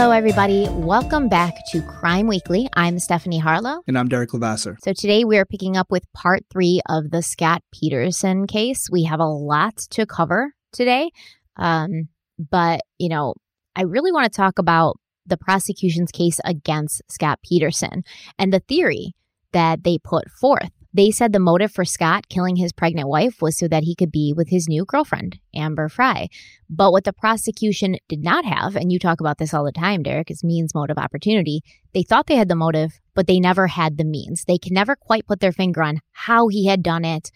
[0.00, 0.66] Hello, everybody.
[0.70, 2.70] Welcome back to Crime Weekly.
[2.72, 3.82] I'm Stephanie Harlow.
[3.86, 4.78] And I'm Derek Levasseur.
[4.82, 8.88] So today we are picking up with part three of the Scott Peterson case.
[8.90, 11.10] We have a lot to cover today.
[11.56, 13.34] Um, but, you know,
[13.76, 18.02] I really want to talk about the prosecution's case against Scott Peterson
[18.38, 19.12] and the theory
[19.52, 20.70] that they put forth.
[20.92, 24.10] They said the motive for Scott killing his pregnant wife was so that he could
[24.10, 26.28] be with his new girlfriend, Amber Frey.
[26.68, 30.02] But what the prosecution did not have, and you talk about this all the time,
[30.02, 31.62] Derek, is means, motive, opportunity.
[31.94, 34.44] They thought they had the motive, but they never had the means.
[34.44, 37.30] They can never quite put their finger on how he had done it,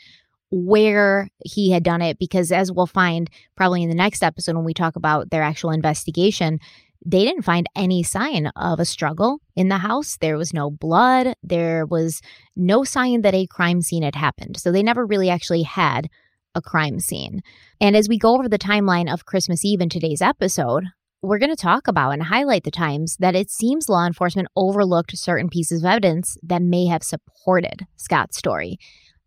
[0.50, 4.64] where he had done it, because as we'll find probably in the next episode when
[4.64, 6.58] we talk about their actual investigation,
[7.04, 10.16] they didn't find any sign of a struggle in the house.
[10.16, 11.34] There was no blood.
[11.42, 12.20] There was
[12.56, 14.58] no sign that a crime scene had happened.
[14.58, 16.08] So they never really actually had
[16.54, 17.42] a crime scene.
[17.80, 20.84] And as we go over the timeline of Christmas Eve in today's episode,
[21.20, 25.16] we're going to talk about and highlight the times that it seems law enforcement overlooked
[25.16, 28.78] certain pieces of evidence that may have supported Scott's story.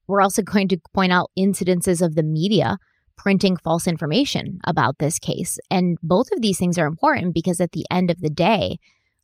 [0.07, 2.77] We're also going to point out incidences of the media
[3.17, 5.59] printing false information about this case.
[5.69, 8.79] And both of these things are important because at the end of the day,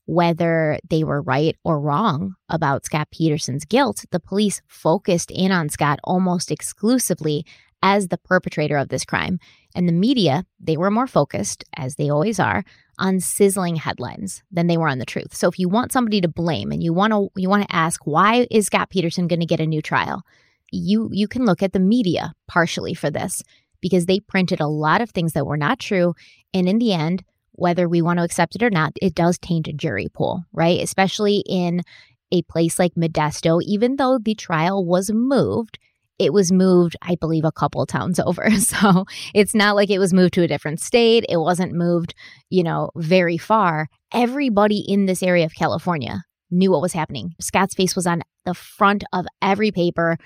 [0.05, 5.69] whether they were right or wrong about Scott Peterson's guilt, the police focused in on
[5.69, 7.45] Scott almost exclusively
[7.81, 9.39] as the perpetrator of this crime.
[9.76, 12.64] And the media, they were more focused, as they always are,
[12.99, 15.33] on sizzling headlines than they were on the truth.
[15.33, 18.05] So if you want somebody to blame and you want to you want to ask
[18.05, 20.23] why is Scott Peterson going to get a new trial?
[20.71, 23.43] You you can look at the media partially for this
[23.83, 26.16] because they printed a lot of things that were not true.
[26.54, 29.67] And in the end, whether we want to accept it or not, it does taint
[29.67, 30.82] a jury pool, right?
[30.82, 31.83] Especially in
[32.32, 35.77] a place like Modesto, even though the trial was moved,
[36.17, 38.49] it was moved, I believe, a couple towns over.
[38.52, 39.05] So
[39.36, 41.26] it's not like it was moved to a different state.
[41.30, 42.16] It wasn't moved,
[42.49, 43.89] you know, very far.
[44.14, 47.33] Everybody in this area of California knew what was happening.
[47.42, 50.17] Scott's face was on the front of every paper.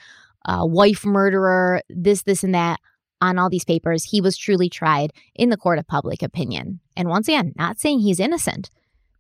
[0.46, 2.79] Uh, wife murderer, this, this, and that
[3.22, 6.79] on all these papers, he was truly tried in the court of public opinion.
[6.95, 8.69] And once again, not saying he's innocent,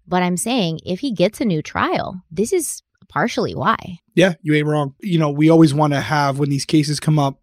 [0.07, 3.99] but I'm saying if he gets a new trial, this is partially why.
[4.15, 4.93] Yeah, you ain't wrong.
[5.01, 7.39] You know, we always want to have when these cases come up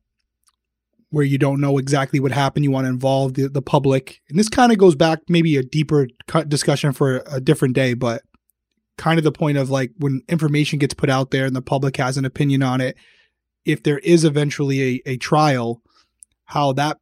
[1.10, 4.20] where you don't know exactly what happened, you want to involve the, the public.
[4.28, 6.08] And this kind of goes back maybe a deeper
[6.48, 8.22] discussion for a different day, but
[8.98, 11.96] kind of the point of like when information gets put out there and the public
[11.96, 12.96] has an opinion on it,
[13.64, 15.82] if there is eventually a, a trial,
[16.46, 16.98] how that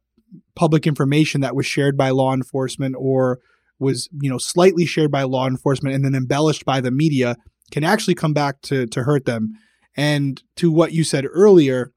[0.55, 3.39] public information that was shared by law enforcement or
[3.79, 7.35] was you know slightly shared by law enforcement and then embellished by the media
[7.71, 9.53] can actually come back to to hurt them
[9.95, 11.91] and to what you said earlier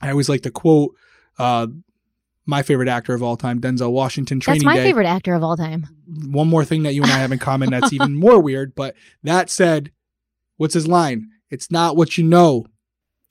[0.00, 0.94] i always like to quote
[1.38, 1.66] uh,
[2.44, 4.84] my favorite actor of all time denzel washington training that's my day.
[4.84, 5.86] favorite actor of all time
[6.26, 8.94] one more thing that you and i have in common that's even more weird but
[9.22, 9.92] that said
[10.56, 12.66] what's his line it's not what you know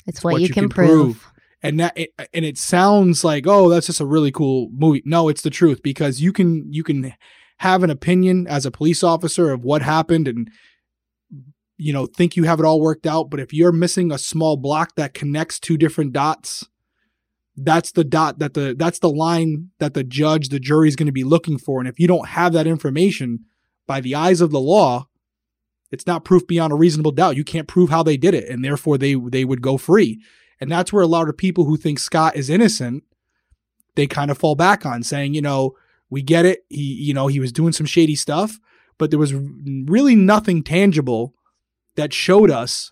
[0.08, 1.20] it's, it's what, what, you, can, can prove.
[1.20, 1.31] prove
[1.64, 5.04] and that it, and it sounds like oh that's just a really cool movie.
[5.06, 7.14] No it's the truth because you can you can
[7.58, 10.50] have an opinion as a police officer of what happened and
[11.78, 14.58] you know think you have it all worked out but if you're missing a small
[14.58, 16.68] block that connects two different dots
[17.58, 21.08] that's the dot that the that's the line that the judge the jury is going
[21.08, 21.80] to be looking for.
[21.80, 23.46] And if you don't have that information
[23.88, 25.08] by the eyes of the law
[25.92, 27.36] it's not proof beyond a reasonable doubt.
[27.36, 30.22] You can't prove how they did it and therefore they they would go free
[30.62, 33.04] and that's where a lot of people who think Scott is innocent,
[33.96, 35.76] they kind of fall back on saying, you know,
[36.10, 36.64] we get it.
[36.70, 38.60] He, you know, he was doing some shady stuff,
[39.00, 41.34] but there was really nothing tangible
[41.96, 42.92] that showed us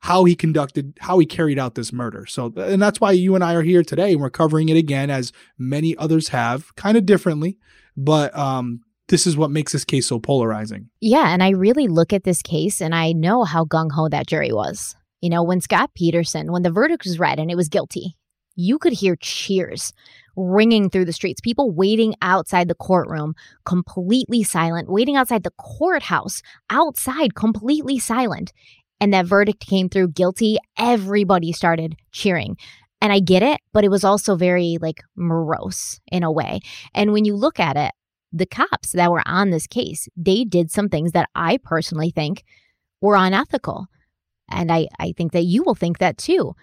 [0.00, 2.24] how he conducted, how he carried out this murder.
[2.24, 5.10] So, and that's why you and I are here today and we're covering it again,
[5.10, 7.58] as many others have, kind of differently.
[7.98, 10.88] But um, this is what makes this case so polarizing.
[11.00, 11.28] Yeah.
[11.28, 14.52] And I really look at this case and I know how gung ho that jury
[14.52, 14.96] was.
[15.20, 18.16] You know, when Scott Peterson, when the verdict was read and it was guilty,
[18.56, 19.92] you could hear cheers
[20.36, 23.34] ringing through the streets, people waiting outside the courtroom,
[23.64, 28.52] completely silent, waiting outside the courthouse, outside, completely silent.
[29.00, 30.58] And that verdict came through guilty.
[30.78, 32.56] Everybody started cheering.
[33.00, 36.60] And I get it, but it was also very like morose in a way.
[36.94, 37.92] And when you look at it,
[38.32, 42.44] the cops that were on this case, they did some things that I personally think
[43.00, 43.86] were unethical.
[44.50, 46.54] And I, I think that you will think that too.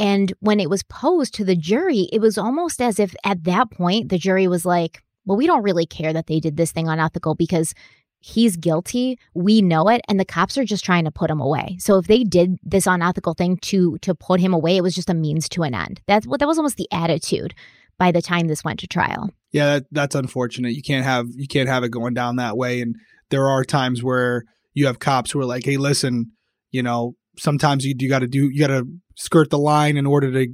[0.00, 3.70] And when it was posed to the jury, it was almost as if at that
[3.70, 6.88] point the jury was like, well, we don't really care that they did this thing
[6.88, 7.74] unethical because
[8.20, 9.18] he's guilty.
[9.34, 10.00] We know it.
[10.08, 11.76] And the cops are just trying to put him away.
[11.80, 15.10] So if they did this unethical thing to to put him away, it was just
[15.10, 16.00] a means to an end.
[16.06, 17.54] That's what that was almost the attitude
[17.98, 19.30] by the time this went to trial.
[19.52, 20.74] Yeah, that, that's unfortunate.
[20.74, 22.80] You can't have you can't have it going down that way.
[22.80, 22.96] And
[23.30, 26.32] there are times where you have cops who are like, "Hey, listen,
[26.70, 30.06] you know, sometimes you you got to do you got to skirt the line in
[30.06, 30.52] order to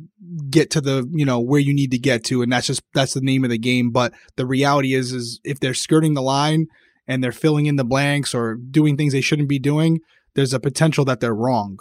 [0.50, 3.14] get to the you know where you need to get to, and that's just that's
[3.14, 3.90] the name of the game.
[3.90, 6.66] But the reality is, is if they're skirting the line
[7.06, 10.00] and they're filling in the blanks or doing things they shouldn't be doing,
[10.34, 11.78] there's a potential that they're wrong.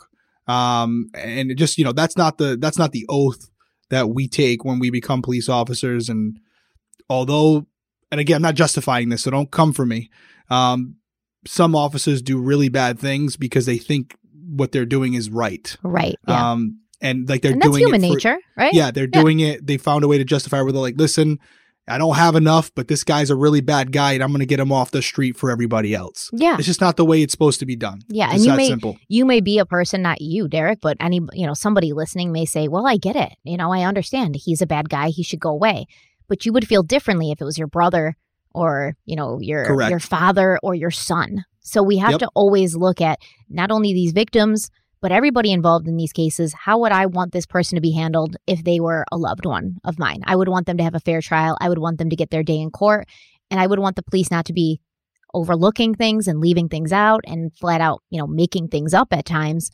[0.48, 3.50] Um, and it just you know that's not the that's not the oath
[3.90, 6.10] that we take when we become police officers.
[6.10, 6.40] And
[7.10, 7.68] although,
[8.12, 10.10] and again, I'm not justifying this, so don't come for me.
[10.50, 10.96] Um,
[11.46, 14.16] some officers do really bad things because they think
[14.48, 15.76] what they're doing is right.
[15.84, 16.18] Right.
[16.28, 16.52] Yeah.
[16.52, 18.74] Um, and like they're and that's doing human for- nature, right?
[18.74, 19.66] Yeah, they're doing it.
[19.68, 21.40] They found a way to justify where they're like, listen,
[21.86, 24.46] I don't have enough, but this guy's a really bad guy, and I'm going to
[24.46, 26.30] get him off the street for everybody else.
[26.32, 26.56] Yeah.
[26.58, 28.00] It's just not the way it's supposed to be done.
[28.08, 28.98] Yeah, It's and you may simple.
[29.10, 32.46] you may be a person, not you, Derek, but any you know somebody listening may
[32.46, 33.34] say, "Well, I get it.
[33.44, 34.36] You know, I understand.
[34.36, 35.10] He's a bad guy.
[35.10, 35.86] He should go away."
[36.30, 38.16] But you would feel differently if it was your brother
[38.56, 39.90] or you know your Correct.
[39.90, 41.44] your father or your son.
[41.64, 42.20] So we have Yep.
[42.20, 43.20] to always look at
[43.50, 44.70] not only these victims
[45.04, 46.54] but everybody involved in these cases.
[46.54, 49.76] How would I want this person to be handled if they were a loved one
[49.84, 50.22] of mine?
[50.24, 51.58] I would want them to have a fair trial.
[51.60, 53.06] I would want them to get their day in court,
[53.52, 54.80] and I would want the police not to be
[55.34, 59.26] overlooking things and leaving things out and flat out, you know, making things up at
[59.26, 59.72] times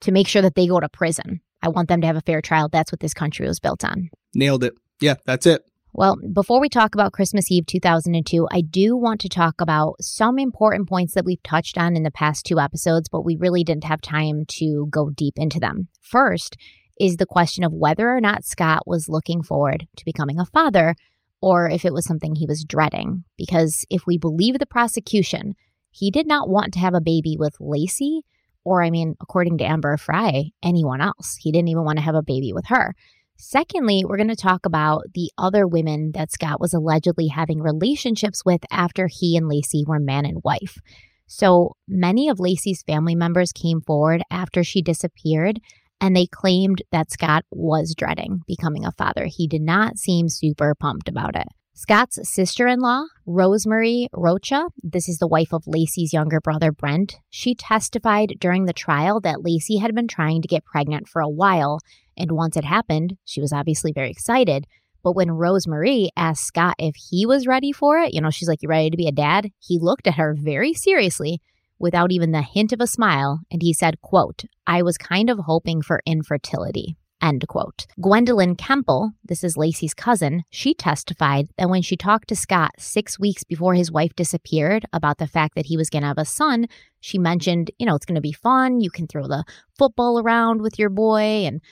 [0.00, 1.40] to make sure that they go to prison.
[1.62, 2.68] I want them to have a fair trial.
[2.68, 4.10] That's what this country was built on.
[4.34, 4.74] Nailed it.
[5.00, 5.62] Yeah, that's it.
[5.96, 10.40] Well, before we talk about Christmas Eve 2002, I do want to talk about some
[10.40, 13.84] important points that we've touched on in the past two episodes, but we really didn't
[13.84, 15.86] have time to go deep into them.
[16.00, 16.56] First
[16.98, 20.96] is the question of whether or not Scott was looking forward to becoming a father
[21.40, 23.22] or if it was something he was dreading.
[23.38, 25.54] Because if we believe the prosecution,
[25.92, 28.22] he did not want to have a baby with Laci,
[28.64, 31.36] or I mean, according to Amber Frey, anyone else.
[31.38, 32.96] He didn't even want to have a baby with her.
[33.36, 38.44] Secondly, we're going to talk about the other women that Scott was allegedly having relationships
[38.44, 40.78] with after he and Laci were man and wife.
[41.26, 45.58] So many of Laci's family members came forward after she disappeared
[46.00, 49.26] and they claimed that Scott was dreading becoming a father.
[49.26, 51.48] He did not seem super pumped about it.
[51.76, 57.16] Scott's sister in law, Rosemary Rocha, this is the wife of Laci's younger brother, Brent,
[57.30, 61.28] she testified during the trial that Laci had been trying to get pregnant for a
[61.28, 61.80] while
[62.16, 64.66] and once it happened, she was obviously very excited.
[65.02, 68.62] But when Rosemarie asked Scott if he was ready for it, you know, she's like,
[68.62, 69.50] You ready to be a dad?
[69.58, 71.40] He looked at her very seriously
[71.78, 73.40] without even the hint of a smile.
[73.50, 76.96] And he said, quote, I was kind of hoping for infertility.
[77.20, 77.86] End quote.
[78.00, 83.18] Gwendolyn Kemple, this is Laci's cousin, she testified that when she talked to Scott six
[83.18, 86.26] weeks before his wife disappeared about the fact that he was going to have a
[86.26, 86.66] son,
[87.00, 88.80] she mentioned, you know, it's going to be fun.
[88.80, 89.44] You can throw the
[89.78, 91.46] football around with your boy.
[91.46, 91.62] And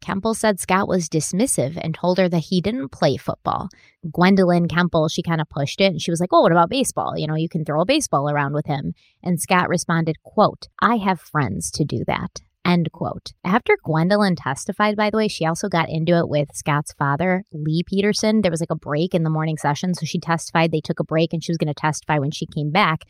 [0.00, 3.68] Kemple said Scott was dismissive and told her that he didn't play football.
[4.10, 7.16] Gwendolyn Kemple, she kind of pushed it and she was like, Oh, what about baseball?
[7.16, 8.94] You know, you can throw a baseball around with him.
[9.22, 12.40] And Scott responded, quote, I have friends to do that.
[12.64, 13.32] End quote.
[13.44, 17.82] After Gwendolyn testified, by the way, she also got into it with Scott's father, Lee
[17.86, 18.42] Peterson.
[18.42, 19.94] There was like a break in the morning session.
[19.94, 22.46] So she testified, they took a break, and she was going to testify when she
[22.46, 23.04] came back.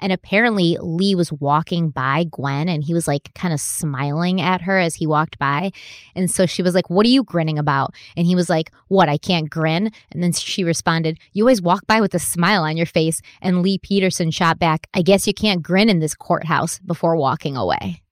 [0.00, 4.62] And apparently, Lee was walking by Gwen and he was like kind of smiling at
[4.62, 5.70] her as he walked by.
[6.14, 7.94] And so she was like, What are you grinning about?
[8.16, 9.08] And he was like, What?
[9.08, 9.90] I can't grin.
[10.10, 13.20] And then she responded, You always walk by with a smile on your face.
[13.40, 17.56] And Lee Peterson shot back, I guess you can't grin in this courthouse before walking
[17.56, 18.02] away.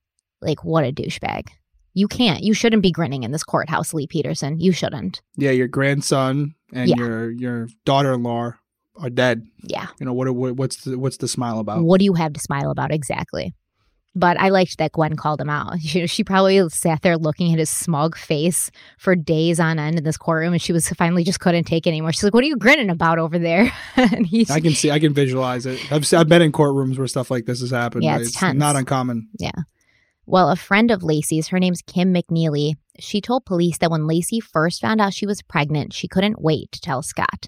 [0.41, 1.49] Like, what a douchebag.
[1.95, 2.45] You can't.
[2.45, 4.61] You shouldn't be grinning in this courthouse, Lee Peterson.
[4.61, 5.21] You shouldn't.
[5.37, 6.97] Yeah, your grandson and Yeah.
[6.97, 8.53] your your daughter-in-law
[8.99, 9.47] are dead.
[9.63, 9.87] Yeah.
[9.99, 11.83] You know what, what what's the what's the smile about?
[11.83, 13.55] What do you have to smile about exactly?
[14.15, 15.79] But I liked that Gwen called him out.
[15.81, 20.05] She, she probably sat there looking at his smug face for days on end in
[20.05, 22.13] this courtroom, and she was finally just couldn't take it anymore.
[22.13, 24.99] She's like, "What are you grinning about over there?" and he's I can see, I
[24.99, 25.81] can visualize it.
[25.93, 28.05] I've I've been in courtrooms where stuff like this has happened.
[28.05, 28.59] Yeah, it's tense.
[28.59, 29.29] not uncommon.
[29.39, 29.53] Yeah.
[30.27, 34.43] Well, a friend of Laci's, her name's Kim McNeely, she told police that when Laci
[34.43, 37.47] first found out she was pregnant, she couldn't wait to tell Scott.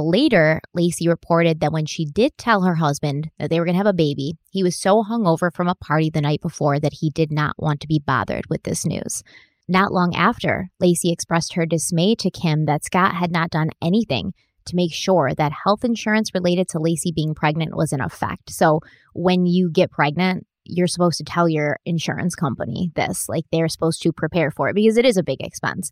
[0.00, 3.78] Later, Laci reported that when she did tell her husband that they were going to
[3.78, 7.10] have a baby, he was so hungover from a party the night before that he
[7.10, 9.22] did not want to be bothered with this news.
[9.68, 14.32] Not long after, Laci expressed her dismay to Kim that Scott had not done anything
[14.66, 18.50] to make sure that health insurance related to Laci being pregnant was in effect.
[18.50, 18.80] So
[19.14, 23.28] when you get pregnant, you're supposed to tell your insurance company this.
[23.28, 25.90] Like they're supposed to prepare for it because it is a big expense.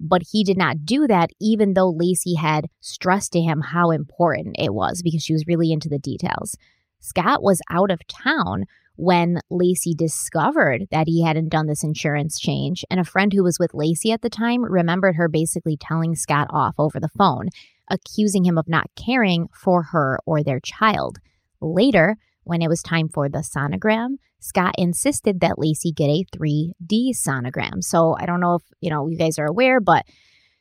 [0.00, 4.56] But he did not do that, even though Laci had stressed to him how important
[4.58, 6.56] it was because she was really into the details.
[7.00, 8.64] Scott was out of town
[8.96, 12.84] when Laci discovered that he hadn't done this insurance change.
[12.90, 16.46] And a friend who was with Laci at the time remembered her basically telling Scott
[16.50, 17.48] off over the phone,
[17.90, 21.18] accusing him of not caring for her or their child.
[21.60, 27.10] Later, when it was time for the sonogram, Scott insisted that Laci get a 3D
[27.10, 27.82] sonogram.
[27.82, 30.04] So I don't know if, you know, you guys are aware, but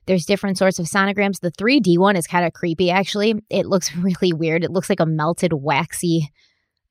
[0.05, 1.39] there's different sorts of sonograms.
[1.39, 3.35] The 3D one is kind of creepy actually.
[3.49, 4.63] It looks really weird.
[4.63, 6.31] It looks like a melted waxy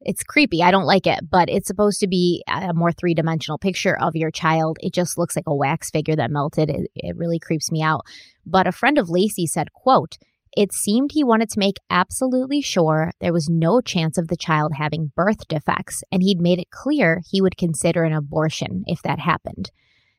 [0.05, 0.63] it's creepy.
[0.63, 4.17] I don't like it, but it's supposed to be a more three dimensional picture of
[4.17, 4.79] your child.
[4.81, 6.71] It just looks like a wax figure that melted.
[6.71, 8.03] It, it really creeps me out.
[8.45, 10.19] But a friend of Laci said, quote,
[10.57, 14.73] it seemed he wanted to make absolutely sure there was no chance of the child
[14.77, 19.19] having birth defects, and he'd made it clear he would consider an abortion if that
[19.19, 19.71] happened.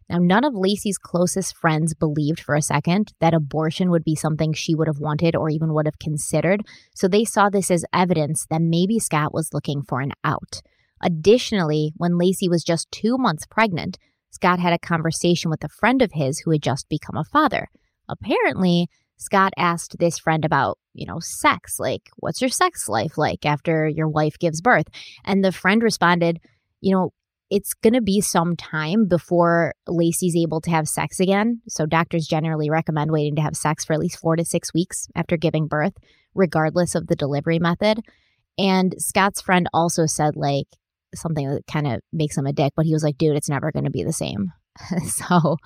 [0.10, 4.54] Now, none of Laci's closest friends believed for a second that abortion would be something
[4.54, 6.62] she would have wanted or even would have considered,
[6.94, 10.62] so they saw this as evidence that maybe Scott was looking for an out.
[11.02, 13.98] Additionally, when Laci was just two months pregnant,
[14.32, 17.68] Scott had a conversation with a friend of his who had just become a father.
[18.10, 21.79] Apparently, Scott asked this friend about, you know, sex.
[21.79, 24.88] Like, what's your sex life like after your wife gives birth?
[25.25, 26.39] And the friend responded,
[26.82, 27.12] you know,
[27.50, 31.62] it's going to be some time before Laci's able to have sex again.
[31.67, 35.08] So doctors generally recommend waiting to have sex for at least four to six weeks
[35.15, 35.93] after giving birth,
[36.34, 38.00] regardless of the delivery method.
[38.58, 40.67] And Scott's friend also said, like,
[41.15, 43.72] something that kind of makes him a dick, but he was like, dude, it's never
[43.72, 44.51] going to be the same.
[45.08, 45.58] so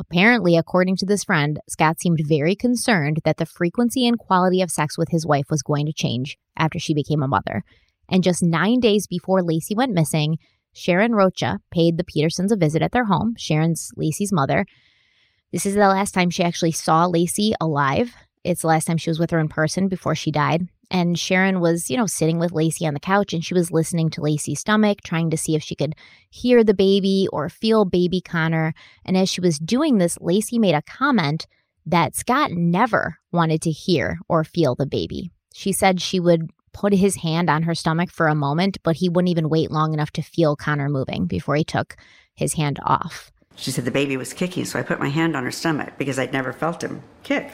[0.00, 4.70] Apparently, according to this friend, Scott seemed very concerned that the frequency and quality of
[4.70, 7.64] sex with his wife was going to change after she became a mother.
[8.08, 10.38] And just nine days before Laci went missing,
[10.72, 13.34] Sharon Rocha paid the Petersons a visit at their home.
[13.36, 14.66] Sharon's Laci's mother.
[15.52, 18.14] This is the last time she actually saw Laci alive.
[18.44, 20.68] It's the last time she was with her in person before she died.
[20.90, 24.08] And Sharon was, you know, sitting with Laci on the couch and she was listening
[24.10, 25.94] to Laci's stomach, trying to see if she could
[26.30, 28.72] hear the baby or feel baby Connor.
[29.04, 31.46] And as she was doing this, Laci made a comment
[31.84, 35.30] that Scott never wanted to hear or feel the baby.
[35.54, 39.08] She said she would put his hand on her stomach for a moment, but he
[39.08, 41.96] wouldn't even wait long enough to feel Connor moving before he took
[42.34, 43.32] his hand off.
[43.56, 46.18] She said the baby was kicking, so I put my hand on her stomach because
[46.18, 47.50] I'd never felt him kick.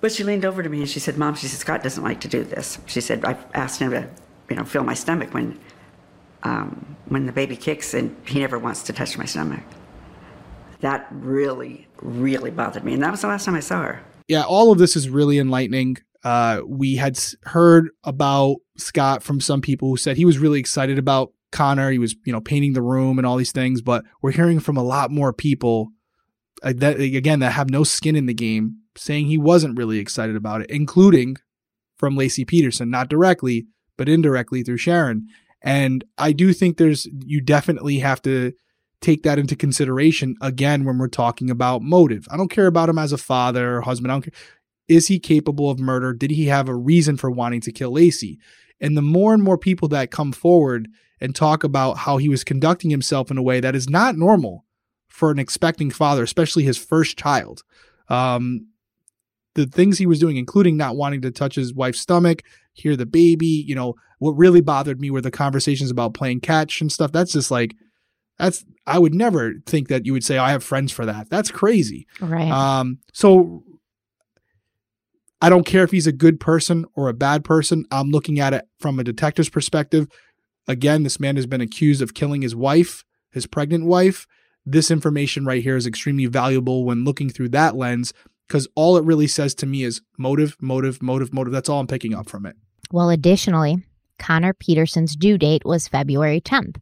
[0.00, 2.20] But she leaned over to me and she said, Mom, she said, Scott doesn't like
[2.20, 2.78] to do this.
[2.86, 4.08] She said, I've asked him to,
[4.50, 5.58] you know, feel my stomach when,
[6.42, 9.62] um, when the baby kicks and he never wants to touch my stomach.
[10.80, 12.92] That really, really bothered me.
[12.92, 14.02] And that was the last time I saw her.
[14.28, 15.96] Yeah, all of this is really enlightening.
[16.22, 20.98] Uh, we had heard about Scott from some people who said he was really excited
[20.98, 21.90] about Connor.
[21.90, 23.80] He was, you know, painting the room and all these things.
[23.80, 25.90] But we're hearing from a lot more people
[26.62, 30.36] uh, that again that have no skin in the game saying he wasn't really excited
[30.36, 31.36] about it, including
[31.96, 35.26] from Laci Peterson, not directly, but indirectly through Sharon.
[35.62, 38.52] And I do think there's, you definitely have to
[39.00, 42.26] take that into consideration again when we're talking about motive.
[42.30, 44.10] I don't care about him as a father or husband.
[44.10, 44.34] I don't care.
[44.88, 46.12] Is he capable of murder?
[46.12, 48.38] Did he have a reason for wanting to kill Laci?
[48.80, 50.88] And the more and more people that come forward
[51.20, 54.64] and talk about how he was conducting himself in a way that is not normal
[55.08, 57.62] for an expecting father, especially his first child.
[58.08, 58.68] Um,
[59.56, 62.42] the things he was doing, including not wanting to touch his wife's stomach,
[62.74, 63.64] hear the baby.
[63.66, 67.10] You know, what really bothered me were the conversations about playing catch and stuff.
[67.10, 67.74] That's just like,
[68.38, 71.30] that's, I would never think that you would say, oh, I have friends for that.
[71.30, 72.06] That's crazy.
[72.20, 72.50] Right.
[72.50, 73.64] Um, so
[75.40, 77.86] I don't care if he's a good person or a bad person.
[77.90, 80.06] I'm looking at it from a detective's perspective.
[80.68, 84.26] Again, this man has been accused of killing his wife, his pregnant wife.
[84.66, 88.12] This information right here is extremely valuable when looking through that lens
[88.46, 91.52] because all it really says to me is motive, motive, motive, motive.
[91.52, 92.56] That's all I'm picking up from it.
[92.92, 93.84] Well, additionally,
[94.18, 96.76] Connor Peterson's due date was February 10th.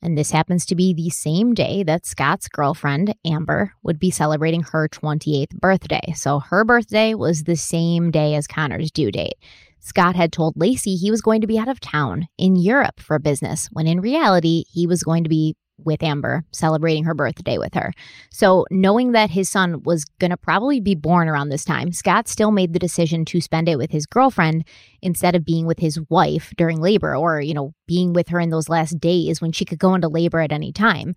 [0.00, 4.62] And this happens to be the same day that Scott's girlfriend, Amber, would be celebrating
[4.62, 6.12] her 28th birthday.
[6.14, 9.34] So her birthday was the same day as Connor's due date.
[9.80, 13.18] Scott had told Laci he was going to be out of town in Europe for
[13.18, 17.74] business, when in reality, he was going to be with Amber, celebrating her birthday with
[17.74, 17.92] her.
[18.30, 22.28] So, knowing that his son was going to probably be born around this time, Scott
[22.28, 24.64] still made the decision to spend it with his girlfriend
[25.02, 28.50] instead of being with his wife during labor or, you know, being with her in
[28.50, 31.14] those last days when she could go into labor at any time.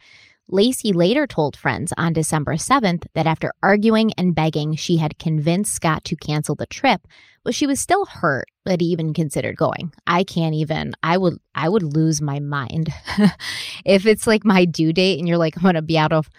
[0.52, 5.74] Laci later told friends on December 7th that after arguing and begging, she had convinced
[5.74, 7.08] Scott to cancel the trip,
[7.44, 9.94] but she was still hurt that he even considered going.
[10.06, 12.90] I can't even I would I would lose my mind.
[13.86, 16.30] if it's like my due date and you're like I'm going to be out of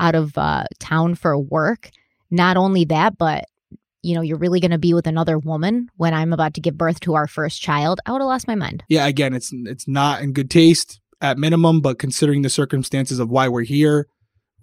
[0.00, 1.90] out of uh, town for work,
[2.30, 3.44] not only that, but
[4.02, 6.76] you know, you're really going to be with another woman when I'm about to give
[6.76, 8.82] birth to our first child, I would have lost my mind.
[8.88, 13.30] Yeah, again, it's it's not in good taste at minimum, but considering the circumstances of
[13.30, 14.06] why we're here,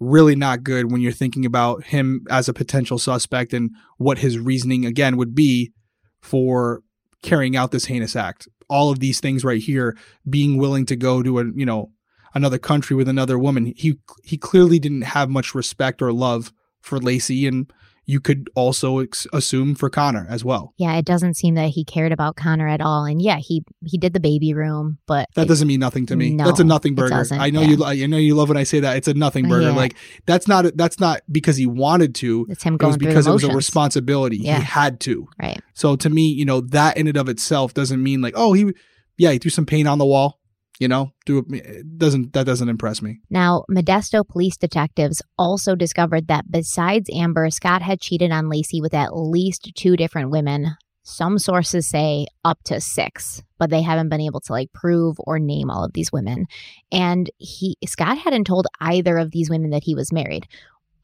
[0.00, 4.38] really not good when you're thinking about him as a potential suspect and what his
[4.38, 5.72] reasoning again would be
[6.20, 6.82] for
[7.22, 8.48] carrying out this heinous act.
[8.68, 9.96] All of these things right here,
[10.28, 11.90] being willing to go to a you know
[12.34, 16.98] another country with another woman, he he clearly didn't have much respect or love for
[16.98, 17.72] Laci, and
[18.08, 20.72] you could also ex- assume for Connor as well.
[20.78, 23.04] Yeah, it doesn't seem that he cared about Connor at all.
[23.04, 26.30] And yeah, he he did the baby room, but that doesn't mean nothing to me.
[26.30, 27.22] No, that's a nothing burger.
[27.32, 27.68] I know yeah.
[27.68, 27.84] you.
[27.84, 28.96] I know you love when I say that.
[28.96, 29.68] It's a nothing burger.
[29.68, 29.76] Yeah.
[29.76, 30.64] Like that's not.
[30.74, 32.46] That's not because he wanted to.
[32.48, 34.38] it's him going It was because it was a responsibility.
[34.38, 34.56] Yeah.
[34.56, 35.28] He had to.
[35.38, 35.60] Right.
[35.74, 38.72] So to me, you know, that in and of itself doesn't mean like, oh, he,
[39.18, 40.40] yeah, he threw some paint on the wall.
[40.78, 43.18] You know, do it doesn't that doesn't impress me.
[43.30, 48.94] Now, Modesto police detectives also discovered that besides Amber, Scott had cheated on Laci with
[48.94, 50.76] at least two different women.
[51.02, 55.38] Some sources say up to six, but they haven't been able to like prove or
[55.38, 56.46] name all of these women.
[56.92, 60.46] And he Scott hadn't told either of these women that he was married.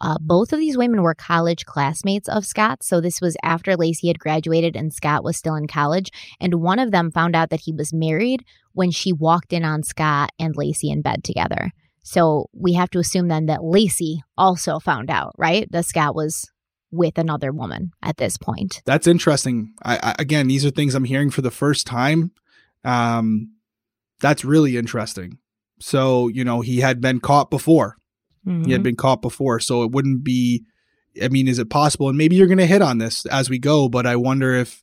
[0.01, 2.83] Uh, both of these women were college classmates of Scott.
[2.83, 6.11] So this was after Laci had graduated and Scott was still in college.
[6.41, 9.83] And one of them found out that he was married when she walked in on
[9.83, 11.71] Scott and Laci in bed together.
[12.03, 15.71] So we have to assume then that Laci also found out, right?
[15.71, 16.51] That Scott was
[16.91, 18.83] with another woman at this point.
[18.85, 19.75] That's interesting.
[19.83, 22.31] I, I again, these are things I'm hearing for the first time.
[22.85, 23.55] Um,
[24.21, 25.39] that's really interesting.
[25.81, 27.97] So you know, he had been caught before.
[28.45, 28.71] He Mhm.
[28.73, 30.65] had been caught before, so it wouldn't be.
[31.23, 32.09] I mean, is it possible?
[32.09, 34.83] And maybe you're going to hit on this as we go, but I wonder if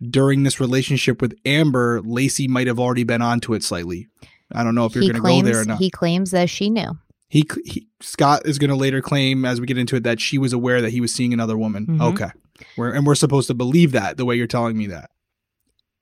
[0.00, 4.08] during this relationship with Amber, Laci might have already been onto it slightly.
[4.52, 5.78] I don't know if you're he going to go there or not.
[5.78, 6.98] he claims that she knew.
[7.28, 10.36] He, he Scott is going to later claim as we get into it that she
[10.36, 11.86] was aware that he was seeing another woman.
[11.86, 12.00] Mhm.
[12.12, 12.30] Okay,
[12.76, 15.08] we're, and we're supposed to believe that the way you're telling me that.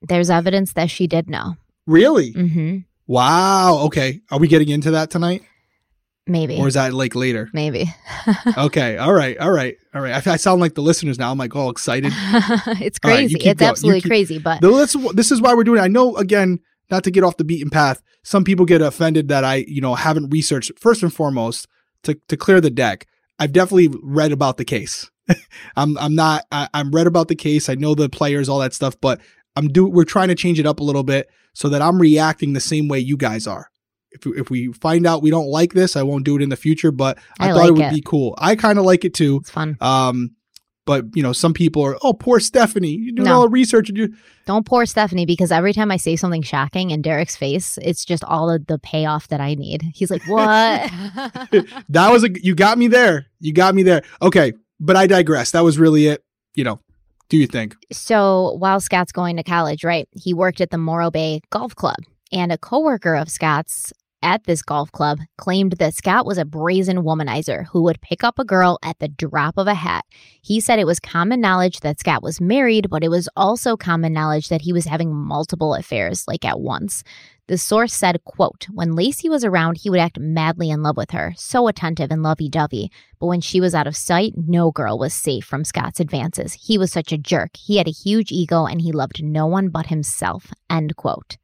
[0.03, 1.55] There's evidence that she did know.
[1.87, 2.33] Really?
[2.33, 3.79] hmm Wow.
[3.87, 4.21] Okay.
[4.31, 5.43] Are we getting into that tonight,
[6.31, 6.59] Maybe.
[6.59, 7.49] or is that like later?
[7.53, 7.93] Maybe.
[8.57, 8.97] Okay.
[8.97, 9.37] All right.
[9.39, 9.77] All right.
[9.95, 10.27] All right.
[10.27, 11.31] I, I sound like the listeners now.
[11.31, 12.13] I'm like all excited.
[12.17, 13.35] it's right, crazy.
[13.37, 13.71] keep it's going.
[13.71, 14.39] Absolutely keep- crazy.
[14.39, 15.81] But that's this is why we're doing.
[15.81, 15.85] It.
[15.85, 18.03] I know again, not to get off the beaten path.
[18.23, 20.73] Some people get offended that I, you know, haven't researched.
[20.79, 21.67] First and foremost,
[22.05, 23.07] to to clear the deck,
[23.39, 25.11] I've definitely read about the case.
[25.77, 26.45] I'm I'm not.
[26.53, 27.69] I, I'm read about the case.
[27.69, 29.21] I know the players, all that stuff, but
[29.57, 29.87] I'm do.
[29.87, 32.89] We're trying to change it up a little bit so that I'm reacting the same
[32.89, 33.70] way you guys are.
[34.13, 36.57] If if we find out we don't like this, I won't do it in the
[36.57, 36.91] future.
[36.93, 37.95] But I, I thought like it would it.
[37.95, 38.35] be cool.
[38.39, 39.39] I kind of like it too.
[39.41, 39.77] it's fun.
[39.81, 40.31] Um,
[40.87, 43.35] but you know, some people are, oh, poor Stephanie, you're doing No.
[43.37, 44.13] all the research and you.
[44.47, 48.25] Don't poor Stephanie because every time I say something shocking in Derek's face, it's just
[48.25, 49.83] all of the payoff that I need.
[49.95, 50.91] He's like, "What?"
[51.91, 53.27] that was a you got me there.
[53.39, 54.03] You got me there.
[54.21, 55.53] Okay, but I digress.
[55.53, 56.25] That was really it.
[56.57, 56.81] You know,
[57.29, 57.77] do you think?
[57.93, 61.99] so while Scott's going to college, right, he worked at the Morro Bay Golf Club,
[62.33, 63.93] and a coworker of Scott's
[64.23, 68.39] at this golf club claimed that Scott was a brazen womanizer who would pick up
[68.39, 70.05] a girl at the drop of a hat.
[70.43, 74.13] He said it was common knowledge that Scott was married, but it was also common
[74.13, 77.03] knowledge that he was having multiple affairs, like at once.
[77.49, 81.11] The source said, quote, when Laci was around, he would act madly in love with
[81.11, 82.93] her, so attentive and lovey-dovey.
[83.19, 86.53] But when she was out of sight, no girl was safe from Scott's advances.
[86.53, 87.57] He was such a jerk.
[87.57, 90.53] He had a huge ego and he loved no one but himself.
[90.71, 91.39] End quote.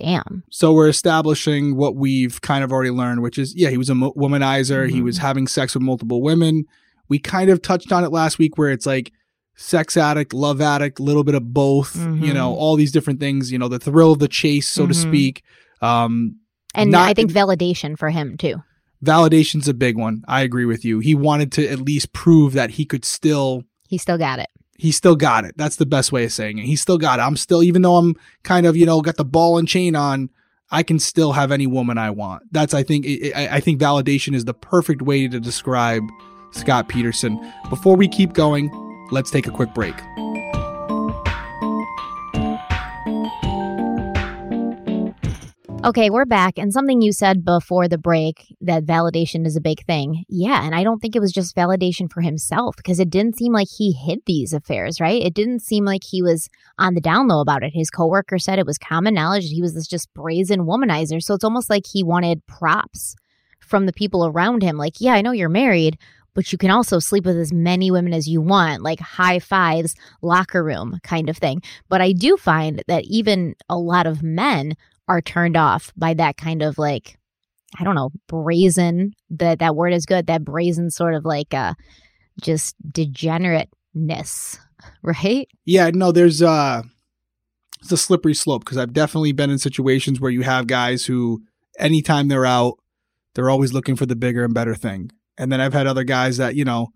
[0.00, 0.42] Damn.
[0.50, 3.94] So we're establishing what we've kind of already learned, which is yeah, he was a
[3.94, 4.88] mo- womanizer.
[4.88, 5.04] He Mhm.
[5.04, 6.64] was having sex with multiple women.
[7.08, 9.12] We kind of touched on it last week, where it's like
[9.56, 11.94] sex addict, love addict, a little bit of both.
[11.96, 12.34] You Mhm.
[12.34, 13.52] know, all these different things.
[13.52, 14.96] You know, the thrill of the chase, so to Mhm.
[15.08, 15.42] speak.
[15.82, 16.36] Um,
[16.74, 18.62] And Not- I think validation for him too.
[19.04, 20.22] validation's a big one.
[20.28, 21.00] I agree with you.
[21.00, 24.46] He wanted to at least prove that he could still He still got it.
[24.80, 25.54] He still got it.
[25.58, 26.64] That's the best way of saying it.
[26.64, 27.22] He still got it.
[27.22, 30.30] I'm still even though I'm kind of, you know, got the ball and chain on,
[30.70, 32.44] I can still have any woman I want.
[32.50, 36.02] That's I think I, think validation is the perfect way to describe
[36.52, 37.38] Scott Peterson.
[37.68, 38.70] Before we keep going,
[39.10, 39.96] let's take a quick break.
[45.82, 46.58] Okay, we're back.
[46.58, 50.26] And something you said before the break that validation is a big thing.
[50.28, 50.62] Yeah.
[50.62, 53.68] And I don't think it was just validation for himself because it didn't seem like
[53.78, 55.22] he hid these affairs, right?
[55.22, 57.72] It didn't seem like he was on the down low about it.
[57.72, 61.22] His coworker said it was common knowledge he was this just brazen womanizer.
[61.22, 63.16] So it's almost like he wanted props
[63.60, 64.76] from the people around him.
[64.76, 65.96] Like, yeah, I know you're married,
[66.34, 69.94] but you can also sleep with as many women as you want, like high fives,
[70.20, 71.62] locker room kind of thing.
[71.88, 74.74] But I do find that even a lot of men
[75.10, 77.18] are turned off by that kind of like
[77.78, 81.74] I don't know, brazen that that word is good, that brazen sort of like uh
[82.40, 84.58] just degenerateness,
[85.02, 85.48] right?
[85.64, 86.82] Yeah, no, there's uh
[87.82, 91.42] it's a slippery slope because I've definitely been in situations where you have guys who
[91.78, 92.78] anytime they're out,
[93.34, 95.10] they're always looking for the bigger and better thing.
[95.36, 96.92] And then I've had other guys that, you know,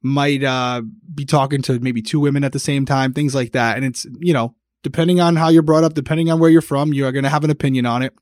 [0.00, 0.80] might uh
[1.14, 3.76] be talking to maybe two women at the same time, things like that.
[3.76, 6.92] And it's, you know, depending on how you're brought up, depending on where you're from,
[6.92, 8.12] you are going to have an opinion on it.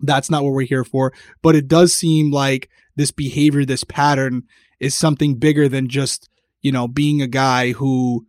[0.00, 1.12] That's not what we're here for.
[1.42, 4.44] But it does seem like this behavior, this pattern
[4.80, 6.28] is something bigger than just,
[6.60, 8.26] you know, being a guy who,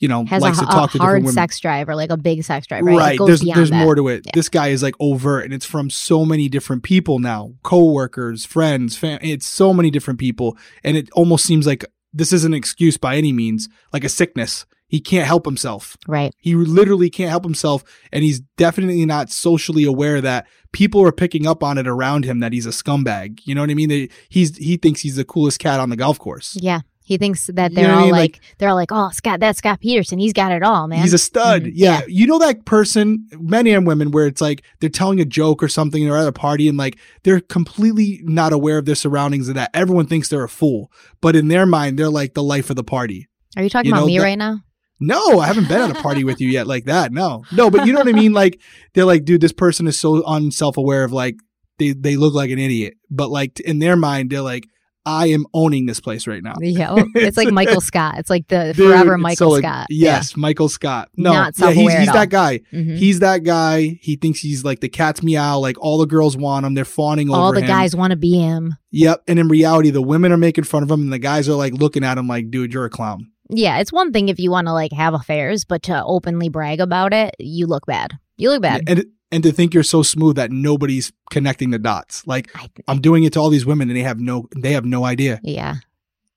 [0.00, 2.18] you know, Has likes a, to talk to a hard sex drive or like a
[2.18, 2.98] big sex drive, right?
[2.98, 3.18] Right.
[3.24, 3.82] There's there's that.
[3.82, 4.22] more to it.
[4.26, 4.32] Yeah.
[4.34, 7.54] This guy is like overt and it's from so many different people now.
[7.62, 12.52] Coworkers, friends, fam- it's so many different people and it almost seems like this isn't
[12.52, 14.66] an excuse by any means, like a sickness.
[14.88, 15.96] He can't help himself.
[16.06, 16.32] Right.
[16.38, 21.46] He literally can't help himself, and he's definitely not socially aware that people are picking
[21.46, 23.40] up on it around him that he's a scumbag.
[23.44, 23.88] You know what I mean?
[23.88, 26.56] They, he's he thinks he's the coolest cat on the golf course.
[26.60, 26.80] Yeah.
[27.04, 28.10] He thinks that they're what I all mean?
[28.10, 30.18] like, Like- they're all like, oh, Scott, that's Scott Peterson.
[30.18, 31.02] He's got it all, man.
[31.02, 31.62] He's a stud.
[31.62, 31.72] Mhm.
[31.74, 32.00] Yeah.
[32.08, 35.68] You know that person, men and women, where it's like they're telling a joke or
[35.68, 39.56] something, they're at a party and like they're completely not aware of their surroundings and
[39.56, 40.90] that everyone thinks they're a fool.
[41.20, 43.28] But in their mind, they're like the life of the party.
[43.56, 44.62] Are you talking you about know, me right now?
[44.98, 47.12] No, I haven't been at a party with you yet like that.
[47.12, 47.44] No.
[47.52, 48.32] No, but you know what I mean?
[48.32, 48.60] Like
[48.94, 51.36] they're like, dude, this person is so unself aware of like
[51.78, 52.94] they, they look like an idiot.
[53.10, 54.66] But like in their mind, they're like,
[55.08, 56.54] I am owning this place right now.
[56.60, 56.96] Yeah.
[57.14, 58.18] It's like Michael Scott.
[58.18, 59.86] It's like the Dude, forever Michael so, like, Scott.
[59.88, 61.10] Yes, Michael Scott.
[61.16, 62.60] No, yeah, he's, he's that guy.
[62.72, 62.80] Yeah.
[62.80, 62.96] Mhm.
[62.96, 63.98] He's that guy.
[64.00, 65.60] He thinks he's like the cat's meow.
[65.60, 66.74] Like all the girls want him.
[66.74, 67.38] They're fawning over.
[67.38, 67.68] All over the him.
[67.68, 68.74] guys want to be him.
[68.90, 69.22] Yep.
[69.28, 71.74] And in reality, the women are making fun of him, and the guys are like
[71.74, 73.30] looking at him like, dude, you're a clown.
[73.50, 73.78] Yeah.
[73.78, 77.12] It's one thing if you want to like have affairs, but to openly brag about
[77.12, 78.12] it, you look bad.
[78.36, 78.82] You look bad.
[78.86, 82.26] And and to think you're so smooth that nobody's connecting the dots.
[82.26, 84.84] Like I, I'm doing it to all these women, and they have no they have
[84.84, 85.40] no idea.
[85.42, 85.76] yeah.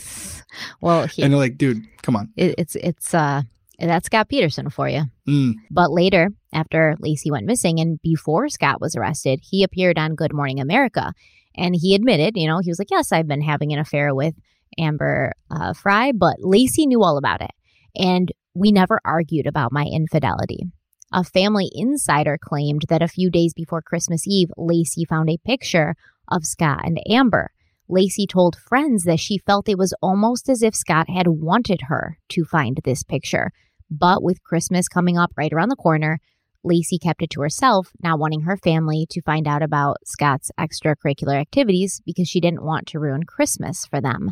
[0.82, 2.32] well, he, And they're like, dude, come on.
[2.38, 3.42] it, it's it's uh
[3.78, 5.04] that's Scott Peterson for you.
[5.28, 5.56] Mm.
[5.72, 10.34] But later, after Laci went missing and before Scott was arrested, he appeared on Good
[10.34, 11.14] Morning America,
[11.56, 14.36] and he admitted, you know, he was like, "Yes, I've been having an affair with
[14.80, 17.52] Amber uh, Frey," but Laci knew all about it,
[17.96, 20.66] and we never argued about my infidelity.
[21.14, 25.96] A family insider claimed that a few days before Christmas Eve, Laci found a picture
[26.30, 27.52] of Scott and Amber.
[27.90, 32.18] Laci told friends that she felt it was almost as if Scott had wanted her
[32.30, 33.52] to find this picture.
[33.90, 36.20] But with Christmas coming up right around the corner,
[36.66, 41.40] Laci kept it to herself, not wanting her family to find out about Scott's extracurricular
[41.40, 44.32] activities because she didn't want to ruin Christmas for them.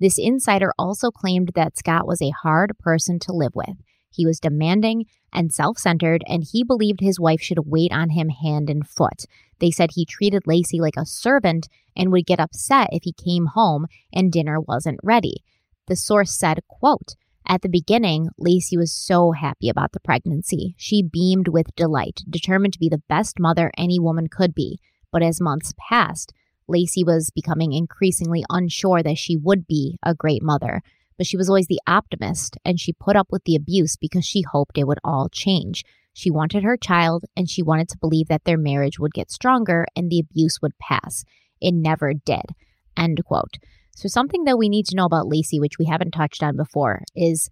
[0.00, 3.76] This insider also claimed that Scott was a hard person to live with.
[4.10, 8.30] He was demanding and self centered, and he believed his wife should wait on him
[8.30, 9.24] hand and foot.
[9.60, 13.46] They said he treated Laci like a servant and would get upset if he came
[13.46, 15.44] home and dinner wasn't ready.
[15.86, 17.14] The source said, quote,
[17.46, 20.74] at the beginning, Laci was so happy about the pregnancy.
[20.78, 24.78] She beamed with delight, determined to be the best mother any woman could be.
[25.10, 26.32] But as months passed,
[26.70, 30.82] Laci was becoming increasingly unsure that she would be a great mother.
[31.18, 34.42] But she was always the optimist, and she put up with the abuse because she
[34.42, 35.84] hoped it would all change.
[36.14, 39.86] She wanted her child, and she wanted to believe that their marriage would get stronger
[39.94, 41.24] and the abuse would pass.
[41.60, 42.54] It never did.
[42.96, 43.58] End quote.
[43.94, 47.02] So, something that we need to know about Laci, which we haven't touched on before,
[47.14, 47.50] is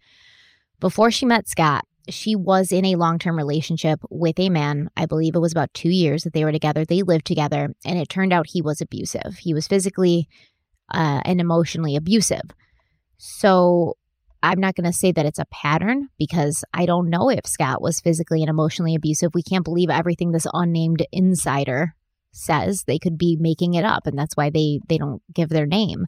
[0.81, 4.91] before she met Scott, she was in a long term relationship with a man.
[4.97, 6.85] I believe it was about two years that they were together.
[6.85, 9.39] They lived together, and it turned out he was abusive.
[9.41, 10.29] He was physically
[10.93, 12.43] uh, and emotionally abusive.
[13.19, 13.97] So,
[14.43, 17.83] I'm not going to say that it's a pattern because I don't know if Scott
[17.83, 19.33] was physically and emotionally abusive.
[19.35, 21.97] We can't believe everything this unnamed insider
[22.33, 22.85] says.
[22.85, 26.07] They could be making it up, and that's why they they don't give their name.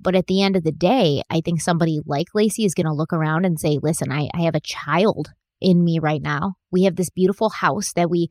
[0.00, 2.92] But at the end of the day, I think somebody like Laci is going to
[2.92, 6.56] look around and say, listen, I, I have a child in me right now.
[6.70, 8.28] We have this beautiful house that we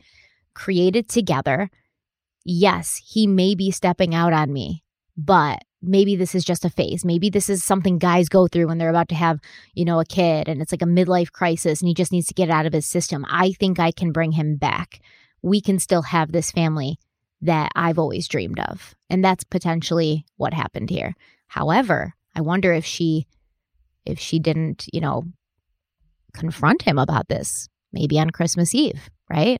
[0.54, 1.69] created together.
[2.43, 4.84] Yes, he may be stepping out on me,
[5.17, 7.04] but maybe this is just a phase.
[7.04, 9.39] Maybe this is something guys go through when they're about to have,
[9.73, 12.34] you know, a kid and it's like a midlife crisis and he just needs to
[12.34, 13.25] get out of his system.
[13.28, 15.01] I think I can bring him back
[15.45, 16.97] we can still have this family
[17.41, 18.95] that I've always dreamed of.
[19.12, 21.13] And that's potentially what happened here.
[21.47, 23.27] However, I wonder if she
[24.05, 25.23] if she didn't, you know,
[26.34, 29.60] confront him about this, maybe on Christmas Eve, right?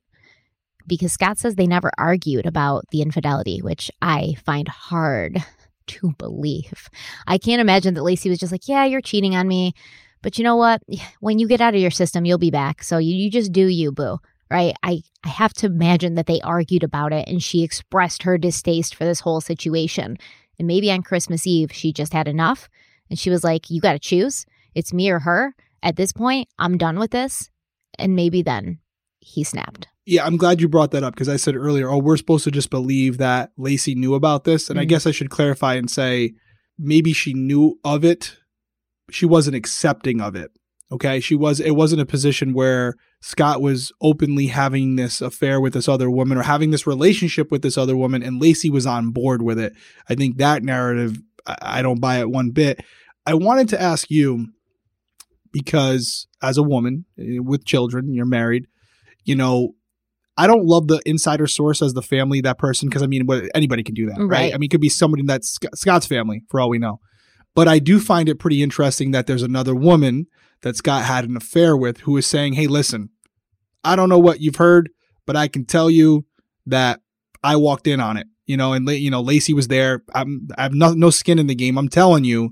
[0.86, 5.44] Because Scott says they never argued about the infidelity, which I find hard
[5.88, 6.88] to believe.
[7.26, 9.74] I can't imagine that Laci was just like, Yeah, you're cheating on me.
[10.22, 10.82] But you know what?
[11.20, 12.82] When you get out of your system, you'll be back.
[12.82, 14.18] So you, you just do you, boo.
[14.48, 14.76] Right?
[14.84, 18.94] I, I have to imagine that they argued about it and she expressed her distaste
[18.94, 20.18] for this whole situation.
[20.58, 22.68] And maybe on Christmas Eve, she just had enough.
[23.10, 24.46] And she was like, You got to choose.
[24.74, 25.54] It's me or her.
[25.82, 27.50] At this point, I'm done with this.
[27.98, 28.78] And maybe then
[29.20, 29.88] he snapped.
[30.04, 32.50] Yeah, I'm glad you brought that up because I said earlier, oh, we're supposed to
[32.50, 34.70] just believe that Laci knew about this.
[34.70, 34.88] And I Mhm.
[34.88, 36.34] guess I should clarify and say
[36.78, 38.36] maybe she knew of it.
[39.10, 40.50] She wasn't accepting of it.
[40.92, 41.20] Okay.
[41.20, 45.88] She was, it wasn't a position where Scott was openly having this affair with this
[45.88, 49.42] other woman or having this relationship with this other woman and Laci was on board
[49.42, 49.72] with it.
[50.08, 52.84] I think that narrative, I, I don't buy it one bit.
[53.26, 54.46] I wanted to ask you
[55.52, 58.66] because as a woman eh, with children, you're married,
[59.24, 59.74] you know,
[60.36, 63.82] I don't love the insider source as the family that person because I mean, anybody
[63.82, 64.28] can do that, right?
[64.28, 64.54] Right.
[64.54, 67.00] I mean, it could be somebody that's Sc- Scott's family for all we know.
[67.56, 70.26] But I do find it pretty interesting that there's another woman
[70.60, 73.08] that Scott had an affair with who is saying, "Hey, listen,
[73.82, 74.90] I don't know what you've heard,
[75.24, 76.26] but I can tell you
[76.66, 77.00] that
[77.42, 78.26] I walked in on it.
[78.44, 80.04] You know, and you know, Laci was there.
[80.14, 81.78] I'm, I have no, no skin in the game.
[81.78, 82.50] I'm telling you,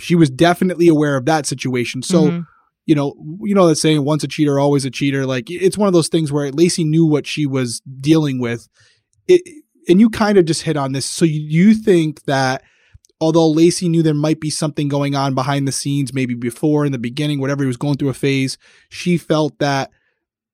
[0.00, 2.02] she was definitely aware of that situation.
[2.02, 2.46] So." Mhm.
[2.88, 5.26] you know, you know that saying, once a cheater, always a cheater.
[5.26, 8.68] Like it's one of those things where Laci knew what she was dealing with.
[9.26, 9.42] It,
[9.88, 11.04] and you kind of just hit on this.
[11.04, 12.62] So you, you think that
[13.20, 16.92] although Laci knew there might be something going on behind the scenes, maybe before in
[16.92, 19.90] the beginning, whatever he was going through a phase, she felt that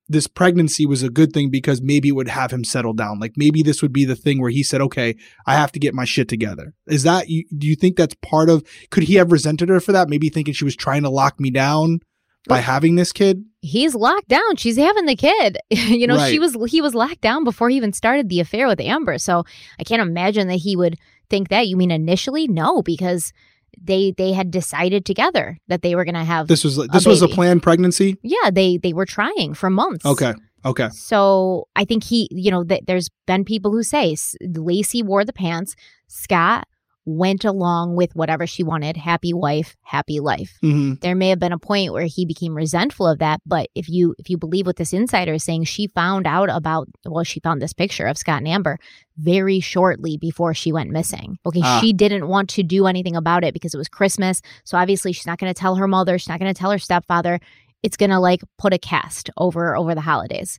[0.09, 3.19] this pregnancy was a good thing because maybe it would have him settle down.
[3.19, 5.95] Like maybe this would be the thing where he said, "Okay, I have to get
[5.95, 9.33] my shit together." Is that you, do you think that's part of could he have
[9.33, 10.09] resented her for that?
[10.09, 12.01] Maybe thinking she was trying to lock me down
[12.49, 13.45] by having this kid?
[13.63, 14.57] he's locked down.
[14.57, 15.57] She's having the kid.
[15.71, 18.81] you know, she was he was locked down before he even started the affair with
[18.81, 19.19] Amber.
[19.19, 19.45] So
[19.79, 20.99] I can't imagine that he would
[21.33, 21.67] think that.
[21.67, 22.47] You mean initially?
[22.47, 23.33] No, because
[23.81, 26.47] they they had decided together that they were going to have.
[26.47, 28.19] This was this was a planned pregnancy.
[28.23, 30.05] yeah, they they were trying for months.
[30.05, 30.35] Okay.
[30.65, 30.91] Okay.
[30.91, 34.15] So I think he, you know, th- there's been people who say
[34.45, 35.75] Laci wore the pants.
[36.07, 36.69] Scott
[37.05, 38.97] went along with whatever she wanted.
[38.97, 40.57] Happy wife, happy life.
[40.61, 43.89] hmm There may have been a point where he became resentful of that, but if
[43.89, 47.41] you if you believe what this insider is saying, she found out about well, she
[47.41, 48.79] found this picture of Scott and Amber
[49.19, 51.39] very shortly before she went missing.
[51.45, 51.81] Okay, Ah.
[51.81, 54.41] she didn't want to do anything about it because it was Christmas.
[54.65, 56.79] So obviously she's not going to tell her mother, she's not going to tell her
[56.79, 57.41] stepfather.
[57.83, 60.57] It's going to like put a cast over over the holidays.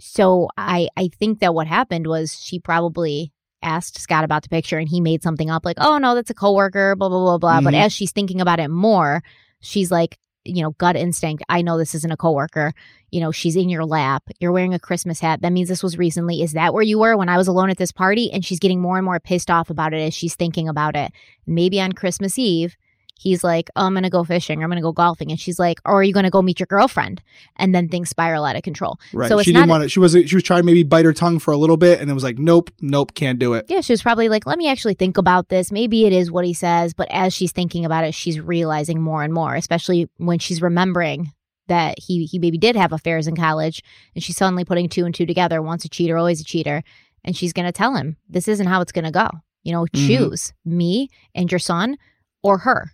[0.00, 4.78] So I I think that what happened was she probably asked Scott about the picture
[4.78, 7.60] and he made something up like, "Oh no, that's a coworker, blah blah blah blah."
[7.60, 7.84] But Mhm.
[7.84, 9.22] as she's thinking about it more,
[9.60, 12.72] she's like, you know, gut instinct, I know this isn't a coworker.
[13.12, 14.24] You know, she's in your lap.
[14.40, 15.40] You're wearing a Christmas hat.
[15.42, 16.42] That means this was recently.
[16.42, 18.32] Is that where you were when I was alone at this party?
[18.32, 21.12] And she's getting more and more pissed off about it as she's thinking about it.
[21.46, 22.76] Maybe on Christmas Eve,
[23.18, 24.60] he's like, oh, I'm going to go fishing.
[24.60, 25.30] or I'm going to go golfing.
[25.30, 27.22] And she's like, or are you going to go meet your girlfriend?
[27.56, 28.98] And then things spiral out of control.
[29.12, 29.28] Right.
[29.28, 29.88] So it's she didn't want to.
[29.88, 30.12] She was.
[30.12, 32.24] She was trying to maybe bite her tongue for a little bit, and it was
[32.24, 33.66] like, nope, nope, can't do it.
[33.68, 35.70] Yeah, she was probably like, let me actually think about this.
[35.70, 36.94] Maybe it is what he says.
[36.94, 41.32] But as she's thinking about it, she's realizing more and more, especially when she's remembering
[41.68, 43.84] that he, he maybe did have affairs in college.
[44.14, 46.82] And she's suddenly putting two and two together once a cheater, always a cheater.
[47.24, 49.28] And she's going to tell him, this isn't how it's going to go.
[49.62, 50.06] You know, Mhm.
[50.08, 51.96] choose me and your son
[52.42, 52.90] or her.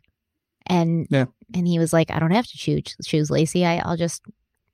[0.69, 1.27] And Yeah.
[1.55, 3.65] and he was like, I don't have to choose, choose Laci.
[3.67, 4.23] I, I'll just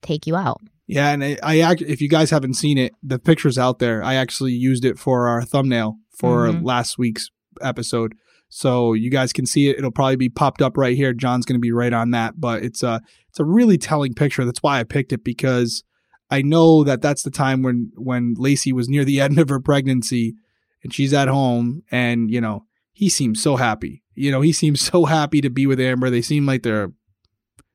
[0.03, 0.61] take you out.
[0.87, 1.81] Yeah, and I, I act.
[1.83, 4.03] If you guys haven't seen it, the picture's out there.
[4.03, 6.63] I actually used it for our thumbnail for Mhm.
[6.65, 7.31] last week's
[7.63, 8.15] episode,
[8.51, 9.79] so you guys can see it.
[9.79, 11.15] It'll probably be popped up right here.
[11.15, 14.45] John's going to be right on that, but it's a it's a really telling picture.
[14.45, 15.83] That's why I picked it because
[16.31, 19.61] I know that that's the time when when Laci was near the end of her
[19.61, 20.35] pregnancy,
[20.83, 24.03] and she's at home, and you know he seems so happy.
[24.15, 26.11] You know he seems so happy to be with Amber.
[26.11, 26.91] They seem like they're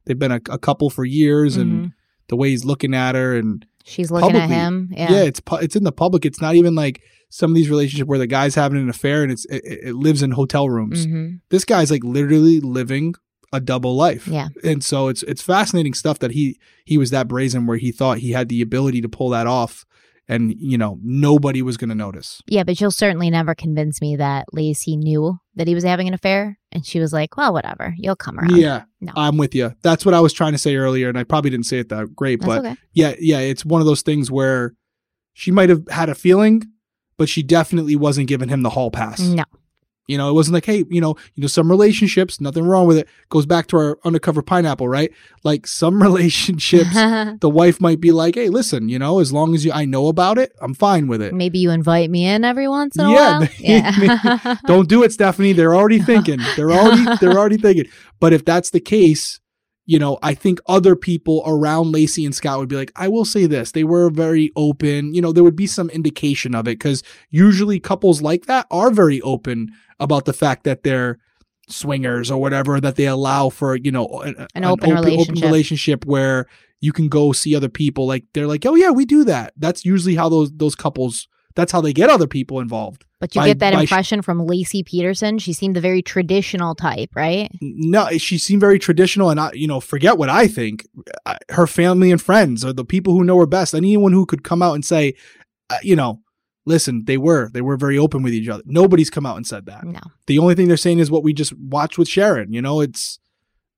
[0.06, 1.92] they've been a, a couple for years, and Mhm.
[2.30, 4.90] the way he's looking at her and She's looking Publicly, at him.
[4.92, 5.22] yeah, Yeah.
[5.24, 6.26] it's pu- it's in the public.
[6.26, 9.32] It's not even like some of these relationships where the guy's having an affair and
[9.32, 11.06] it's it, it lives in hotel rooms.
[11.06, 13.16] hmm This guy's like literally living
[13.52, 14.28] a double life.
[14.28, 14.50] Yeah.
[14.64, 18.20] And so it's it's fascinating stuff that he he was that brazen where he thought
[18.20, 19.86] he had the ability to pull that off
[20.30, 22.42] and you know nobody was going to notice.
[22.48, 26.14] Yeah, but she'll certainly never convince me that Laci knew that he was having an
[26.14, 26.58] affair.
[26.72, 27.96] And she was like, well, whatever.
[27.98, 28.56] You'll come around.
[28.56, 28.84] Yeah.
[29.02, 29.12] No.
[29.16, 29.76] I'm with you.
[29.82, 32.16] That's what I was trying to say earlier and I probably didn't say it that
[32.16, 32.76] great, That's but okay.
[32.94, 34.76] yeah, yeah, it's one of those things where
[35.34, 36.62] she might have had a feeling,
[37.18, 39.20] but she definitely wasn't giving him the hall pass.
[39.20, 39.44] No.
[40.10, 42.98] You know, it wasn't like, hey, you know, you know, some relationships, nothing wrong with
[42.98, 43.08] it.
[43.30, 45.12] Goes back to our undercover pineapple, right?
[45.44, 49.64] Like some relationships, the wife might be like, hey, listen, you know, as long as
[49.64, 51.34] you I know about it, I'm fine with it.
[51.36, 53.48] Maybe you invite me in every once in a Yeah, while.
[53.60, 54.56] Yeah.
[54.66, 55.54] Don't do it, Stephanie.
[55.54, 56.40] They're already thinking.
[56.56, 57.86] They're already they're already thinking.
[58.20, 59.40] But if that's the case,
[59.90, 63.26] you know, I think other people around Laci and Scott would be like, I will
[63.26, 63.72] say this.
[63.72, 65.16] They were very open.
[65.16, 68.92] You know, there would be some indication of it because usually couples like that are
[68.92, 71.18] very open about the fact that they're
[71.70, 75.44] swingers or whatever, that they allow for, you know, an, An open relationship.
[75.44, 76.46] relationship where
[76.82, 78.06] you can go see other people.
[78.06, 79.54] Like they're like, oh yeah, we do that.
[79.58, 81.28] That's usually how those those couples
[81.60, 83.06] that's how they get other people involved.
[83.20, 85.38] But you By- get that by sh- impression from Laci Peterson.
[85.40, 87.52] She seemed the very traditional type, right?
[87.62, 90.88] no, she seemed very traditional, and I, you know, forget what I think.
[91.26, 93.76] I, her family and friends are the people who know her best.
[93.76, 95.16] Anyone who could come out and say,
[95.70, 96.22] uh, you know,
[96.66, 98.64] listen, they were they were very open with each other.
[98.66, 99.84] Nobody's come out and said that.
[99.84, 100.00] No.
[100.28, 102.54] The only thing they're saying is what we just watched with Sharon.
[102.54, 103.20] You know, it's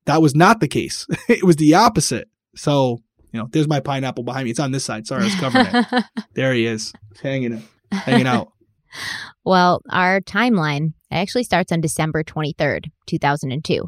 [0.06, 1.08] that was not the case.
[1.28, 2.30] it was the opposite.
[2.56, 4.52] So, you know, there's my pineapple behind me.
[4.52, 5.08] It's on this side.
[5.08, 6.04] Sorry, I was covering it.
[6.34, 8.52] There he is, hanging it, hanging out.
[9.44, 13.86] Well, our timeline actually starts on December 23rd, 2002.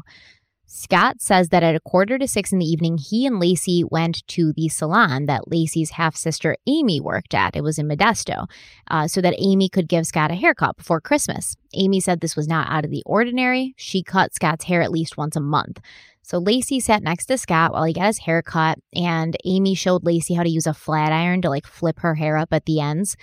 [0.66, 4.26] Scott says that at a quarter to six in the evening, he and Laci went
[4.26, 7.54] to the salon that Laci's half sister Amy worked at.
[7.54, 8.48] It was in Modesto,
[8.90, 11.54] uh, so that Amy could give Scott a haircut before Christmas.
[11.74, 13.74] Amy said this was not out of the ordinary.
[13.76, 15.80] She cut Scott's hair at least once a month.
[16.24, 20.04] So Laci sat next to Scott while he got his hair cut, and Amy showed
[20.04, 22.80] Laci how to use a flat iron to like flip her hair up at the
[22.80, 23.14] ends.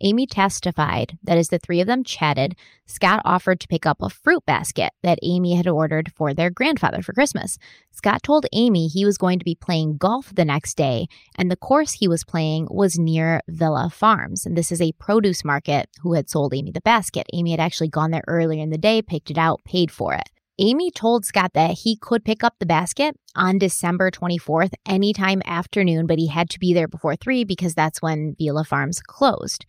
[0.00, 4.10] Amy testified that as the three of them chatted, Scott offered to pick up a
[4.10, 7.58] fruit basket that Amy had ordered for their grandfather for Christmas.
[7.92, 11.56] Scott told Amy he was going to be playing golf the next day, and the
[11.56, 14.46] course he was playing was near Vella Farms.
[14.46, 17.26] And this is a produce market who had sold Amy the basket.
[17.32, 20.28] Amy had actually gone there earlier in the day, picked it out, paid for it.
[20.60, 26.04] Amy told Scott that he could pick up the basket on December 24th, anytime afternoon,
[26.06, 29.64] but he had to be there before 3 because that's when Vella Farms closed.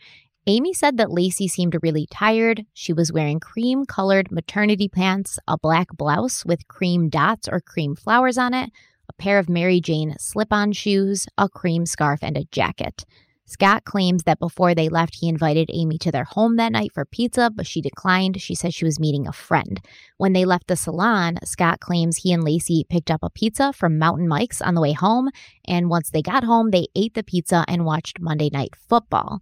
[0.48, 2.66] Amy said that Laci seemed really tired.
[2.74, 7.96] She was wearing cream colored maternity pants, a black blouse with cream dots or cream
[7.96, 8.72] flowers on it,
[9.08, 13.06] a pair of Mary Jane slip on shoes, a cream scarf, and a jacket.
[13.50, 17.04] Scott claims that before they left, he invited Amy to their home that night for
[17.04, 18.40] pizza, but she declined.
[18.40, 19.82] She said she was meeting a friend.
[20.18, 23.98] When they left the salon, Scott claims he and Laci picked up a pizza from
[23.98, 25.30] Mountain Mike's on the way home,
[25.66, 29.42] and once they got home, they ate the pizza and watched Monday Night Football.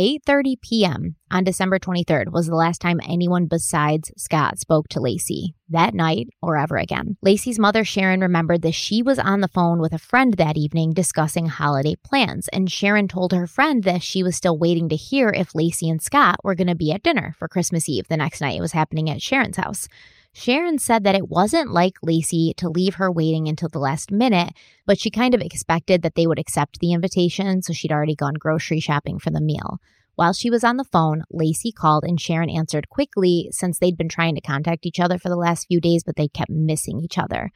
[0.00, 1.16] 8:30 p.m.
[1.30, 6.28] on December 23rd was the last time anyone besides Scott spoke to Laci that night
[6.40, 7.18] or ever again.
[7.22, 10.94] Laci's mother Sharon remembered that she was on the phone with a friend that evening
[10.94, 15.28] discussing holiday plans and Sharon told her friend that she was still waiting to hear
[15.28, 18.40] if Laci and Scott were going to be at dinner for Christmas Eve the next
[18.40, 18.56] night.
[18.56, 19.88] It was happening at Sharon's house.
[20.34, 24.54] Sharon said that it wasn't like Laci to leave her waiting until the last minute,
[24.86, 28.34] but she kind of expected that they would accept the invitation, so she'd already gone
[28.34, 29.78] grocery shopping for the meal.
[30.14, 34.08] While she was on the phone, Laci called and Sharon answered quickly since they'd been
[34.08, 37.18] trying to contact each other for the last few days, but they kept missing each
[37.18, 37.50] other.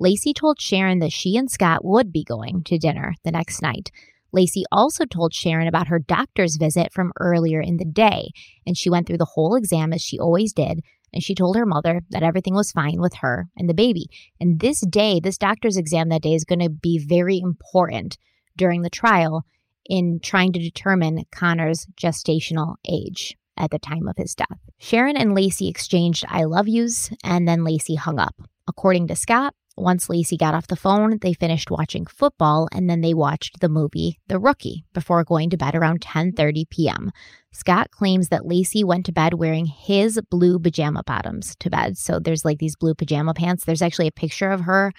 [0.00, 3.90] Laci told Sharon that she and Scott would be going to dinner the next night.
[4.34, 8.30] Laci also told Sharon about her doctor's visit from earlier in the day,
[8.66, 10.80] and she went through the whole exam as she always did,
[11.12, 14.06] and she told her mother that everything was fine with her and the baby.
[14.40, 18.16] And this day, this doctor's exam that day is going to be very important
[18.56, 19.44] during the trial
[19.84, 24.58] in trying to determine Connor's gestational age at the time of his death.
[24.78, 28.34] Sharon and Laci exchanged I love yous, and then Laci hung up.
[28.68, 33.00] According to Scott, once Laci got off the phone, they finished watching football and then
[33.00, 37.10] they watched the movie The Rookie before going to bed around 10:30 p.m.
[37.52, 41.98] Scott claims that Laci went to bed wearing his blue pajama bottoms to bed.
[41.98, 43.64] So there's like these blue pajama pants.
[43.64, 44.92] There's actually a picture of her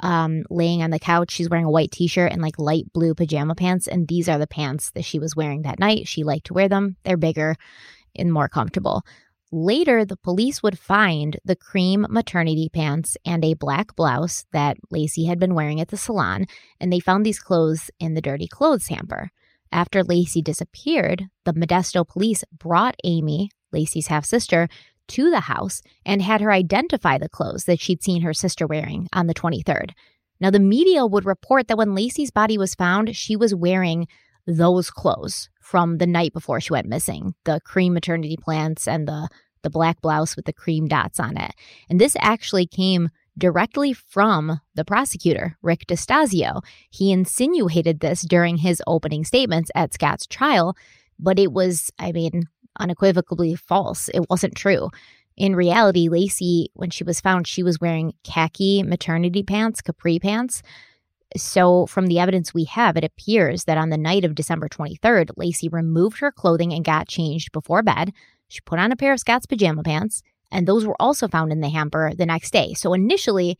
[0.00, 1.30] um, laying on the couch.
[1.30, 4.46] She's wearing a white t-shirt and like light blue pajama pants, and these are the
[4.46, 6.08] pants that she was wearing that night.
[6.08, 6.96] She liked to wear them.
[7.04, 7.56] They're bigger
[8.14, 9.04] and more comfortable.
[9.52, 15.28] Later, the police would find the cream maternity pants and a black blouse that Laci
[15.28, 16.46] had been wearing at the salon,
[16.80, 19.30] and they found these clothes in the dirty clothes hamper.
[19.70, 24.68] After Laci disappeared, the Modesto police brought Amy, Laci's half sister,
[25.08, 29.08] to the house and had her identify the clothes that she'd seen her sister wearing
[29.12, 29.90] on the 23rd.
[30.40, 34.06] Now, the media would report that when Laci's body was found, she was wearing
[34.46, 39.28] those clothes from the night before she went missing the cream maternity plants and the,
[39.62, 41.52] the black blouse with the cream dots on it.
[41.90, 46.62] And this actually came directly from the prosecutor, Rick Distaso.
[46.90, 50.76] He insinuated this during his opening statements at Scott's trial,
[51.18, 52.44] but it was, I mean,
[52.78, 54.08] unequivocally false.
[54.08, 54.90] It wasn't true.
[55.36, 60.62] In reality, Laci, when she was found, she was wearing khaki maternity pants, capri pants.
[61.36, 65.30] So, from the evidence we have, it appears that on the night of December 23rd,
[65.38, 68.12] Laci removed her clothing and got changed before bed.
[68.48, 70.22] She put on a pair of Scott's pajama pants,
[70.52, 72.74] and those were also found in the hamper the next day.
[72.74, 73.58] So, initially,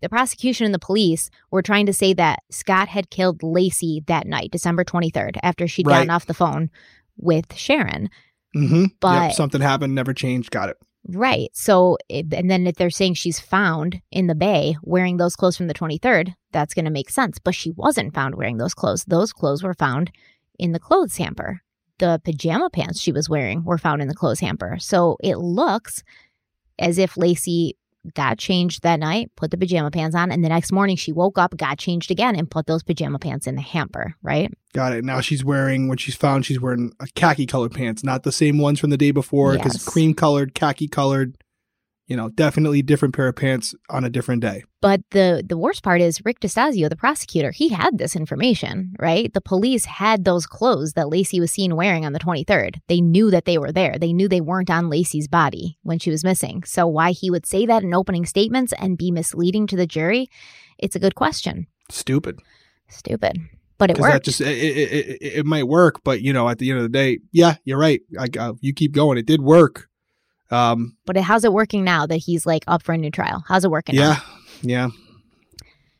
[0.00, 4.26] the prosecution and the police were trying to say that Scott had killed Laci that
[4.28, 5.96] night, December 23rd, after she'd Right.
[5.96, 6.70] gotten off the phone
[7.16, 8.08] with Sharon.
[8.56, 8.84] Mm-hmm.
[9.00, 10.52] But- yep, something happened, never changed.
[10.52, 10.76] Got it.
[11.10, 11.48] Right.
[11.54, 15.56] So, eh, and then if they're saying she's found in the bay wearing those clothes
[15.56, 17.38] from the 23rd, that's going to make sense.
[17.38, 19.04] But she wasn't found wearing those clothes.
[19.04, 20.10] Those clothes were found
[20.58, 21.62] in the clothes hamper.
[21.98, 24.76] The pajama pants she was wearing were found in the clothes hamper.
[24.78, 26.02] So it looks
[26.78, 27.72] as if Laci
[28.14, 31.38] got changed that night, put the pajama pants on, and the next morning she woke
[31.38, 34.52] up, got changed again, and put those pajama pants in the hamper, right?
[34.72, 35.04] Got it.
[35.04, 38.58] Now she's wearing when she's found, she's wearing a khaki colored pants, not the same
[38.58, 39.84] ones from the day before, because Yes.
[39.84, 41.36] cream colored, khaki colored.
[42.08, 44.64] You know, definitely different pair of pants on a different day.
[44.80, 49.32] But the the worst part is Rick Distaso, the prosecutor, he had this information, right?
[49.32, 52.80] The police had those clothes that Laci was seen wearing on the 23rd.
[52.88, 53.96] They knew that they were there.
[53.98, 56.64] They knew they weren't on Laci's body when she was missing.
[56.64, 60.28] So why he would say that in opening statements and be misleading to the jury,
[60.78, 61.66] it's a good question.
[61.90, 62.40] Stupid.
[62.88, 63.38] Stupid.
[63.78, 64.24] But it worked.
[64.24, 66.88] just it, it, it, it might work, but you know, at the end of the
[66.88, 68.00] day, yeah, you're right.
[68.18, 69.18] I, uh, you keep going.
[69.18, 69.87] It did work.
[70.50, 73.44] Um, but how's it working now that he's like up for a new trial?
[73.46, 74.22] How's it working now?
[74.62, 74.88] yeah, yeah.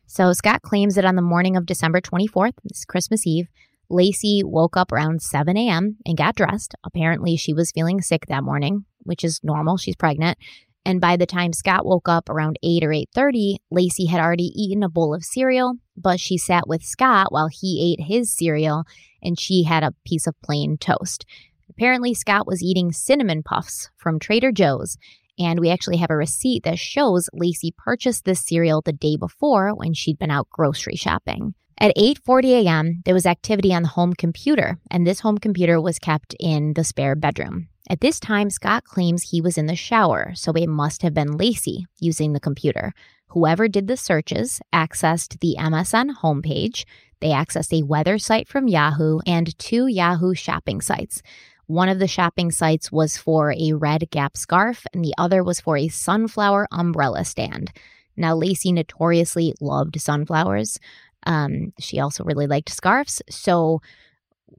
[0.07, 3.47] So Scott claims that on the morning of December 24th, this Christmas Eve,
[3.91, 5.97] Laci woke up around 7 a.m.
[6.05, 6.73] and got dressed.
[6.83, 9.77] Apparently, she was feeling sick that morning, which is normal.
[9.77, 10.37] She's pregnant.
[10.85, 14.81] And by the time Scott woke up around 8 or 8:30, Laci had already eaten
[14.81, 18.85] a bowl of cereal, but she sat with Scott while he ate his cereal
[19.21, 21.25] and she had a piece of plain toast.
[21.69, 24.97] Apparently, Scott was eating cinnamon puffs from Trader Joe's,
[25.37, 29.73] and we actually have a receipt that shows Laci purchased this cereal the day before
[29.73, 31.53] when she'd been out grocery shopping.
[31.81, 35.97] At 8:40 a.m., there was activity on the home computer, and this home computer was
[35.97, 37.69] kept in the spare bedroom.
[37.89, 41.37] At this time, Scott claims he was in the shower, so it must have been
[41.37, 42.93] Laci using the computer.
[43.29, 46.85] Whoever did the searches accessed the MSN homepage.
[47.21, 51.21] They accessed a weather site from Yahoo and two Yahoo shopping sites.
[51.69, 55.59] One of the shopping sites was for a red Gap scarf, and the other was
[55.59, 57.71] for a sunflower umbrella stand.
[58.17, 60.79] Now, Laci notoriously loved sunflowers.
[61.27, 63.21] Um, she also really liked scarves.
[63.29, 63.83] So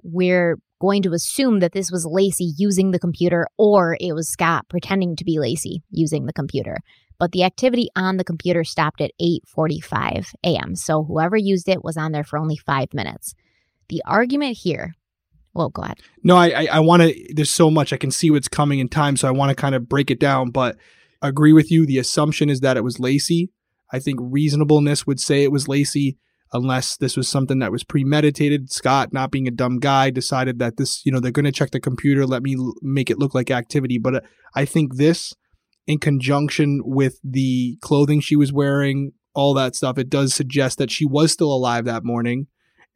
[0.05, 4.69] we're going to assume that this was Laci using the computer or it was Scott
[4.69, 6.79] pretending to be Laci using the computer.
[7.19, 10.77] But the activity on the computer stopped at 8:45 a.m.
[10.77, 13.35] So whoever used it was on there for only 5 minutes.
[13.89, 14.95] The argument here
[15.55, 15.99] well, go ahead.
[16.23, 17.35] No, I I, I want to.
[17.35, 19.75] There's so much I can see what's coming in time, so I want to kind
[19.75, 20.51] of break it down.
[20.51, 20.77] But
[21.23, 21.87] agree with you.
[21.87, 23.49] The assumption is that it was Laci.
[23.93, 26.17] I think reasonableness would say it was Laci,
[26.53, 28.73] unless this was something that was premeditated.
[28.73, 31.73] Scott, not being a dumb guy, decided that this, you know, they're going to check
[31.73, 32.25] the computer.
[32.27, 33.99] Let me l- make it look like activity.
[33.99, 34.21] But uh,
[34.55, 35.35] I think this,
[35.87, 40.91] in conjunction with the clothing she was wearing, all that stuff, it does suggest that
[40.91, 42.47] she was still alive that morning,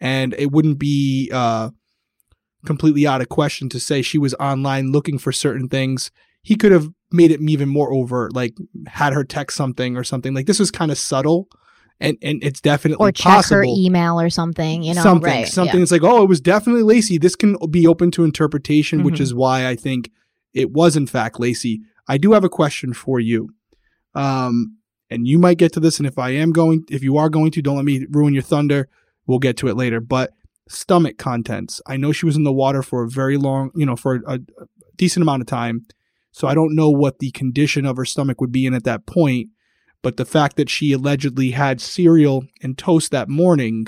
[0.01, 1.31] and it wouldn't be.
[1.33, 1.71] uh
[2.65, 6.11] completely out of question to say she was online looking for certain things.
[6.43, 8.55] He could have made it even more overt, like
[8.87, 10.35] had her text something or something.
[10.35, 11.49] Like this was kind of subtle,
[12.01, 13.57] and and it's definitely Or check possible.
[13.59, 15.49] her email or something, you know, something, right.
[15.49, 15.77] something.
[15.79, 15.83] yeah.
[15.83, 17.21] It's like, oh, it was definitely Laci.
[17.21, 19.21] This can be open to interpretation, which Mhm.
[19.21, 20.11] is why I think
[20.53, 21.79] it was in fact Laci.
[22.09, 23.49] I do have a question for you,
[24.15, 24.77] um,
[25.11, 25.99] and you might get to this.
[25.99, 28.43] And if I am going, if you are going to, don't let me ruin your
[28.43, 28.89] thunder.
[29.27, 30.01] We'll get to it later.
[30.01, 30.33] But
[30.69, 31.81] stomach contents.
[31.87, 34.35] I know she was in the water for a very long, you know, for a,
[34.35, 35.87] a decent amount of time.
[36.33, 39.07] So I don't know what the condition of her stomach would be in at that
[39.07, 39.49] point.
[40.03, 43.87] But the fact that she allegedly had cereal and toast that morning,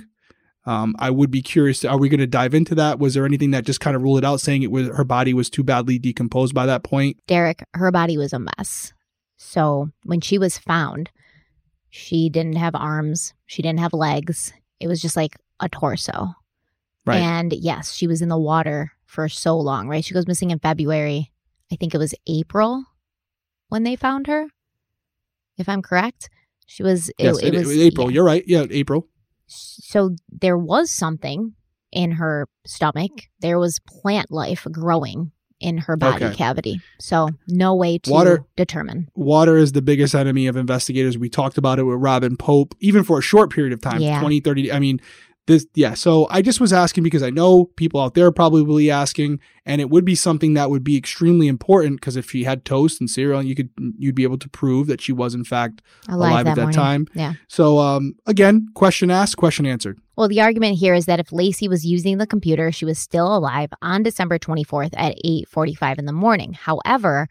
[0.65, 1.85] um, I would be curious.
[1.85, 2.99] Are we going to dive into that?
[2.99, 5.35] Was there anything that just kind of ruled it out, saying it was her body
[5.35, 7.19] was too badly decomposed by that point?
[7.27, 8.93] Derek, her body was a mess.
[9.37, 11.11] So when she was found,
[11.91, 14.53] she didn't have arms, she didn't have legs.
[14.81, 16.35] It was just like a torso.
[17.07, 17.21] Right.
[17.21, 20.05] And yes, she was in the water for so long, right?
[20.05, 21.31] She goes missing in February.
[21.73, 22.85] I think it was April
[23.69, 24.47] when they found her.
[25.59, 26.29] If I'm correct,
[26.67, 27.09] she was.
[27.11, 28.11] It, yes, it was April.
[28.11, 28.15] yeah.
[28.15, 28.45] You're right.
[28.47, 29.09] Yeah, April.
[29.47, 31.55] So there was something
[31.93, 33.13] in her stomach.
[33.41, 36.35] There was plant life growing in her body Okay.
[36.37, 36.81] cavity.
[37.01, 39.09] So no way to Water- determine.
[39.15, 41.17] Water is the biggest enemy of investigators.
[41.17, 44.21] We talked about it with Robin Pope, even for a short period of time, Yeah.
[44.21, 44.65] twenty, thirty.
[44.65, 44.73] 20, 30.
[44.77, 45.01] I mean,
[45.47, 45.95] this, yeah.
[45.95, 49.81] So I just was asking because I know people out there are probably asking, and
[49.81, 53.09] it would be something that would be extremely important because if she had toast and
[53.09, 56.45] cereal, you could, you'd be able to prove that she was in fact Alive, alive,
[56.45, 56.77] that at that morning.
[56.77, 57.07] time.
[57.15, 57.35] Yeah.
[57.49, 60.01] So, um, again, question asked, question answered.
[60.17, 63.37] Well, the argument here is that if Laci was using the computer, she was still
[63.37, 66.55] alive on December 24th at 8:45 in the morning.
[66.55, 67.29] However,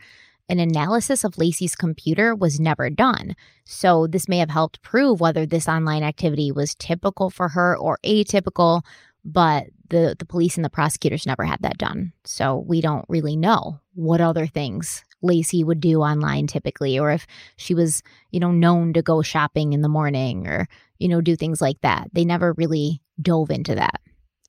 [0.48, 3.36] an analysis of Laci's computer was never done.
[3.66, 8.00] So, this may have helped prove whether this online activity was typical for her or
[8.06, 8.84] atypical,
[9.24, 12.14] but the the police and the prosecutors never had that done.
[12.24, 17.26] So, we don't really know what other things Laci would do online typically or if
[17.58, 20.68] she was, you know, known to go shopping in the morning or
[21.00, 22.10] you know, do things like that.
[22.14, 24.00] They never really dove into that.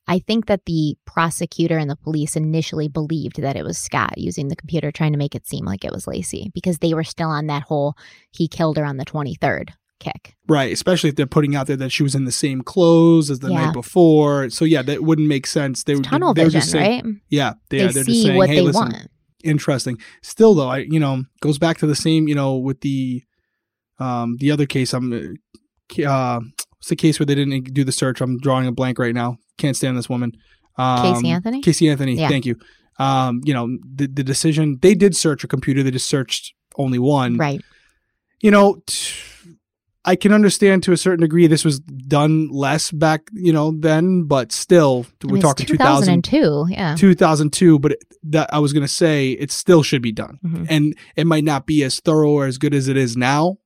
[0.08, 4.48] I think that the prosecutor and the police initially believed that it was Scott using
[4.48, 7.28] the computer trying to make it seem like it was Laci because they were still
[7.28, 7.94] on that whole
[8.30, 10.34] he killed her on the 23rd kick.
[10.46, 13.40] Right, especially if they're putting out there that she was in the same clothes as
[13.40, 13.66] the Yeah.
[13.66, 14.50] night before.
[14.50, 15.82] So yeah, that wouldn't make sense.
[15.82, 17.14] They would Tunnel were vision, just saying, right?
[17.28, 19.08] Yeah, they, They yeah, they're just see saying, what hey, they listen, want.
[19.42, 19.98] interesting.
[20.22, 23.22] Still though, I you know goes back to the same you know with the
[23.98, 24.92] um the other case.
[24.92, 26.40] I'm uh, uh
[26.76, 28.20] what's the case where they didn't do the search?
[28.20, 29.38] I'm drawing a blank right now.
[29.58, 30.32] Can't stand this woman.
[30.78, 31.60] Um, Casey Anthony?
[31.62, 32.14] Casey Anthony.
[32.16, 32.28] Yeah.
[32.28, 32.56] Thank you.
[32.98, 35.82] Um, you know the the decision they did search a computer.
[35.82, 37.36] They just searched only one.
[37.36, 37.60] Right.
[38.40, 38.82] You know.
[38.86, 39.14] T-
[40.08, 44.22] I can understand to a certain degree this was done less back, you know, then,
[44.22, 46.72] but still, I we're mean, talking 2000, 2002.
[46.72, 46.94] Yeah.
[46.94, 50.38] 2002, but it- that I was going to say it still should be done.
[50.46, 50.66] Mhm.
[50.70, 53.56] And it might not be as thorough or as good as it is now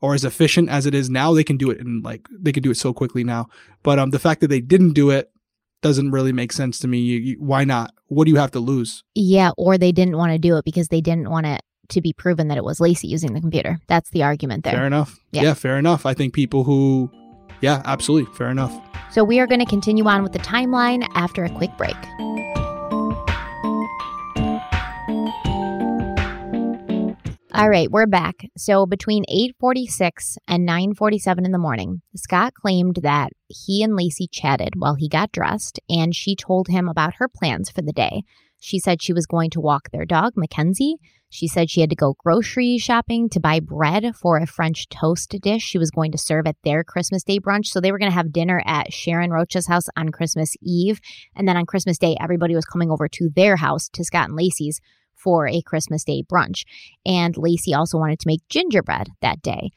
[0.00, 1.34] or as efficient as it is now.
[1.34, 3.48] They can do it in like, they can do it so quickly now.
[3.82, 5.30] But um, the fact that they didn't do it
[5.80, 6.98] doesn't really make sense to me.
[6.98, 7.94] You, you, why not?
[8.06, 9.04] What do you have to lose?
[9.14, 12.12] Yeah, or they didn't want to do it because they didn't want it to be
[12.12, 13.78] proven that it was Laci using the computer.
[13.86, 14.74] That's the argument there.
[14.74, 15.18] Fair enough.
[15.30, 15.42] Yeah.
[15.42, 16.04] yeah, fair enough.
[16.04, 17.10] I think people who,
[17.60, 18.32] yeah, absolutely.
[18.34, 18.78] Fair enough.
[19.10, 21.96] So we are going to continue on with the timeline after a quick break.
[27.58, 28.36] All right, we're back.
[28.56, 34.74] So between 8:46 and 9:47 in the morning, Scott claimed that he and Laci chatted
[34.76, 38.22] while he got dressed and she told him about her plans for the day.
[38.60, 40.98] She said she was going to walk their dog, McKenzie.
[41.30, 45.34] She said she had to go grocery shopping to buy bread for a French toast
[45.42, 47.66] dish she was going to serve at their Christmas Day brunch.
[47.66, 51.00] So they were going to have dinner at Sharon Rocha's house on Christmas Eve.
[51.34, 54.38] And then on Christmas Day, everybody was coming over to their house, to Scott and
[54.38, 54.80] Laci's,
[55.18, 56.64] for a Christmas Day brunch.
[57.04, 59.70] And Laci also wanted to make gingerbread that day.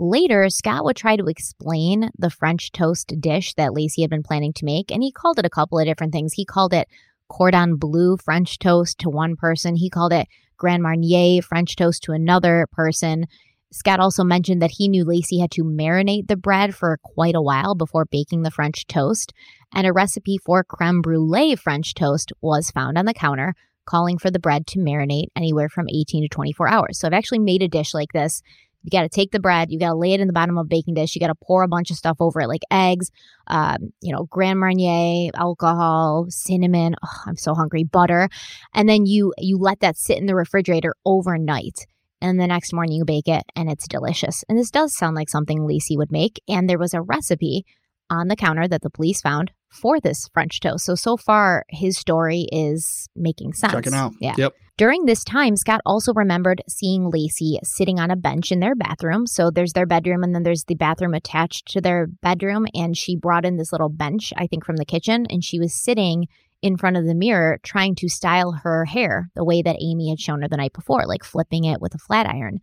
[0.00, 4.52] Later, Scott would try to explain the French toast dish that Laci had been planning
[4.54, 6.34] to make, and he called it a couple of different things.
[6.34, 6.88] He called it
[7.28, 9.76] cordon bleu French toast to one person.
[9.76, 13.26] He called it Grand Marnier French toast to another person.
[13.70, 17.42] Scott also mentioned that he knew Laci had to marinate the bread for quite a
[17.42, 19.32] while before baking the French toast,
[19.74, 23.54] and a recipe for creme brulee French toast was found on the counter,
[23.88, 26.98] calling for the bread to marinate anywhere from 18 to 24 hours.
[26.98, 28.42] So I've actually made a dish like this.
[28.82, 30.66] You got to take the bread, you got to lay it in the bottom of
[30.66, 33.10] a baking dish, you got to pour a bunch of stuff over it, like eggs,
[33.48, 36.94] um, you know, Grand Marnier, alcohol, cinnamon.
[37.04, 37.84] Oh, I'm so hungry.
[37.84, 38.28] Butter,
[38.74, 41.86] and then you you let that sit in the refrigerator overnight.
[42.20, 44.44] And the next morning you bake it and it's delicious.
[44.48, 46.40] And this does sound like something Laci would make.
[46.48, 47.64] And there was a recipe
[48.10, 50.84] on the counter that the police found for this French toast.
[50.84, 53.72] So, so far, his story is making sense.
[53.72, 54.12] Checking out.
[54.20, 54.34] Yeah.
[54.36, 54.54] Yep.
[54.78, 59.26] During this time, Scott also remembered seeing Laci sitting on a bench in their bathroom.
[59.26, 62.66] So there's their bedroom, and then there's the bathroom attached to their bedroom.
[62.74, 65.74] And she brought in this little bench, I think, from the kitchen, and she was
[65.74, 66.26] sitting
[66.62, 70.20] in front of the mirror trying to style her hair the way that Amy had
[70.20, 72.60] shown her the night before, like flipping it with a flat iron.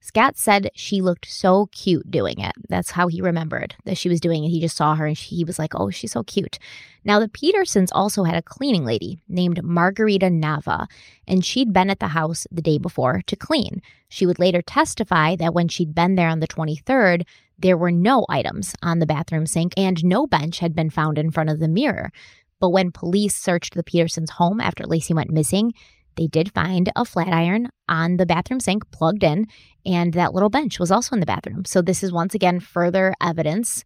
[0.00, 2.52] Scott said she looked so cute doing it.
[2.68, 4.48] That's how he remembered that she was doing it.
[4.48, 6.58] He just saw her and she, he was like, oh, she's so cute.
[7.04, 10.86] Now, the Petersons also had a cleaning lady named Margarita Nava,
[11.26, 13.82] and she'd been at the house the day before to clean.
[14.08, 17.24] She would later testify that when she'd been there on the 23rd,
[17.58, 21.32] there were no items on the bathroom sink and no bench had been found in
[21.32, 22.12] front of the mirror.
[22.60, 25.74] But when police searched the Petersons' home after Laci went missing,
[26.18, 29.46] they did find a flat iron on the bathroom sink plugged in,
[29.86, 31.64] and that little bench was also in the bathroom.
[31.64, 33.84] So, this is once again further evidence,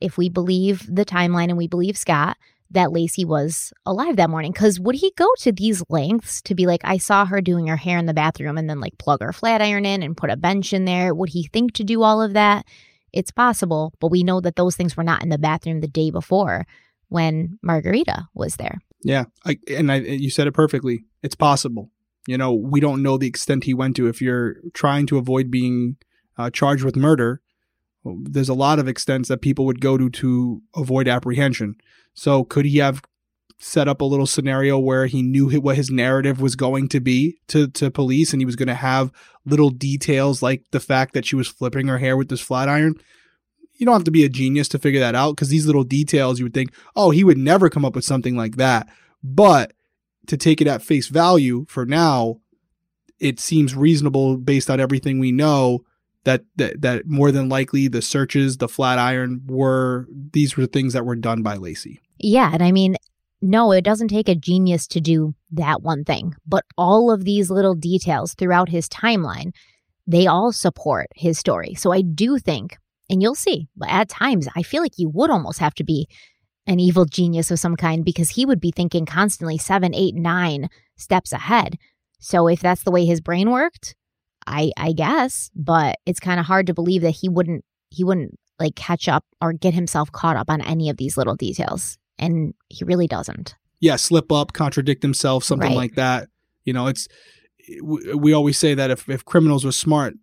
[0.00, 2.36] if we believe the timeline and we believe Scott,
[2.70, 4.52] that Laci was alive that morning.
[4.52, 7.76] Because would he go to these lengths to be like, I saw her doing her
[7.76, 10.36] hair in the bathroom and then like plug her flat iron in and put a
[10.36, 11.14] bench in there?
[11.14, 12.66] Would he think to do all of that?
[13.12, 16.10] It's possible, but we know that those things were not in the bathroom the day
[16.10, 16.66] before
[17.08, 18.78] when Margarita was there.
[19.04, 21.04] Yeah, I, and I, you said it perfectly.
[21.24, 21.90] It's possible.
[22.26, 24.06] You know, we don't know the extent he went to.
[24.06, 25.96] If you're trying to avoid being
[26.36, 27.40] uh, charged with murder,
[28.04, 31.76] there's a lot of extents that people would go to to avoid apprehension.
[32.12, 33.02] So could he have
[33.58, 37.38] set up a little scenario where he knew what his narrative was going to be
[37.48, 39.10] to, to police and he was going to have
[39.46, 42.96] little details like the fact that she was flipping her hair with this flat iron?
[43.76, 46.38] You don't have to be a genius to figure that out because these little details
[46.38, 48.88] you would think, oh, he would never come up with something like that.
[49.22, 49.72] But
[50.26, 52.40] to take it at face value for now,
[53.18, 55.84] it seems reasonable based on everything we know
[56.24, 60.94] that, that that more than likely the searches, the flat iron were these were things
[60.94, 61.98] that were done by Laci.
[62.18, 62.96] Yeah, and I mean,
[63.42, 67.50] no, it doesn't take a genius to do that one thing, but all of these
[67.50, 69.52] little details throughout his timeline,
[70.06, 71.74] they all support his story.
[71.74, 72.78] So I do think,
[73.10, 76.08] and you'll see, but at times I feel like you would almost have to be
[76.66, 80.68] an evil genius of some kind because he would be thinking constantly seven, eight, nine
[80.96, 81.76] steps ahead.
[82.20, 83.94] So if that's the way his brain worked,
[84.46, 88.38] I I guess, but it's kind of hard to believe that he wouldn't he wouldn't
[88.58, 91.98] like catch up or get himself caught up on any of these little details.
[92.18, 93.56] And he really doesn't.
[93.80, 95.76] Yeah, slip up, contradict himself, something Right.
[95.76, 96.28] like that.
[96.64, 97.08] You know, it's
[97.82, 100.14] we, we always say that if if criminals were smart,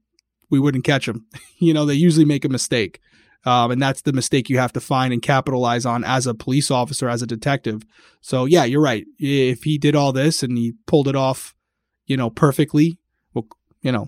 [0.50, 1.26] we wouldn't catch them.
[1.60, 3.00] you know, they usually make a mistake.
[3.44, 6.70] Um, and that's the mistake you have to find and capitalize on as a police
[6.70, 7.84] officer, as a detective.
[8.22, 9.06] So yeah, you're right.
[9.18, 11.56] If he did all this and he pulled it off,
[12.06, 13.00] you know, perfectly,
[13.34, 13.48] well,
[13.82, 14.08] you know,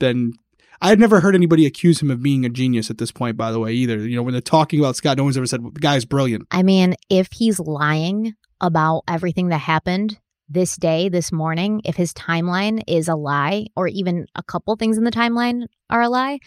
[0.00, 0.32] then
[0.80, 3.52] I had never heard anybody accuse him of being a genius at this point, by
[3.52, 3.98] the way, either.
[3.98, 6.46] You know, when they're talking about Scott, no one's ever said, the guy's brilliant.
[6.50, 10.18] I mean, if he's lying about everything that happened
[10.48, 14.98] this day, this morning, if his timeline is a lie, or even a couple things
[14.98, 16.40] in the timeline are a lie,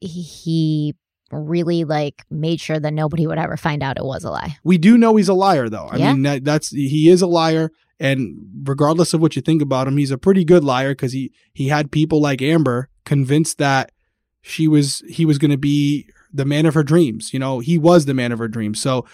[0.00, 0.94] he
[1.34, 4.56] really like made sure that nobody would ever find out it was a lie.
[4.64, 5.88] We do know he's a liar, though.
[5.90, 6.12] I Yeah.
[6.12, 7.70] mean, that, that's he is a liar,
[8.00, 11.32] and regardless of what you think about him, he's a pretty good liar because he
[11.52, 13.92] he had people like Amber convinced that
[14.42, 17.32] she was he was going to be the man of her dreams.
[17.32, 18.80] You know, he was the man of her dreams.
[18.80, 19.06] So,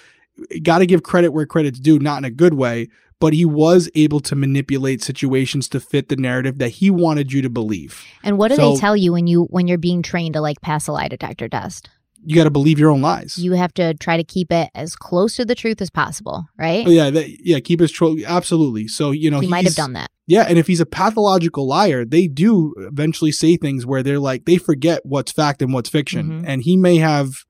[0.63, 2.89] got to give credit where credit's due, not in a good way,
[3.21, 7.43] but he was able to manipulate situations to fit the narrative that he wanted you
[7.43, 8.03] to believe.
[8.25, 10.63] And what do So- they tell you when you when you're being trained to like
[10.63, 11.91] pass a lie detector test?
[12.25, 13.39] You got to believe your own lies.
[13.39, 16.87] You have to try to keep it as close to the truth as possible, right?
[16.87, 18.17] Oh, yeah, that, yeah, keep his troll.
[18.27, 18.89] Absolutely.
[18.89, 20.11] So you know he might have done that.
[20.27, 24.45] Yeah, and if he's a pathological liar, they do eventually say things where they're like
[24.45, 26.45] they forget what's fact and what's fiction, Mhm.
[26.47, 27.45] and he may have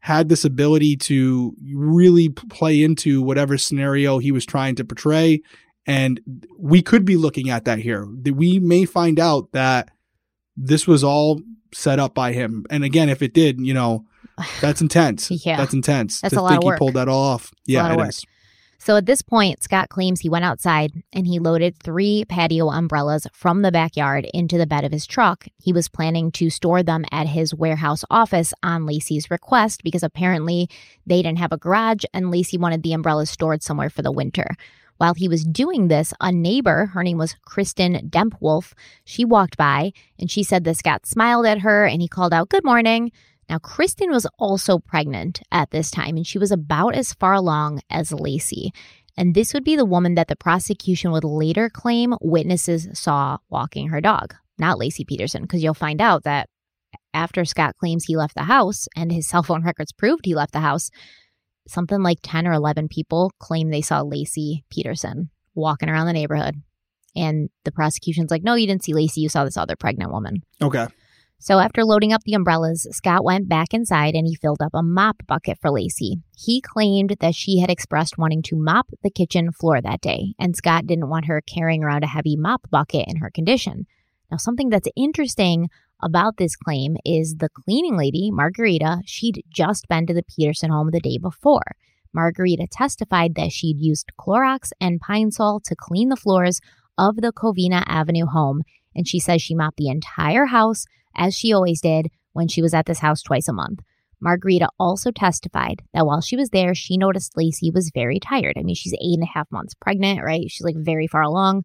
[0.00, 5.40] had this ability to really play into whatever scenario he was trying to portray,
[5.86, 6.20] and
[6.58, 8.06] we could be looking at that here.
[8.06, 9.90] We may find out that
[10.56, 11.40] this was all
[11.72, 14.04] set up by him, and again, if it did, you know,
[14.60, 15.30] that's intense.
[15.44, 15.56] Yeah.
[15.56, 16.20] that's intense.
[16.20, 17.52] That's to a lot think of he pulled that all off.
[17.66, 18.08] yeah, it work.
[18.08, 18.24] is.
[18.80, 23.26] So at this point, Scott claims he went outside and he loaded three patio umbrellas
[23.32, 25.46] from the backyard into the bed of his truck.
[25.60, 30.70] He was planning to store them at his warehouse office on Laci's request because apparently
[31.06, 34.54] they didn't have a garage and Laci wanted the umbrellas stored somewhere for the winter.
[34.98, 38.74] While he was doing this, a neighbor, her name was Kristen Dempewolf,
[39.04, 42.48] she walked by and she said that Scott smiled at her and he called out,
[42.48, 43.12] Good morning.
[43.48, 47.80] Now, Kristen was also pregnant at this time, and she was about as far along
[47.90, 48.70] as Laci.
[49.16, 53.88] And this would be the woman that the prosecution would later claim witnesses saw walking
[53.88, 56.48] her dog, not Laci Peterson, because you'll find out that
[57.14, 60.52] after Scott claims he left the house and his cell phone records proved he left
[60.52, 60.90] the house,
[61.66, 66.54] something like 10 or 11 people claim they saw Laci Peterson walking around the neighborhood.
[67.16, 69.16] And the prosecution's like, no, you didn't see Laci.
[69.16, 70.42] You saw this other pregnant woman.
[70.62, 70.86] Okay.
[71.40, 74.82] So after loading up the umbrellas, Scott went back inside and he filled up a
[74.82, 76.22] mop bucket for Laci.
[76.36, 80.56] He claimed that she had expressed wanting to mop the kitchen floor that day, and
[80.56, 83.86] Scott didn't want her carrying around a heavy mop bucket in her condition.
[84.32, 85.68] Now, something that's interesting
[86.02, 90.90] about this claim is the cleaning lady, Margarita, she'd just been to the Peterson home
[90.90, 91.76] the day before.
[92.12, 96.60] Margarita testified that she'd used Clorox and Pine Sol to clean the floors
[96.96, 98.62] of the Covina Avenue home,
[98.94, 100.84] and she says she mopped the entire house
[101.18, 103.80] as she always did when she was at this house twice a month.
[104.20, 108.54] Margarita also testified that while she was there, she noticed Laci was very tired.
[108.56, 110.50] I mean, she's eight and a half months pregnant, right?
[110.50, 111.64] She's like very far along.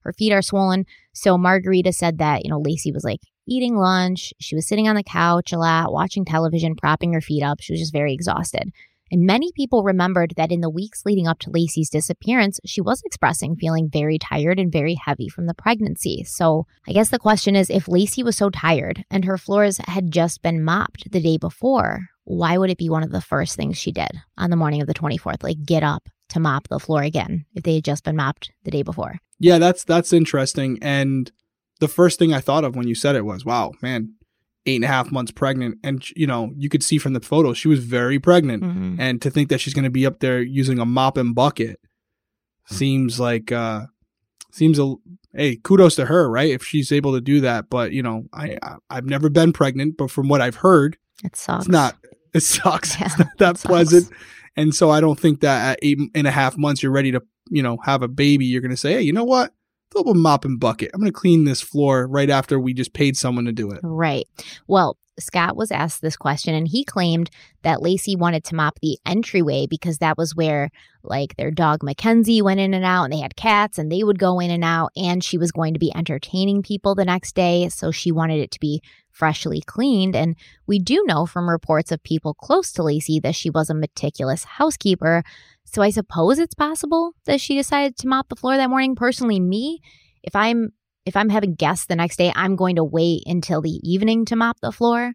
[0.00, 0.84] Her feet are swollen.
[1.14, 4.34] So Margarita said that, you know, Laci was like eating lunch.
[4.38, 7.60] She was sitting on the couch a lot, watching television, propping her feet up.
[7.60, 8.70] She was just very exhausted.
[9.14, 13.00] And many people remembered that in the weeks leading up to Laci's disappearance, she was
[13.04, 16.24] expressing feeling very tired and very heavy from the pregnancy.
[16.24, 20.10] So I guess the question is if Laci was so tired and her floors had
[20.10, 23.78] just been mopped the day before, why would it be one of the first things
[23.78, 25.44] she did on the morning of the 24th?
[25.44, 28.72] Like get up to mop the floor again if they had just been mopped the
[28.72, 29.20] day before.
[29.38, 30.76] Yeah, that's that's interesting.
[30.82, 31.30] And
[31.78, 34.14] the first thing I thought of when you said it was, wow, man,
[34.66, 35.78] eight and a half months pregnant.
[35.84, 38.62] And, you know, you could see from the photo, she was very pregnant.
[38.62, 38.96] Mhm.
[38.98, 41.78] And to think that she's going to be up there using a mop and bucket
[42.66, 43.86] seems like, uh,
[44.52, 44.94] seems a,
[45.34, 46.50] hey, kudos to her, right?
[46.50, 47.68] If she's able to do that.
[47.68, 51.36] But, you know, I, I I've never been pregnant, but from what I've heard, It
[51.36, 51.64] sucks.
[51.66, 51.96] it's not,
[52.32, 52.98] it sucks.
[52.98, 53.66] Yeah, it's not that sucks.
[53.70, 54.10] pleasant.
[54.56, 57.20] And so I don't think that at eight and a half months, you're ready to,
[57.50, 58.46] you know, have a baby.
[58.46, 59.52] You're going to say, hey, you know what?
[59.96, 60.90] Up a mop and bucket.
[60.92, 63.80] I'm going to clean this floor right after we just paid someone to do it.
[63.82, 64.26] Right.
[64.66, 67.30] Well, Scott was asked this question and he claimed
[67.62, 70.70] that Laci wanted to mop the entryway because that was where
[71.02, 74.18] like their dog McKenzie went in and out and they had cats and they would
[74.18, 77.68] go in and out and she was going to be entertaining people the next day
[77.68, 78.82] so she wanted it to be
[79.14, 80.36] freshly cleaned and
[80.66, 84.44] we do know from reports of people close to Laci that she was a meticulous
[84.44, 85.22] housekeeper.
[85.64, 88.96] So I suppose it's possible that she decided to mop the floor that morning.
[88.96, 89.80] Personally me
[90.22, 90.72] if I'm
[91.06, 94.36] if I'm having guests the next day, I'm going to wait until the evening to
[94.36, 95.12] mop the floor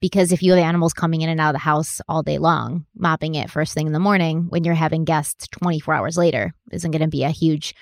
[0.00, 2.86] because if you have animals coming in and out of the house all day long,
[2.96, 6.90] mopping it first thing in the morning when you're having guests 24 hours later isn't
[6.90, 7.74] going to be a huge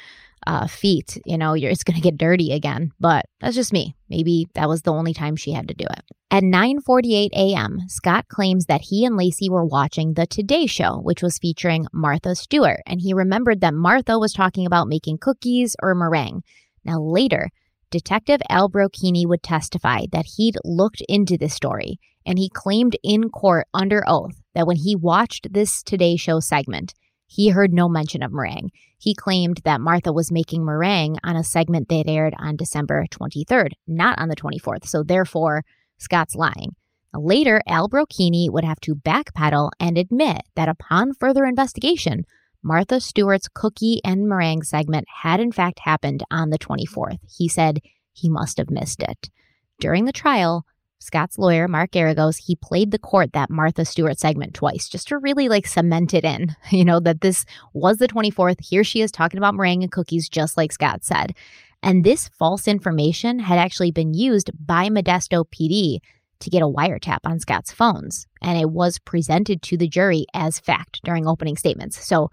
[0.47, 1.21] uh, feat.
[1.25, 2.93] You know, it's going to get dirty again.
[3.01, 3.97] But that's just me.
[4.09, 6.05] Maybe that was the only time she had to do it.
[6.31, 11.23] At 9:48 a.m., Scott claims that he and Laci were watching the Today Show, which
[11.23, 15.95] was featuring Martha Stewart, and he remembered that Martha was talking about making cookies or
[15.95, 16.43] meringue.
[16.85, 17.51] Now, later,
[17.91, 23.31] Detective Al Brocchini would testify that he'd looked into this story and he claimed in
[23.31, 26.93] court under oath that when he watched this Today Show segment,
[27.29, 28.71] he heard no mention of meringue.
[28.99, 33.73] He claimed that Martha was making meringue on a segment that aired on December 23rd,
[33.87, 34.87] not on the 24th.
[34.87, 35.63] So, therefore,
[35.99, 36.75] Scott's lying.
[37.15, 42.25] Later, Al Brocchini would have to backpedal and admit that upon further investigation,
[42.63, 47.19] Martha Stewart's cookie and meringue segment had in fact happened on the 24th.
[47.29, 47.81] He said
[48.13, 49.31] he must have missed it.
[49.79, 50.65] During the trial,
[51.01, 55.19] Scott's lawyer, Mark Geragos, he played the court that Martha Stewart segment twice just to
[55.19, 58.61] really like cement it in, you know, that this was the 24th.
[58.61, 61.35] Here she is talking about meringue and cookies, just like Scott said.
[61.83, 65.99] And this false information had actually been used by Modesto PD
[66.41, 68.27] to get a wiretap on Scott's phones.
[68.43, 72.05] And it was presented to the jury as fact during opening statements.
[72.05, 72.31] So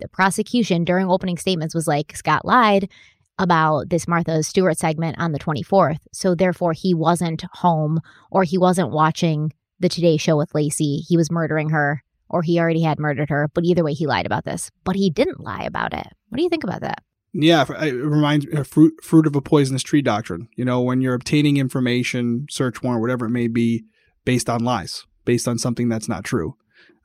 [0.00, 2.90] the prosecution during opening statements was like, Scott lied
[3.38, 5.98] about this Martha Stewart segment on the 24th.
[6.12, 11.00] So therefore, he wasn't home or he wasn't watching the Today Show with Laci.
[11.06, 13.48] He was murdering her or he already had murdered her.
[13.52, 14.70] But either way, he lied about this.
[14.84, 16.06] But he didn't lie about it.
[16.28, 17.02] What do you think about that?
[17.34, 20.48] Yeah, it reminds me of fruit fruit of a poisonous tree doctrine.
[20.56, 23.84] You know, when you're obtaining information, search warrant, whatever it may be,
[24.24, 26.56] based on lies, based on something that's not true.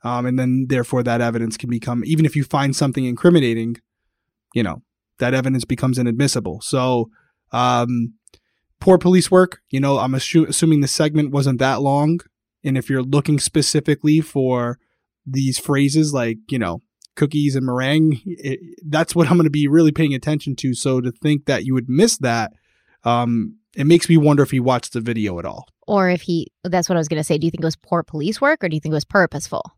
[0.04, 3.76] Um, and then therefore that evidence can become even if you find something incriminating,
[4.54, 4.82] you know,
[5.18, 6.60] that evidence becomes inadmissible.
[6.60, 7.10] So,
[7.52, 8.14] um,
[8.80, 9.60] poor police work.
[9.70, 12.20] You know, I'm assu- assuming the segment wasn't that long,
[12.64, 14.78] and if you're looking specifically for
[15.26, 16.82] these phrases like you know
[17.18, 20.74] cookies and meringue, it, that's what I'm going to be really paying attention to.
[20.74, 22.52] So to think that you would miss that,
[23.04, 25.66] um, it makes me wonder if he watched the video at all.
[25.86, 27.38] Or if he, that's what I was going to say.
[27.38, 29.72] Do you think it was poor police work or do you think it was purposeful?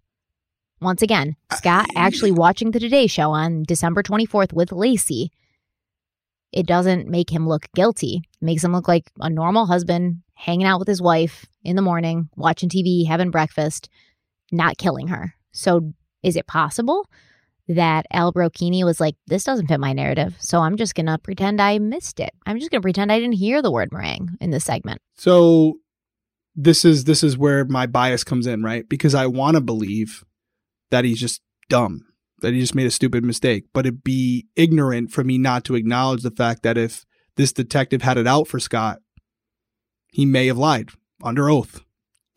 [0.83, 5.29] Once again, Scott actually watching the Today Show on December 24th with Laci,
[6.53, 8.23] it doesn't make him look guilty.
[8.41, 11.83] It makes him look like a normal husband hanging out with his wife in the
[11.83, 13.91] morning, watching TV, having breakfast,
[14.51, 15.35] not killing her.
[15.53, 17.07] So is it possible
[17.69, 21.19] that Al Brocchini was like, this doesn't fit my narrative, so I'm just going to
[21.19, 22.31] pretend I missed it.
[22.47, 25.03] I'm just going to pretend I didn't hear the word meringue in this segment.
[25.15, 25.75] So
[26.57, 28.89] this is this is where my bias comes in, right?
[28.89, 30.25] Because I want to believe
[30.91, 32.03] that he's just dumb,
[32.41, 35.75] that he just made a stupid mistake, but it'd be ignorant for me not to
[35.75, 37.05] acknowledge the fact that if
[37.37, 38.99] this detective had it out for Scott,
[40.13, 40.91] he may have lied
[41.23, 41.83] under oath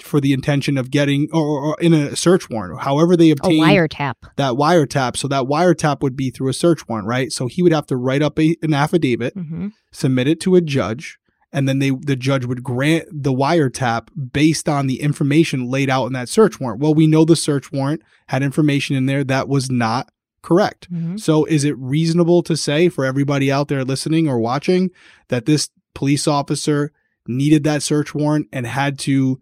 [0.02, 3.64] for the intention of getting or, or in a search warrant, or however they obtained
[3.64, 4.16] A obtain wiretap.
[4.36, 5.16] that wiretap.
[5.18, 7.32] So that wiretap would be through a search warrant, right?
[7.32, 10.62] So he would have to write up a, an affidavit, hmm submit it to a
[10.62, 11.20] judge,
[11.54, 16.08] and then they the judge would grant the wiretap based on the information laid out
[16.08, 16.82] in that search warrant.
[16.82, 20.10] Well, we know the search warrant had information in there that was not
[20.42, 20.88] correct.
[20.90, 24.90] hmm So is it reasonable to say for everybody out there listening or watching
[25.30, 26.92] that this police officer
[27.28, 29.40] needed that search warrant and had to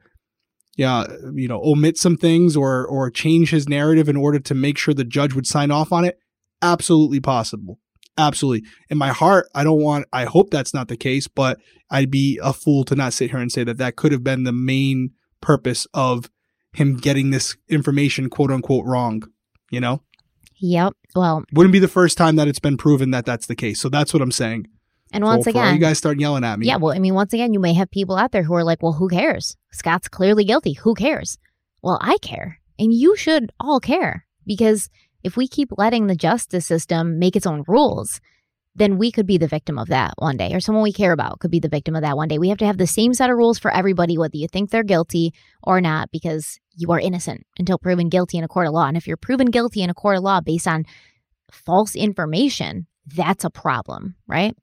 [0.77, 4.77] yeah, you know, omit some things or or change his narrative in order to make
[4.77, 6.19] sure the judge would sign off on it?
[6.61, 7.79] Absolutely possible.
[8.17, 8.67] Absolutely.
[8.89, 11.59] In my heart, I don't want I hope that's not the case, but
[11.89, 14.43] I'd be a fool to not sit here and say that that could have been
[14.43, 16.29] the main purpose of
[16.73, 19.23] him getting this information quote unquote wrong,
[19.69, 20.01] you know?
[20.59, 20.93] Yep.
[21.15, 23.79] Well, Wouldn't be the first time that it's been proven that that's the case.
[23.81, 24.67] So that's what I'm saying.
[25.11, 26.67] and once again, you guys start yelling at me.
[26.67, 28.83] Yeah, well, I mean, once again, you may have people out there who are like,
[28.83, 29.57] well, who cares?
[29.71, 30.73] Scott's clearly guilty.
[30.73, 31.37] Who cares?
[31.81, 32.59] Well, I care.
[32.77, 34.89] And you should all care because
[35.23, 38.19] if we keep letting the justice system make its own rules,
[38.75, 41.39] then we could be the victim of that one day, or someone we care about
[41.39, 42.37] could be the victim of that one day.
[42.37, 44.83] We have to have the same set of rules for everybody, whether you think they're
[44.83, 48.87] guilty or not, because you are innocent until proven guilty in a court of law.
[48.87, 50.85] And if you're proven guilty in a court of law based on
[51.51, 54.55] false information, that's a problem, right?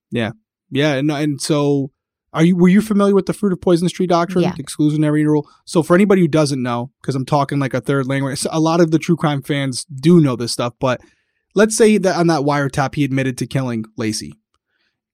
[0.70, 1.90] Yeah, and and so
[2.38, 4.54] are you were you familiar with the fruit of poisonous tree doctrine, Yeah.
[4.56, 5.48] the exclusionary rule?
[5.64, 8.80] So for anybody who doesn't know, because I'm talking like a third language, a lot
[8.80, 10.74] of the true crime fans do know this stuff.
[10.78, 11.00] But
[11.56, 14.30] let's say that on that wiretap he admitted to killing Laci.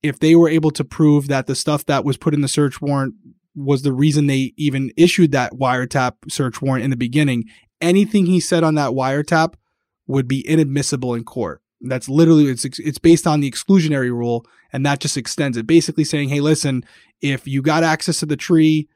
[0.03, 2.83] If they were able to prove that the stuff that was put in the search
[2.83, 3.14] warrant
[3.57, 7.45] was the reason they even issued that wiretap search warrant in the beginning,
[7.81, 9.55] anything he said on that wiretap
[10.07, 11.62] would be inadmissible in court.
[11.89, 15.66] That's literally it's it's based on the exclusionary rule, and that just extends it.
[15.66, 16.85] Basically saying, hey, listen,
[17.20, 18.89] if you got access to the tree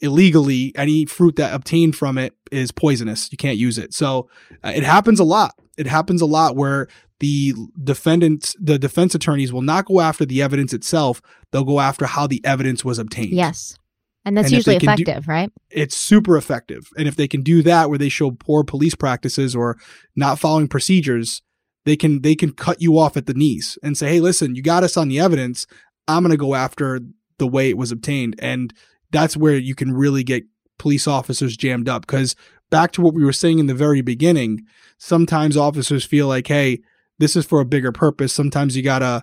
[0.00, 3.30] illegally, any fruit that obtained from it is poisonous.
[3.32, 3.94] You can't use it.
[3.94, 4.28] So
[4.62, 5.54] uh, it happens a lot.
[5.78, 6.88] It happens a lot where
[7.20, 11.22] the defendants, the defense attorneys will not go after the evidence itself.
[11.50, 13.32] They'll go after how the evidence was obtained.
[13.32, 13.78] Yes.
[14.24, 15.50] And that's And usually can do- effective, right?
[15.70, 16.90] It's super effective.
[16.98, 19.78] And if they can do that where they show poor police practices or
[20.14, 21.42] not following procedures,
[21.86, 24.62] they can they can cut you off at the knees and say, "Hey, listen, you
[24.62, 25.66] got us on the evidence.
[26.06, 27.00] I'm going to go after
[27.38, 28.74] the way it was obtained." And
[29.12, 30.44] that's where you can really get
[30.78, 32.36] police officers jammed up cuz
[32.68, 34.60] back to what we were saying in the very beginning,
[34.98, 36.80] sometimes officers feel like, "Hey,
[37.18, 39.22] this is for a bigger purpose." Sometimes you got to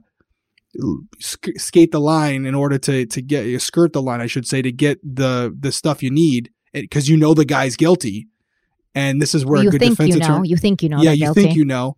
[1.19, 4.61] sk- skate the line in order to to get skirt the line, I should say,
[4.61, 8.27] to get the the stuff you need eh, because you know the guy's guilty.
[8.95, 10.25] And this is where a you good think defense you know.
[10.25, 11.01] attorney You think you know.
[11.01, 11.43] yeah, you guilty.
[11.43, 11.97] think you know.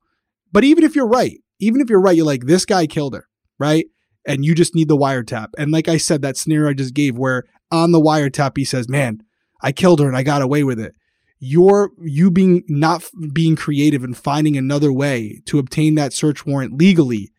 [0.56, 3.28] But even if you're right, even if you're right, you're like, this guy killed her,
[3.60, 3.86] right?
[4.26, 5.50] And you just need the wiretap.
[5.58, 8.88] And like I said, that scenario I just gave where on the wiretap he says,
[8.88, 9.22] Man,
[9.62, 10.96] I killed her and I got away with it.
[11.40, 13.04] You're you being not
[13.34, 17.32] being creative and finding another way to obtain that search warrant legally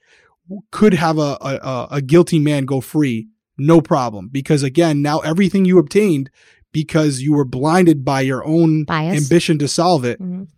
[0.70, 4.28] could have a, a, a- guilty man go free, no problem.
[4.30, 6.30] Because again, now everything you obtained
[6.72, 9.16] because you were blinded by your own Bias.
[9.16, 10.48] ambition to solve it, Mhm.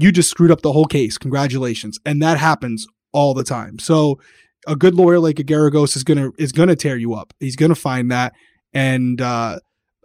[0.00, 1.18] You just screwed up the whole case.
[1.18, 1.98] Congratulations.
[2.06, 3.78] And that happens all the time.
[3.78, 4.20] So
[4.66, 7.32] a good lawyer like a Geragos is gonna is gonna tear you up.
[7.40, 8.32] He's gonna find that.
[8.72, 9.58] And uh,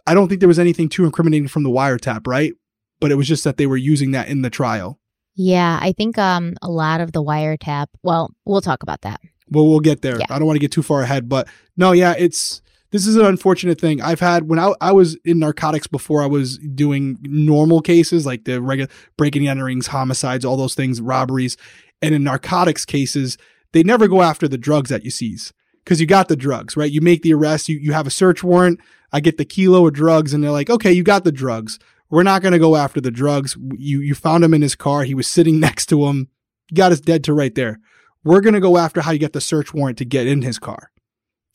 [0.06, 2.54] I don't think there was anything too incriminating from the wiretap, right?
[3.00, 4.98] But it was just that they were using that in the trial.
[5.36, 7.86] Yeah, I think um a lot of the wiretap.
[8.02, 9.20] Well, we'll talk about that.
[9.50, 10.18] Well, we'll get there.
[10.18, 10.26] Yeah.
[10.30, 12.62] I don't want to get too far ahead, but no, yeah, it's
[12.94, 14.00] this is an unfortunate thing.
[14.00, 18.44] I've had when I, I was in narcotics before I was doing normal cases like
[18.44, 21.56] the regular breaking and enterings, homicides, all those things, robberies,
[22.00, 23.36] and in narcotics cases,
[23.72, 26.92] they never go after the drugs that you seize because you got the drugs, right?
[26.92, 28.78] You make the arrest, you you have a search warrant.
[29.10, 31.80] I get the kilo of drugs, and they're like, okay, you got the drugs.
[32.10, 33.56] We're not going to go after the drugs.
[33.76, 35.02] You you found him in his car.
[35.02, 36.28] He was sitting next to him.
[36.70, 37.80] You got us dead to right there.
[38.22, 40.60] We're going to go after how you get the search warrant to get in his
[40.60, 40.92] car.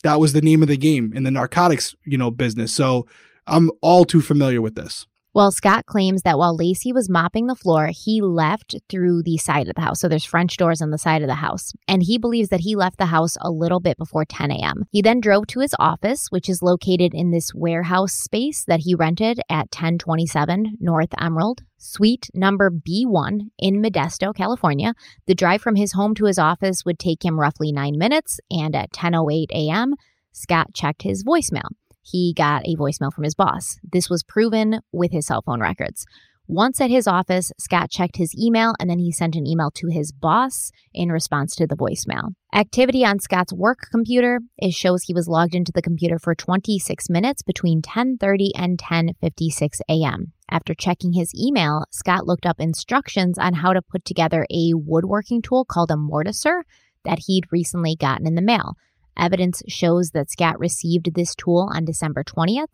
[0.02, 2.72] That was the name of the game in the narcotics, you know, business.
[2.72, 3.06] So
[3.46, 5.06] I'm all too familiar with this.
[5.32, 9.68] Well, Scott claims that while Laci was mopping the floor, he left through the side
[9.68, 10.00] of the house.
[10.00, 11.72] So there's French doors on the side of the house.
[11.86, 14.86] And he believes that he left the house a little bit before 10 a.m.
[14.90, 18.96] He then drove to his office, which is located in this warehouse space that he
[18.96, 24.94] rented at 1027 North Emerald, suite number B1 in Modesto, California.
[25.28, 28.40] The drive from his home to his office would take him roughly nine minutes.
[28.50, 29.94] And at 10.08 a.m.,
[30.32, 31.68] Scott checked his voicemail
[32.10, 33.78] he got a voicemail from his boss.
[33.82, 36.04] This was proven with his cell phone records.
[36.52, 39.86] Once at his office, Scott checked his email and then he sent an email to
[39.86, 42.30] his boss in response to the voicemail.
[42.52, 47.08] Activity on Scott's work computer it shows he was logged into the computer for 26
[47.08, 50.32] minutes between 10:30 and 10:56 a.m.
[50.50, 55.42] After checking his email, Scott looked up instructions on how to put together a woodworking
[55.42, 56.62] tool called a mortiser
[57.04, 58.74] that he'd recently gotten in the mail.
[59.20, 62.72] Evidence shows that Scott received this tool on December 20th.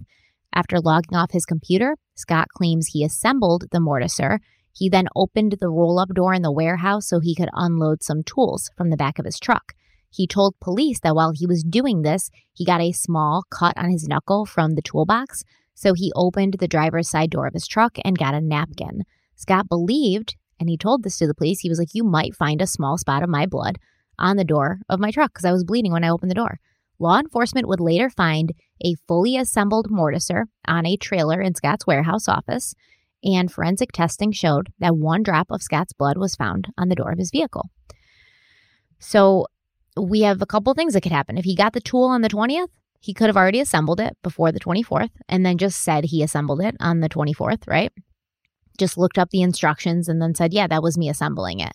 [0.55, 4.39] After logging off his computer, Scott claims he assembled the mortiser.
[4.73, 8.23] He then opened the roll up door in the warehouse so he could unload some
[8.23, 9.73] tools from the back of his truck.
[10.09, 13.91] He told police that while he was doing this, he got a small cut on
[13.91, 15.43] his knuckle from the toolbox,
[15.75, 19.03] so he opened the driver's side door of his truck and got a napkin.
[19.35, 22.63] Scott believed, and he told this to the police, he was like, You might find
[22.63, 23.79] a small spot of my blood
[24.19, 26.59] on the door of my truck because I was bleeding when I opened the door.
[26.99, 28.53] Law enforcement would later find
[28.85, 32.75] a fully assembled mortiser on a trailer in Scott's warehouse office.
[33.25, 37.11] and forensic testing showed that one drop of Scott's blood was found on the door
[37.11, 37.71] of his vehicle.
[38.99, 39.47] So
[39.97, 41.39] we have a couple things that could happen.
[41.39, 42.69] If he got the tool on the 20th,
[43.01, 46.61] he could have already assembled it before the 24th and then just said he assembled
[46.61, 47.93] it on the 24th, right?
[48.79, 51.73] Just looked up the instructions and then said, yeah, that was me assembling it.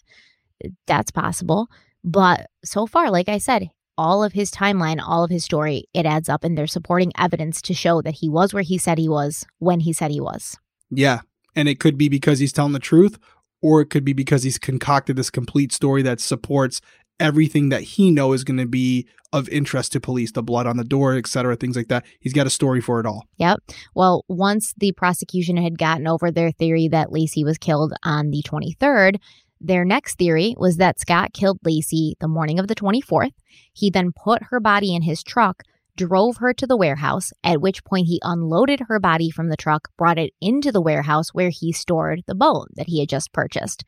[0.87, 1.67] That's possible.
[2.03, 6.05] But so far, like I said, all of his timeline, all of his story, it
[6.05, 9.09] adds up and there's supporting evidence to show that he was where he said he
[9.09, 10.57] was when he said he was.
[10.89, 11.21] Yeah.
[11.55, 13.19] And it could be because he's telling the truth,
[13.61, 16.81] or it could be because he's concocted this complete story that supports
[17.19, 20.75] everything that he knows is going to be of interest to police the blood on
[20.75, 23.59] the door et cetera things like that he's got a story for it all yep
[23.93, 28.41] well once the prosecution had gotten over their theory that laci was killed on the
[28.41, 29.17] 23rd
[29.63, 33.31] their next theory was that scott killed laci the morning of the 24th
[33.73, 35.63] he then put her body in his truck
[35.95, 39.89] drove her to the warehouse, at which point he unloaded her body from the truck,
[39.97, 43.83] brought it into the warehouse where he stored the bone that he had just purchased.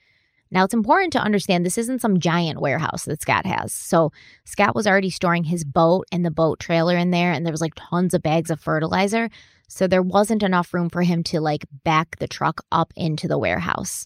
[0.51, 3.73] Now, it's important to understand this isn't some giant warehouse that Scott has.
[3.73, 4.11] So,
[4.45, 7.61] Scott was already storing his boat and the boat trailer in there, and there was
[7.61, 9.29] like tons of bags of fertilizer.
[9.67, 13.39] So, there wasn't enough room for him to like back the truck up into the
[13.39, 14.05] warehouse.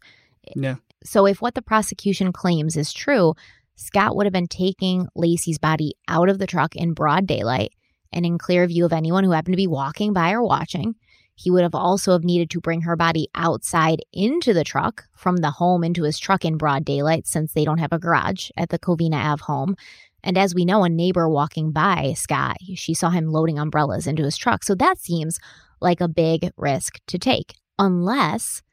[0.55, 0.75] Yeah.
[1.03, 3.33] So, if what the prosecution claims is true,
[3.75, 7.71] Scott would have been taking Laci's body out of the truck in broad daylight
[8.11, 10.95] and in clear view of anyone who happened to be walking by or watching.
[11.35, 15.37] He would have also have needed to bring her body outside into the truck from
[15.37, 18.69] the home into his truck in broad daylight since they don't have a garage at
[18.69, 19.75] the Covina Ave home.
[20.23, 24.23] And as we know, a neighbor walking by Scott, she saw him loading umbrellas into
[24.23, 24.63] his truck.
[24.63, 25.37] So that seems
[25.79, 28.63] like a big risk to take, unless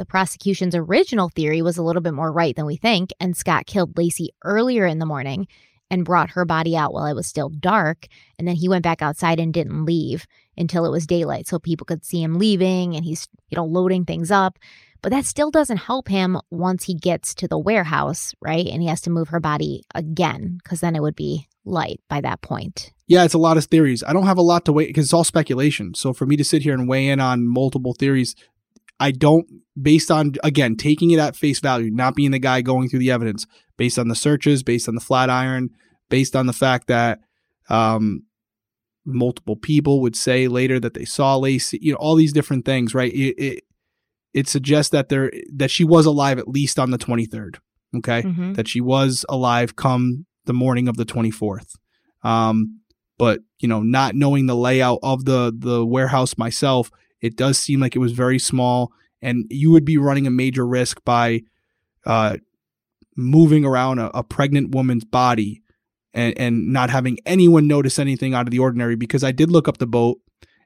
[0.00, 3.66] the prosecution's original theory was a little bit more right than we think, and Scott
[3.66, 5.46] killed Laci earlier in the morning
[5.90, 8.06] and brought her body out while it was still dark.
[8.38, 10.26] And then he went back outside and didn't leave
[10.56, 14.06] until it was daylight so people could see him leaving and he's, you know, loading
[14.06, 14.58] things up.
[15.02, 18.66] But that still doesn't help him once he gets to the warehouse, right?
[18.66, 22.22] And he has to move her body again because then it would be light by
[22.22, 22.94] that point.
[23.06, 24.02] Yeah, it's a lot of theories.
[24.02, 25.92] I don't have a lot to weigh because it's all speculation.
[25.92, 28.34] So for me to sit here and weigh in on multiple theories,
[29.00, 29.46] I don't,
[29.80, 33.10] based on, again, taking it at face value, not being the guy going through the
[33.10, 33.46] evidence,
[33.76, 35.70] based on the searches, based on the Flatiron,
[36.10, 37.20] based on the fact that
[37.70, 38.24] um,
[39.06, 42.94] multiple people would say later that they saw Laci, you know, all these different things,
[42.94, 43.12] right?
[43.12, 43.64] It, it,
[44.34, 47.56] it suggests that there that she was alive at least on the 23rd,
[47.96, 48.22] okay?
[48.22, 48.52] Mm-hmm.
[48.52, 51.74] That she was alive come the morning of the 24th.
[52.22, 52.80] Um,
[53.18, 56.90] but you know, not knowing the layout of the the warehouse myself,
[57.20, 58.92] it does seem like it was very small,
[59.22, 61.42] and you would be running a major risk by
[62.06, 62.36] uh,
[63.16, 65.62] moving around a, a pregnant woman's body
[66.14, 69.68] and, and not having anyone notice anything out of the ordinary because I did look
[69.68, 70.18] up the boat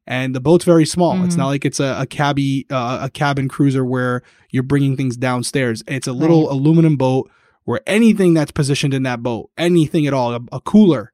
[0.06, 1.14] and the boat's very small.
[1.14, 1.24] Mm-hmm.
[1.24, 5.16] It's not like it's a, a cabby, uh, a cabin cruiser where you're bringing things
[5.16, 5.82] downstairs.
[5.86, 6.52] It's a little right.
[6.52, 7.30] aluminum boat
[7.64, 11.12] where anything that's positioned in that boat, anything at all, a, a cooler,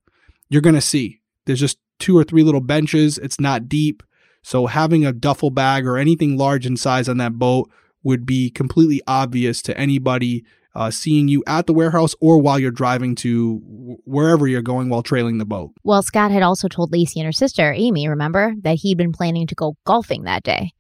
[0.48, 1.20] you're going to see.
[1.46, 3.18] There's just two or three little benches.
[3.18, 4.02] It's not deep.
[4.42, 7.70] So having a duffel bag or anything large in size on that boat
[8.02, 12.70] would be completely obvious to anybody uh, seeing you at the warehouse or while you're
[12.70, 13.60] driving to
[14.04, 15.72] wherever you're going while trailing the boat.
[15.82, 19.46] Well, Scott had also told Laci and her sister, Amy, remember, that he'd been planning
[19.48, 20.72] to go golfing that day.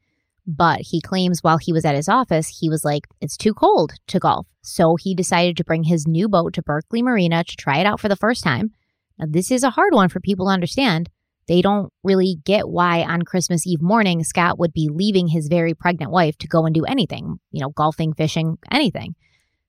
[0.46, 3.92] But he claims while he was at his office, he was like, it's too cold
[4.08, 4.46] to golf.
[4.62, 8.00] So he decided to bring his new boat to Berkeley Marina to try it out
[8.00, 8.70] for the first time.
[9.18, 11.10] Now, this is a hard one for people to understand.
[11.50, 15.74] They don't really get why on Christmas Eve morning Scott would be leaving his very
[15.74, 19.16] pregnant wife to go and do anything, you know, golfing, fishing, anything.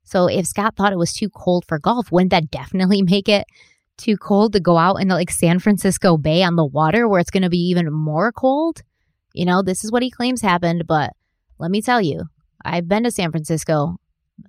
[0.03, 3.47] So if Scott thought it was too cold for golf, wouldn't that definitely make it
[3.97, 7.19] too cold to go out in the like San Francisco Bay on the water where
[7.19, 8.83] it's going to be even more cold?
[9.33, 11.13] You know, this is what he claims happened, but
[11.57, 12.25] let me tell you,
[12.63, 13.95] I've been to San Francisco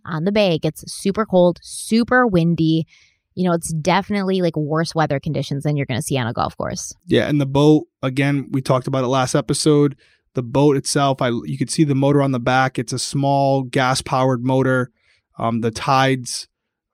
[0.04, 0.56] on the bay.
[0.56, 2.86] It gets super cold, super windy.
[3.34, 6.32] You know, it's definitely like worse weather conditions than you're going to see on a
[6.32, 6.94] golf course.
[7.06, 9.96] Yeah, and the boat again, we talked about it last episode.
[10.34, 12.78] The boat itself, I you could see the motor on the back.
[12.78, 14.90] It's a small gas powered motor.
[15.38, 16.48] Um, the tides,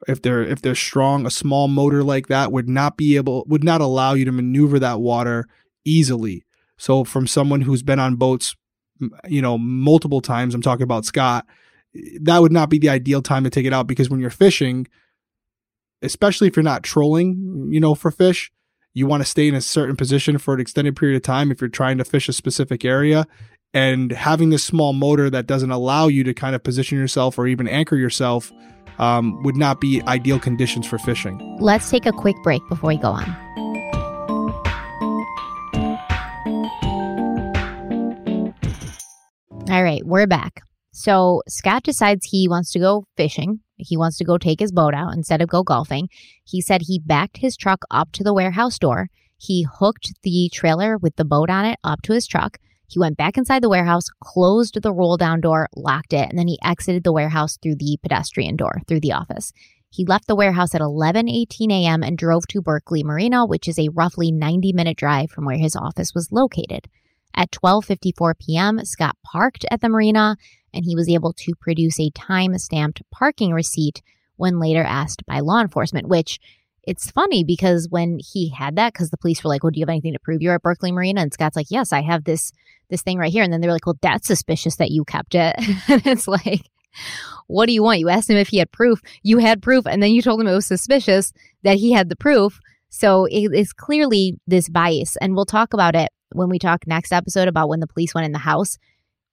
[0.07, 3.64] if they're if they're strong, a small motor like that would not be able would
[3.64, 5.47] not allow you to maneuver that water
[5.84, 6.45] easily.
[6.76, 8.57] So from someone who's been on boats,
[9.26, 11.47] you know, multiple times, I'm talking about Scott,
[12.20, 14.86] that would not be the ideal time to take it out because when you're fishing,
[16.03, 18.51] especially if you're not trolling, you know, for fish,
[18.94, 21.61] you want to stay in a certain position for an extended period of time if
[21.61, 23.26] you're trying to fish a specific area
[23.74, 27.46] and having this small motor that doesn't allow you to kind of position yourself or
[27.46, 28.51] even anchor yourself
[28.99, 31.57] um, would not be ideal conditions for fishing.
[31.61, 33.36] Let's take a quick break before we go on.
[39.70, 40.62] All right, we're back.
[40.92, 43.61] So Scott decides he wants to go fishing.
[43.79, 46.09] He wants to go take his boat out instead of go golfing.
[46.45, 49.09] He said he backed his truck up to the warehouse door.
[49.37, 52.59] He hooked the trailer with the boat on it up to his truck.
[52.89, 56.49] He went back inside the warehouse, closed the roll down door, locked it, and then
[56.49, 59.53] he exited the warehouse through the pedestrian door, through the office.
[59.91, 62.03] He left the warehouse at 11:18 a.m.
[62.03, 66.14] and drove to Berkeley Marina, which is a roughly 90-minute drive from where his office
[66.14, 66.89] was located.
[67.35, 70.37] At 12:54 p.m., Scott parked at the marina
[70.73, 74.03] and he was able to produce a time-stamped parking receipt
[74.37, 76.39] when later asked by law enforcement, which
[76.83, 79.85] it's funny because when he had that, because the police were like, "Well, do you
[79.85, 82.53] have anything to prove you're at Berkeley Marina?" And Scott's like, "Yes, I have this
[82.89, 85.57] this thing right here." And then they're like, "Well, that's suspicious that you kept it."
[85.89, 86.62] and it's like,
[87.47, 87.99] what do you want?
[87.99, 89.01] You asked him if he had proof.
[89.23, 92.16] You had proof, and then you told him it was suspicious that he had the
[92.16, 92.61] proof.
[92.91, 97.12] So it is clearly this bias, and we'll talk about it when we talk next
[97.12, 98.79] episode about when the police went in the house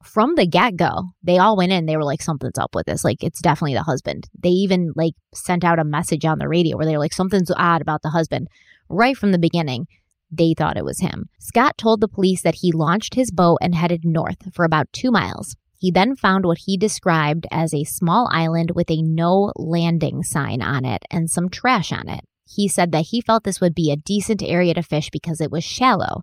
[0.04, 1.86] from the get go, they all went in.
[1.86, 3.04] They were like, something's up with this.
[3.04, 4.28] Like, it's definitely the husband.
[4.38, 7.52] They even like sent out a message on the radio where they were like, something's
[7.56, 8.48] odd about the husband.
[8.90, 9.88] Right from the beginning,
[10.32, 11.30] they thought it was him.
[11.40, 15.12] Scott told the police that he launched his boat and headed north for about two
[15.12, 15.56] miles.
[15.78, 20.62] He then found what he described as a small island with a no landing sign
[20.62, 22.22] on it and some trash on it.
[22.48, 25.52] He said that he felt this would be a decent area to fish because it
[25.52, 26.22] was shallow.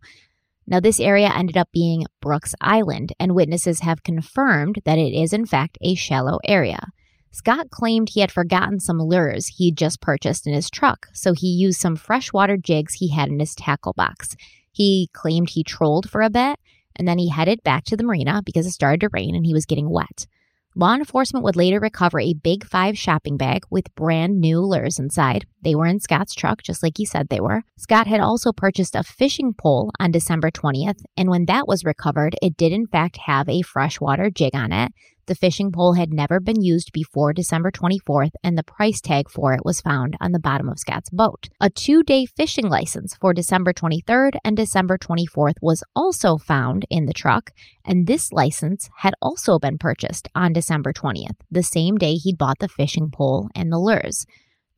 [0.67, 5.33] Now, this area ended up being Brooks Island, and witnesses have confirmed that it is,
[5.33, 6.93] in fact, a shallow area.
[7.31, 11.49] Scott claimed he had forgotten some lures he'd just purchased in his truck, so he
[11.49, 14.37] used some freshwater jigs he had in his tackle box.
[14.71, 16.59] He claimed he trolled for a bit,
[16.95, 19.55] and then he headed back to the marina because it started to rain and he
[19.55, 20.27] was getting wet.
[20.75, 25.45] Law enforcement would later recover a Big Five shopping bag with brand new lures inside.
[25.61, 27.63] They were in Scott's truck, just like he said they were.
[27.77, 32.37] Scott had also purchased a fishing pole on December 20th, and when that was recovered,
[32.41, 34.93] it did in fact have a freshwater jig on it.
[35.33, 39.55] The fishing pole had never been used before December 24th, and the price tag for
[39.55, 41.49] it was found on the bottom of Scott's boat.
[41.59, 47.07] A two day fishing license for December 23rd and December 24th was also found in
[47.07, 47.51] the truck,
[47.83, 52.59] and this license had also been purchased on December 20th, the same day he'd bought
[52.59, 54.27] the fishing pole and the lures.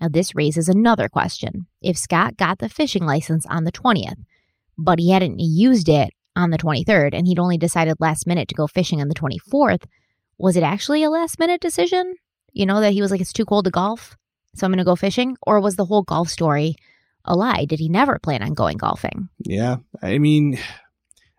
[0.01, 1.67] Now, this raises another question.
[1.83, 4.23] If Scott got the fishing license on the 20th,
[4.79, 8.55] but he hadn't used it on the 23rd, and he'd only decided last minute to
[8.55, 9.87] go fishing on the 24th,
[10.39, 12.15] was it actually a last minute decision?
[12.53, 14.17] You know, that he was like, it's too cold to golf,
[14.55, 15.37] so I'm going to go fishing?
[15.43, 16.77] Or was the whole golf story
[17.25, 17.65] a lie?
[17.65, 19.29] Did he never plan on going golfing?
[19.45, 19.77] Yeah.
[20.03, 20.59] I mean,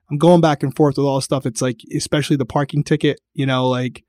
[0.09, 1.45] I'm going back and forth with all stuff.
[1.45, 4.03] It's like, especially the parking ticket, you know, like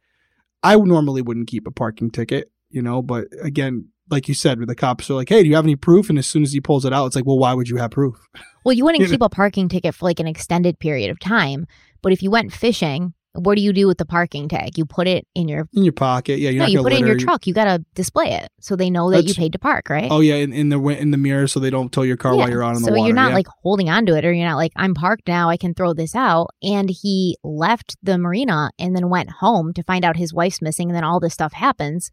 [0.62, 4.68] I normally wouldn't keep a parking ticket, you know, but again, like you said, with
[4.68, 6.09] the cops are like, hey, do you have any proof?
[6.09, 7.91] And as soon as he pulls it out, it's like, well, why would you have
[7.91, 8.16] proof?
[8.64, 11.66] Well, you wouldn't keep a parking ticket for like an extended period of time.
[12.03, 14.78] But if you went fishing, what do you do with the parking tag?
[14.78, 16.39] You put it in your in your pocket.
[16.39, 17.47] Yeah, you're no, not you put it in your truck.
[17.47, 20.09] You got to display it so they know that you paid to park, right?
[20.11, 22.49] Oh yeah, in, in the in the mirror, so they don't tow your car while
[22.49, 23.01] you're out on the water.
[23.01, 23.37] so you're not yeah.
[23.37, 25.49] like holding on to it, or you're not like I'm parked now.
[25.49, 26.49] I can throw this out.
[26.62, 30.89] And he left the marina and then went home to find out his wife's missing,
[30.89, 32.11] and then all this stuff happens.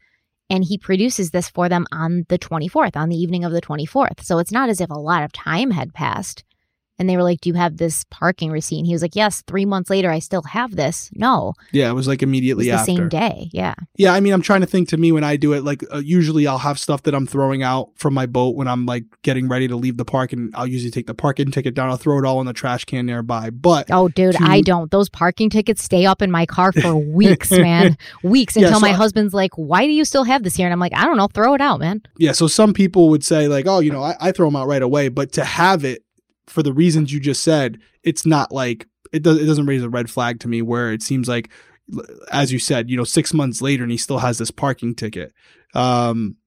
[0.50, 4.22] And he produces this for them on the 24th, on the evening of the 24th.
[4.22, 6.44] So it's not as if a lot of time had passed.
[7.04, 9.43] And they were like, "Do you have this parking receipt?" And he was like, "Yes."
[9.45, 11.10] Three months later, I still have this.
[11.14, 12.86] No, yeah, it was like it was immediately the after.
[12.86, 13.49] same day.
[13.51, 13.76] Yeah.
[13.97, 15.64] Yeah, I mean, I'm trying to think to me when I do it.
[15.66, 18.86] Like, uh, usually I'll have stuff that I'm throwing out from my boat when I'm
[18.86, 21.89] like getting ready to leave the park, and I'll usually take the parking ticket down.
[21.89, 23.49] I'll throw it all in the trash can nearby.
[23.49, 24.89] But Oh, dude, to- I don't.
[24.91, 27.97] Those parking tickets stay up in my car for weeks, man.
[28.24, 30.66] Weeks Yeah, until so my I- husband's like, why do you still have this here?
[30.68, 31.28] And I'm like, I don't know.
[31.28, 32.01] Throw it out, man.
[32.18, 34.68] yeah, so some people would say like, oh, you know, I, I throw them out
[34.68, 35.10] right away.
[35.10, 36.04] But to have it
[36.48, 39.40] for the reasons you just said, it's not like it does.
[39.40, 41.49] It doesn't raise a red flag to me where it seems like,
[42.32, 45.34] as you said, you know, six months later and he still has this parking ticket.
[45.74, 46.38] Um,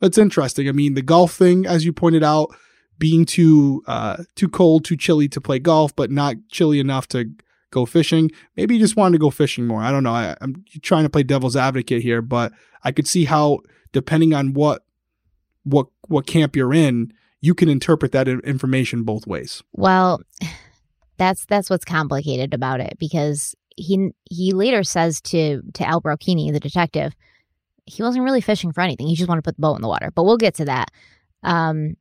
[0.00, 0.68] that's interesting.
[0.68, 2.54] I mean, the golf thing, as you pointed out,
[2.98, 7.30] being too uh, too cold, too chilly to play golf, but not chilly enough to
[7.70, 8.30] go fishing.
[8.56, 9.80] Maybe he just wanted to go fishing more.
[9.80, 10.12] I don't know.
[10.12, 12.52] I, I'm trying to play devil's advocate here, but
[12.84, 13.60] I could see how,
[13.92, 14.84] depending on what
[15.64, 19.62] what what camp you're in, you can interpret that information both ways.
[19.72, 20.22] Well,
[21.16, 26.52] that's that's what's complicated about it because he he later says to to Al Brocchini,
[26.52, 27.14] the detective,
[27.86, 29.06] he wasn't really fishing for anything.
[29.06, 30.10] He just wanted to put the boat in the water.
[30.14, 30.90] But we'll get to that.
[31.42, 31.96] Um,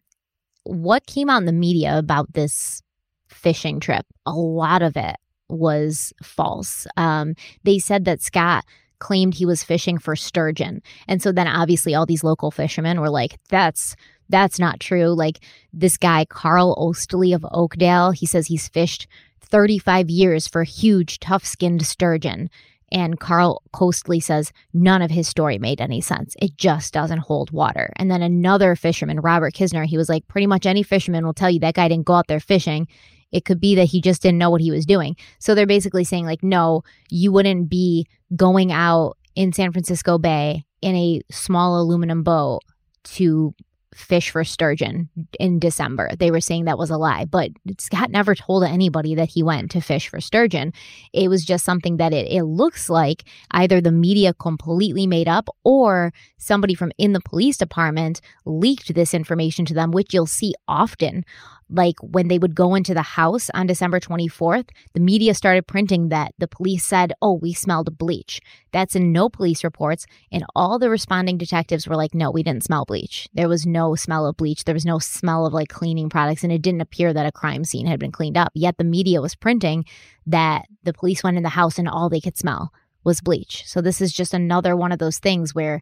[0.64, 2.84] what came out in the media about this
[3.28, 4.06] fishing trip?
[4.26, 5.16] A lot of it
[5.48, 6.86] was false.
[6.98, 7.34] Um,
[7.64, 8.66] they said that Scott
[8.99, 13.10] claimed he was fishing for sturgeon, and so then obviously all these local fishermen were
[13.10, 13.95] like, "That's."
[14.30, 15.07] That's not true.
[15.07, 15.39] Like
[15.73, 19.07] this guy, Carl Ostley of Oakdale, he says he's fished
[19.41, 22.49] 35 years for huge, tough skinned sturgeon.
[22.91, 26.35] And Carl Coastley says none of his story made any sense.
[26.39, 27.91] It just doesn't hold water.
[27.97, 31.51] And then another fisherman, Robert Kisner, he was like, pretty much any fisherman will tell
[31.51, 32.88] you that guy didn't go out there fishing.
[33.31, 35.15] It could be that he just didn't know what he was doing.
[35.38, 36.81] So they're basically saying, like, no,
[37.11, 42.61] you wouldn't be going out in San Francisco Bay in a small aluminum boat
[43.03, 43.53] to
[43.94, 45.10] fish for sturgeon
[45.40, 46.10] in December.
[46.18, 49.72] They were saying that was a lie, but Scott never told anybody that he went
[49.72, 50.74] to fish for sturgeon.
[51.14, 55.49] It was just something that it, it looks like either the media completely made up
[55.64, 60.53] or somebody from in the police department leaked this information to them, which you'll see
[60.68, 61.26] often
[61.69, 66.09] like when they would go into the house on December 24th, the media started printing
[66.09, 68.41] that the police said, Oh, we smelled bleach.
[68.71, 70.05] That's in no police reports.
[70.31, 73.27] And all the responding detectives were like, No, we didn't smell bleach.
[73.33, 74.63] There was no smell of bleach.
[74.63, 76.43] There was no smell of like cleaning products.
[76.43, 78.51] And it didn't appear that a crime scene had been cleaned up.
[78.55, 79.85] Yet the media was printing
[80.25, 82.73] that the police went in the house and all they could smell
[83.03, 83.63] was bleach.
[83.65, 85.81] So this is just another one of those things where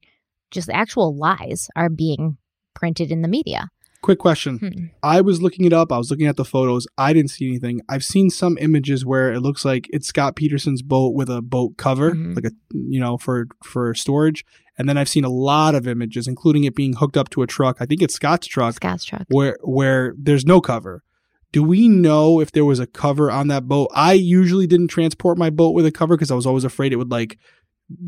[0.51, 2.37] just actual lies are being
[2.73, 3.69] printed in the media.
[4.03, 4.57] Quick question.
[4.59, 4.85] Hmm.
[5.03, 5.91] I was looking it up.
[5.91, 6.87] I was looking at the photos.
[6.97, 7.81] I didn't see anything.
[7.89, 11.77] I've seen some images where it looks like it's Scott Peterson's boat with a boat
[11.77, 12.35] cover, Mhm.
[12.35, 14.45] like a you know for for storage.
[14.77, 17.47] And then I've seen a lot of images, including it being hooked up to a
[17.47, 17.77] truck.
[17.79, 19.23] I think it's Scott's truck, Scott's truck.
[19.29, 21.03] where where there's no cover.
[21.51, 23.89] Do we know if there was a cover on that boat?
[23.95, 26.97] I usually didn't transport my boat with a cover because I was always afraid it
[26.97, 27.39] would like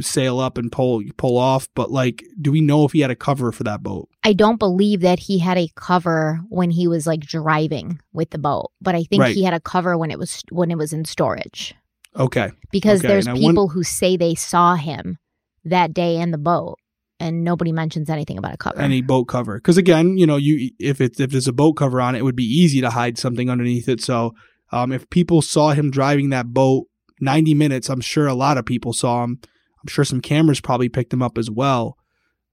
[0.02, 1.68] sail up and pull pull off.
[1.76, 4.10] But like, do we know if he had a cover for that boat?
[4.24, 8.38] I don't believe that he had a cover when he was like driving with the
[8.38, 9.36] boat, but I think Right.
[9.36, 11.74] he had a cover when it was when it was in storage.
[12.16, 15.18] Okay, Because Okay, there's and I won- people who say they saw him
[15.64, 16.78] that day in the boat
[17.20, 18.80] and nobody mentions anything about a cover.
[18.80, 22.00] any boat cover because again you know you if it's if there's a boat cover
[22.02, 24.34] on it, it would be easy to hide something underneath it so
[24.72, 26.86] um, if people saw him driving that boat
[27.20, 29.40] 90 minutes i'm sure a lot of people saw him
[29.82, 31.98] i'm sure some cameras probably picked him up as well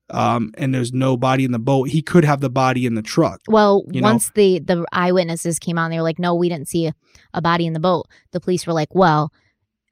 [0.08, 3.02] um, and there's no body in the boat he could have the body in the
[3.02, 6.48] truck well, you know- once the the eyewitnesses came on, they were like, "No, we
[6.48, 6.92] didn't see a,
[7.34, 9.32] a body in the boat." The police were like, "Well,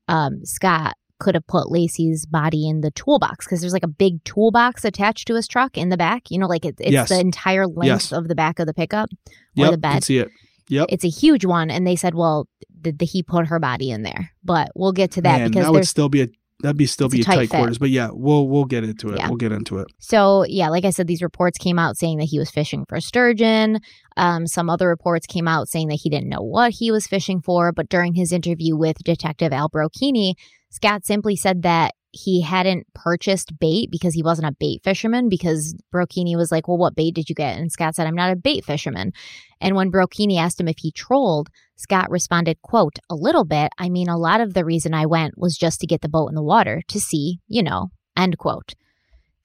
[0.06, 4.22] um, Scott could have put Laci's body in the toolbox because there's like a big
[4.22, 6.30] toolbox attached to his truck in the back.
[6.30, 7.08] You know, like it, it's Yes.
[7.08, 8.12] the entire length Yes.
[8.12, 10.04] of the back of the pickup or yep the can bed.
[10.04, 10.28] see it
[10.68, 12.46] yep It's a huge one, and they said, "Well,
[12.80, 15.64] did the, he put her body in there?" But we'll get to that Man, because
[15.64, 16.28] that would still be a
[16.60, 19.10] that'd be still It's be a tight tight quarters but yeah we'll we'll get into
[19.10, 19.28] it Yeah.
[19.28, 22.24] we'll get into it So, yeah, like I said, these reports came out saying that
[22.24, 23.80] he was fishing for sturgeon.
[24.16, 27.40] Um, some other reports came out saying that he didn't know what he was fishing
[27.40, 27.72] for.
[27.72, 30.34] But during his interview with Detective Al Brocchini,
[30.70, 35.28] Scott simply said that he hadn't purchased bait because he wasn't a bait fisherman.
[35.28, 37.58] Because Brocchini was like, Well, what bait did you get?
[37.58, 39.12] And Scott said, I'm not a bait fisherman.
[39.60, 43.72] And when Brocchini asked him if he trolled, Scott responded, quote, a little bit.
[43.78, 46.28] I mean, a lot of the reason I went was just to get the boat
[46.28, 48.74] in the water to see, you know, end quote.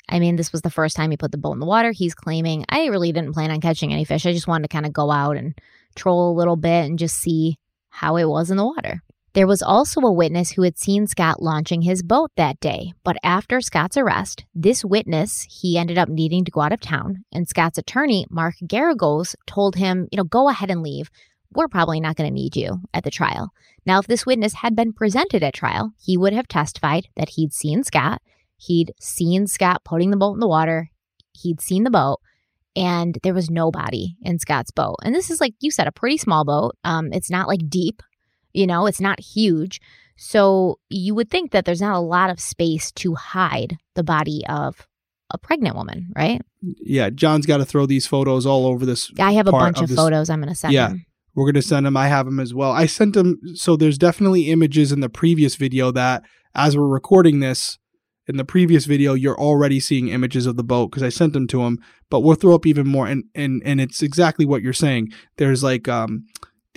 [0.08, 1.92] I mean, this was the first time he put the boat in the water.
[1.92, 4.26] He's claiming, I really didn't plan on catching any fish.
[4.26, 5.58] I just wanted to kind of go out and
[5.96, 7.58] troll a little bit and just see
[7.90, 9.02] how it was in the water.
[9.34, 13.18] There was also a witness who had seen Scott launching his boat that day, but
[13.24, 17.48] after Scott's arrest, this witness, he ended up needing to go out of town, and
[17.48, 21.12] Scott's attorney, Mark Geragos, told him, you know, go ahead and leave.
[21.54, 23.52] We're probably not going to need you at the trial.
[23.86, 27.54] Now, if this witness had been presented at trial, he would have testified that he'd
[27.54, 28.22] seen Scott,
[28.58, 30.90] he'd seen Scott putting the boat in the water,
[31.34, 32.20] he'd seen the boat,
[32.76, 34.96] and there was nobody in Scott's boat.
[35.04, 36.76] And this is like you said, a pretty small boat.
[36.84, 38.02] Um, it's not like deep,
[38.54, 39.80] you know, it's not huge.
[40.18, 44.44] So you would think that there's not a lot of space to hide the body
[44.50, 44.88] of
[45.32, 46.42] a pregnant woman, right?
[46.82, 49.90] yeah john's got to throw these photos all over this I have a bunch of
[49.90, 50.90] of, photos I'm going to send Yeah.
[50.90, 51.06] him.
[51.36, 51.96] We're going to send them.
[51.96, 52.72] I have them as well.
[52.72, 53.40] I sent them.
[53.56, 56.24] So there's definitely images in the previous video that,
[56.54, 57.78] as we're recording this,
[58.28, 61.48] in the previous video, you're already seeing images of the boat because I sent them
[61.48, 61.78] to him.
[62.10, 65.10] But we'll throw up even more, and and and it's exactly what you're saying.
[65.38, 66.26] There's like um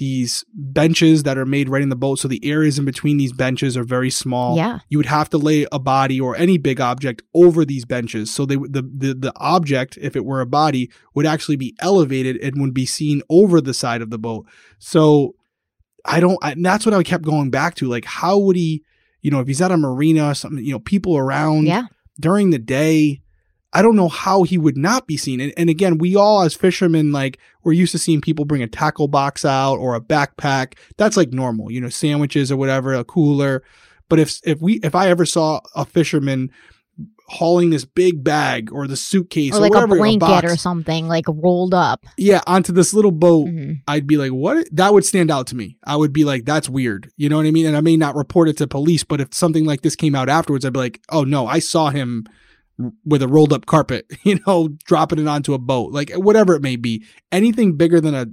[0.03, 3.33] these benches that are made right in the boat, so the areas in between these
[3.33, 4.57] benches are very small.
[4.57, 4.81] Yeah.
[4.89, 8.45] You would have to lay a body or any big object over these benches, so
[8.45, 12.61] they the the the object, if it were a body, would actually be elevated and
[12.61, 14.45] would be seen over the side of the boat.
[14.79, 15.37] So
[16.05, 16.39] I don't.
[16.43, 17.87] I, and that's what I kept going back to.
[17.89, 18.83] Like, how would he?
[19.20, 20.65] You know, if he's at a marina, something.
[20.65, 21.87] You know, people around Yeah.
[22.19, 23.22] during the day.
[23.73, 25.40] I don't know how he would not be seen.
[25.40, 28.66] And, and again, we all as fishermen, like we're used to seeing people bring a
[28.66, 30.74] tackle box out or a backpack.
[30.99, 33.62] That's like normal, you know, sandwiches or whatever, a cooler.
[34.09, 36.51] But if if we if I ever saw a fisherman
[37.28, 40.57] hauling this big bag or the suitcase or or, like a whatever, blanket box, or
[40.57, 42.05] something like rolled up.
[42.19, 43.47] yeah, onto this little boat.
[43.47, 43.81] Mhm.
[43.89, 44.69] I'd be like, what?
[44.70, 45.78] That would stand out to me.
[45.82, 47.11] I would be like, that's weird.
[47.16, 47.65] You know what I mean?
[47.65, 50.28] And I may not report it to police, but if something like this came out
[50.28, 52.27] afterwards, I'd be like, oh no, I saw him
[53.05, 56.63] with a rolled up carpet, you know, dropping it onto a boat, like whatever it
[56.63, 57.05] may be.
[57.31, 58.27] Anything bigger than a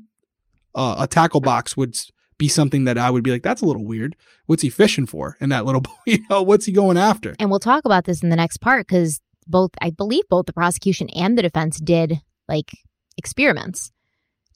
[0.75, 1.95] uh, a tackle box would
[2.37, 4.15] be something that I would be like, that's a little weird.
[4.45, 5.83] What's he fishing for in that little?
[6.05, 7.35] You know, what's he going after?
[7.37, 10.53] And we'll talk about this in the next part because both, I believe, both the
[10.53, 12.71] prosecution and the defense did like
[13.17, 13.91] experiments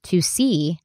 [0.03, 0.79] to see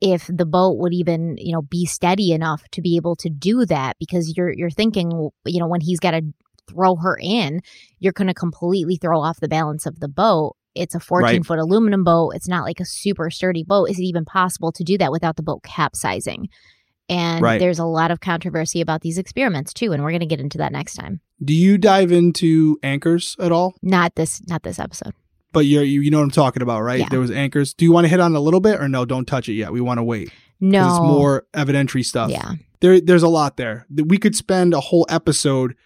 [0.00, 3.64] if the boat would even, you know, be steady enough to be able to do
[3.66, 3.96] that.
[3.98, 6.22] Because you're you're thinking, you know, when he's got to
[6.68, 7.60] throw her in,
[7.98, 10.56] you're going to completely throw off the balance of the boat.
[10.74, 11.46] It's a 14 Right.
[11.46, 12.32] foot aluminum boat.
[12.34, 13.90] It's not like a super sturdy boat.
[13.90, 16.48] Is it even possible to do that without the boat capsizing?
[17.08, 17.58] And Right.
[17.60, 20.58] there's a lot of controversy about these experiments too, and we're going to get into
[20.58, 21.20] that next time.
[21.44, 23.74] Do you dive into anchors at all?
[23.82, 25.12] Not this, not this episode.
[25.52, 26.98] But you're, you you know what I'm talking about, right?
[27.00, 27.08] Yeah.
[27.10, 27.74] There was anchors.
[27.74, 29.04] Do you want to hit on a little bit or no?
[29.04, 29.70] Don't touch it yet.
[29.72, 30.32] We want to wait.
[30.60, 32.30] No, it's more evidentiary stuff.
[32.30, 33.86] Yeah, there there's a lot there.
[33.90, 35.76] That We could spend a whole episode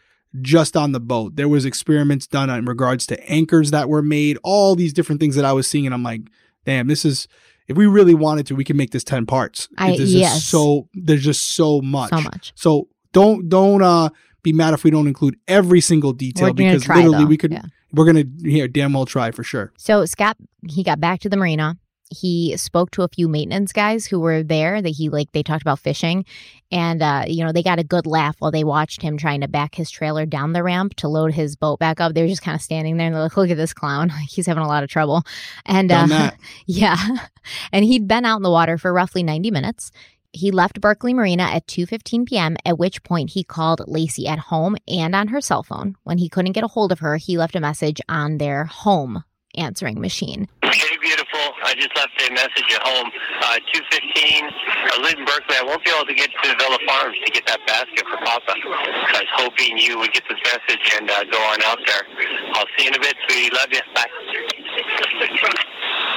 [0.41, 1.37] just on the boat.
[1.37, 5.37] There was experiments done in regards to anchors that were made, all these different things
[5.37, 6.23] that I was seeing, and I'm like,
[6.65, 7.29] damn, this is.
[7.67, 9.69] If we really wanted to, we can make this ten parts.
[9.77, 10.45] I- there's yes.
[10.45, 12.11] so there's just so much.
[12.11, 12.53] so much.
[12.55, 14.09] So don't don't uh
[14.43, 17.27] be mad if we don't include every single detail because try, literally though.
[17.27, 17.63] we could Yeah.
[17.93, 19.73] we're gonna here damn well try for sure.
[19.77, 20.37] So Scott,
[20.67, 21.77] he got back to the marina.
[22.11, 24.81] He spoke to a few maintenance guys who were there.
[24.81, 26.25] That he like they talked about fishing,
[26.71, 29.49] and uh, you know they got a good laugh while they watched him trying to
[29.49, 32.15] back his trailer down the ramp to load his boat back up.
[32.15, 34.09] They were just kind of standing there and they're like, "Look at this clown!
[34.29, 35.23] He's having a lot of trouble."
[35.67, 36.39] And uh, that.
[36.67, 36.97] Yeah.
[37.73, 39.91] And he'd been out in the water for roughly 90 minutes.
[40.33, 44.77] He left Berkeley Marina at 2:15 p.m., at which point he called Laci at home
[44.87, 45.97] and on her cell phone.
[46.05, 49.25] When he couldn't get a hold of her, he left a message on their home
[49.57, 50.49] answering machine.
[51.79, 53.07] Just left a message at home.
[53.41, 54.51] Uh, 215.
[54.51, 55.57] I live in Berkeley.
[55.57, 58.51] I won't be able to get to Vella Farms to get that basket for Papa.
[58.51, 62.03] I was hoping you would get this message and uh, go on out there.
[62.55, 63.55] I'll see you in a bit, sweetie.
[63.55, 63.81] Love you.
[63.95, 64.11] Bye.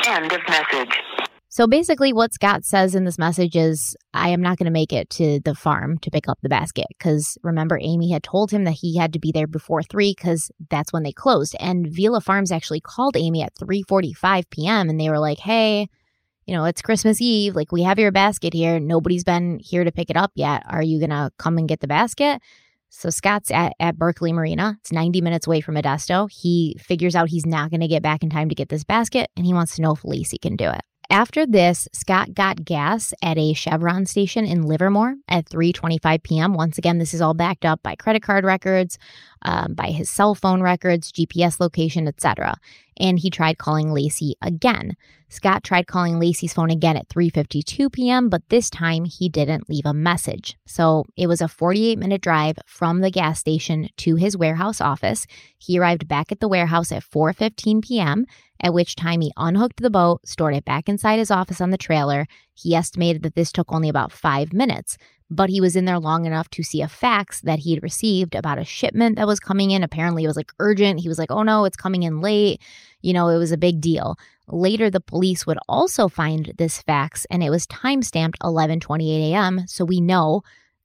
[0.07, 1.30] End of message.
[1.53, 4.94] So basically, what Scott says in this message is, I am not going to make
[4.94, 6.86] it to the farm to pick up the basket.
[6.98, 10.49] Because remember, Amy had told him that he had to be there before 3 because
[10.69, 11.57] that's when they closed.
[11.60, 14.90] And Vella Farms actually called Amy at 3.45 p.m.
[14.90, 15.90] and they were like, hey,
[16.45, 17.53] you know, it's Christmas Eve.
[17.53, 18.80] Like, we have your basket here.
[18.80, 20.64] Nobody's been here to pick it up yet.
[20.69, 22.41] Are you going to come and get the basket?
[22.88, 24.78] So Scott's at, at Berkeley Marina.
[24.80, 26.32] It's 90 minutes away from Modesto.
[26.32, 29.30] He figures out he's not going to get back in time to get this basket,
[29.36, 30.82] and he wants to know if Laci can do it.
[31.11, 36.53] After this, Scott got gas at a Chevron station in Livermore at 3:25 p.m.
[36.53, 38.97] Once again, this is all backed up by credit card records,
[39.43, 42.55] um, by his cell phone records, GPS location, etc.
[42.97, 44.95] And he tried calling Laci again.
[45.30, 49.85] Scott tried calling Laci's phone again at 3:52 p.m., but this time he didn't leave
[49.85, 50.57] a message.
[50.68, 55.26] So it was a 48-minute drive from the gas station to his warehouse office.
[55.57, 58.26] He arrived back at the warehouse at 4:15 p.m
[58.61, 61.77] at which time he unhooked the boat, stored it back inside his office on the
[61.77, 62.27] trailer.
[62.53, 64.97] He estimated that this took only about five minutes,
[65.31, 68.35] but he was in there long enough to see a fax that he had received
[68.35, 69.81] about a shipment that was coming in.
[69.81, 70.99] Apparently, it was like urgent.
[70.99, 72.61] He was like, oh no, it's coming in late.
[73.01, 74.17] You know, it was a big deal.
[74.49, 79.67] Later, the police would also find this fax, and it was time stamped 11:28 a.m.
[79.67, 80.41] So we know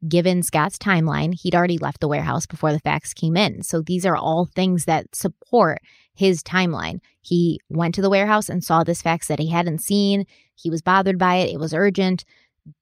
[0.07, 3.63] given Scott's timeline, he'd already left the warehouse before the fax came in.
[3.63, 5.81] So these are all things that support
[6.15, 7.01] his timeline.
[7.21, 10.27] He went to the warehouse and saw this fax that he hadn't seen.
[10.55, 11.53] He was bothered by it.
[11.53, 12.25] It was urgent.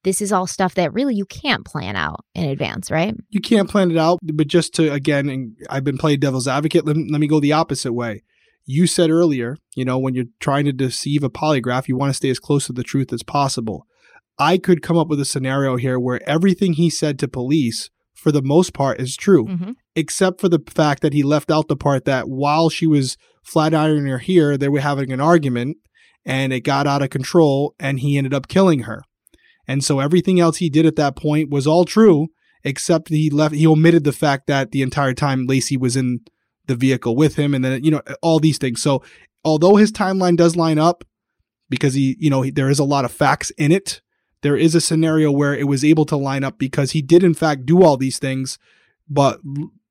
[0.02, 3.14] This is all stuff that really you can't plan out in advance, right?
[3.30, 6.84] You can't plan it out, but just to again, and I've been playing devil's advocate.
[6.86, 8.22] Let, let me go the opposite way.
[8.66, 12.14] You said earlier, you know, when you're trying to deceive a polygraph, you want to
[12.14, 13.86] stay as close to the truth as possible.
[14.38, 18.32] I could come up with a scenario here where everything he said to police, for
[18.32, 19.72] the most part, is true, Mm-hmm.
[19.94, 23.74] except for the fact that he left out the part that while she was flat
[23.74, 25.76] ironing her hair, they were having an argument
[26.24, 29.02] and it got out of control and he ended up killing her.
[29.66, 32.28] And so everything else he did at that point was all true,
[32.62, 36.20] except he left, he omitted the fact that the entire time Laci was in
[36.66, 38.82] the vehicle with him and then, you know, all these things.
[38.82, 39.02] So
[39.44, 41.04] although his timeline does line up
[41.68, 44.00] because he, you know, he, there is a lot of facts in it,
[44.42, 47.34] there is a scenario where it was able to line up because he did in
[47.34, 48.58] fact do all these things,
[49.08, 49.40] but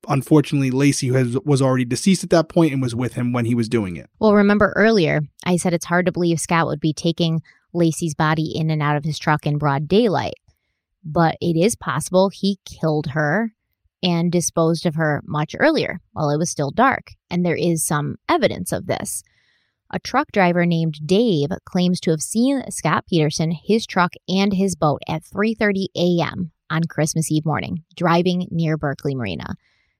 [0.07, 3.55] unfortunately Laci has, was already deceased at that point and was with him when he
[3.55, 4.09] was doing it.
[4.19, 7.41] Well, remember earlier, I said it's hard to believe Scott would be taking
[7.73, 10.35] Laci's body in and out of his truck in broad daylight.
[11.03, 13.53] But it is possible he killed her
[14.01, 17.11] and disposed of her much earlier while it was still dark.
[17.29, 19.23] And there is some evidence of this.
[19.91, 24.75] A truck driver named Dave claims to have seen Scott Peterson, his truck, and his
[24.75, 26.51] boat at 3:30 a.m.
[26.69, 29.55] on Christmas Eve morning, driving near Berkeley Marina.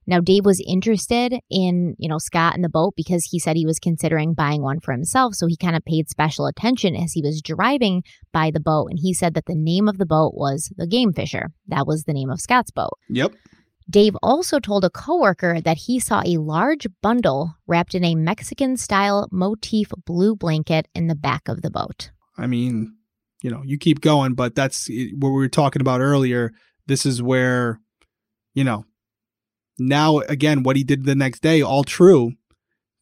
[0.06, 3.66] Now, Dave was interested in, you know, Scott and the boat because he said he
[3.66, 5.34] was considering buying one for himself.
[5.34, 8.02] So he kind of paid special attention as he was driving
[8.32, 8.88] by the boat.
[8.90, 11.50] And he said that the name of the boat was the Game Fisher.
[11.68, 12.98] That was the name of Scott's boat.
[13.08, 13.34] Yep.
[13.88, 18.76] Dave also told a coworker that he saw a large bundle wrapped in a Mexican
[18.76, 22.10] style motif blue blanket in the back of the boat.
[22.38, 22.96] I mean,
[23.42, 26.52] you know, you keep going, but that's eh, what we were talking about earlier.
[26.86, 27.78] This is where,
[28.54, 28.86] you know,
[29.78, 32.32] now again, what he did the next day, all true,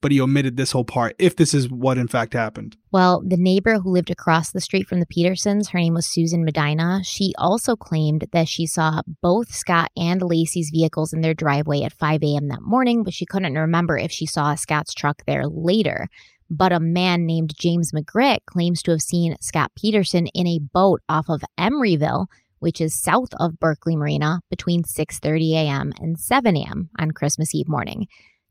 [0.03, 2.77] but he omitted this whole part if this is what in fact happened.
[2.91, 6.45] Well, the neighbor who lived across the street from the Petersons, her name was Susan
[6.45, 11.83] Medina, she also claimed that she saw both Scott and Laci's vehicles in their driveway
[11.83, 12.49] at 5 a.m.
[12.49, 16.09] that morning, but she couldn't remember if she saw Scott's truck there later.
[16.51, 21.01] But a man named James McGritt claims to have seen Scott Peterson in a boat
[21.09, 22.27] off of Emeryville
[22.63, 25.93] which is south of Berkeley Marina, between 6:30 a.m.
[25.99, 26.91] and 7 a.m.
[26.99, 28.07] on Christmas Eve morning.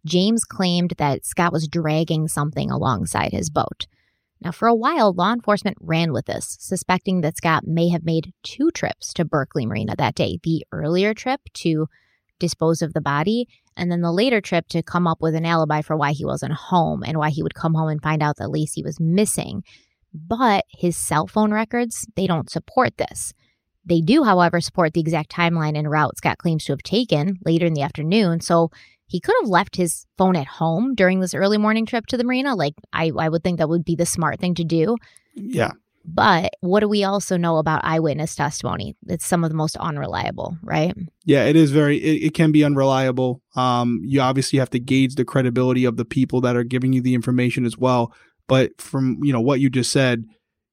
[0.05, 3.87] James claimed that Scott was dragging something alongside his boat.
[4.43, 8.33] Now, for a while, law enforcement ran with this, suspecting that Scott may have made
[8.43, 11.87] two trips to Berkeley Marina that day the earlier trip to
[12.39, 13.47] dispose of the body,
[13.77, 16.53] and then the later trip to come up with an alibi for why he wasn't
[16.53, 19.63] home and why he would come home and find out that Laci was missing.
[20.13, 23.33] But his cell phone records, they don't support this.
[23.85, 27.65] They do, however, support the exact timeline and route Scott claims to have taken later
[27.65, 28.41] in the afternoon.
[28.41, 28.71] So
[29.07, 32.23] he could have left his phone at home during this early morning trip to the
[32.23, 32.55] marina.
[32.55, 34.95] Like, I, I would think that would be the smart thing to do.
[35.35, 35.71] Yeah.
[36.05, 38.95] But what do we also know about eyewitness testimony?
[39.07, 40.95] It's some of the most unreliable, right?
[41.25, 41.97] Yeah, it is very.
[41.97, 43.41] It, it, can be unreliable.
[43.55, 47.01] Um, you obviously have to gauge the credibility of the people that are giving you
[47.01, 48.13] the information as well.
[48.47, 50.25] But from you know what you just said,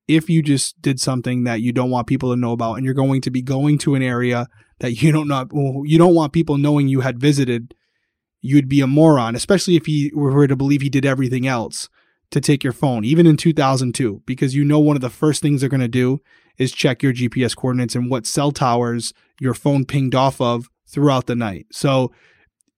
[0.08, 2.94] if you just did something that you don't want people to know about and you're
[2.94, 4.46] going to be going to an area
[4.80, 7.74] that you don't not you don't want people knowing you had visited
[8.40, 11.88] you'd be a moron especially if you were to believe he did everything else
[12.30, 15.60] to take your phone even in 2002 because you know one of the first things
[15.60, 16.20] they're going to do
[16.58, 21.26] is check your GPS coordinates and what cell towers your phone pinged off of throughout
[21.26, 21.66] the night.
[21.70, 22.12] So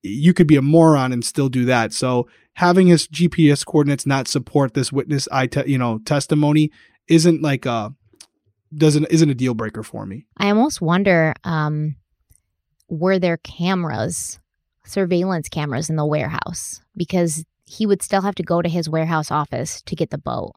[0.03, 1.93] you could be a moron and still do that.
[1.93, 6.71] So having his GPS coordinates not support this witness I te- you know testimony
[7.11, 7.93] isn't like a
[8.75, 10.25] doesn't isn't a deal breaker for me.
[10.39, 11.97] I almost wonder um
[12.89, 14.41] were there cameras,
[14.85, 19.31] surveillance cameras in the warehouse because he would still have to go to his warehouse
[19.31, 20.55] office to get the boat.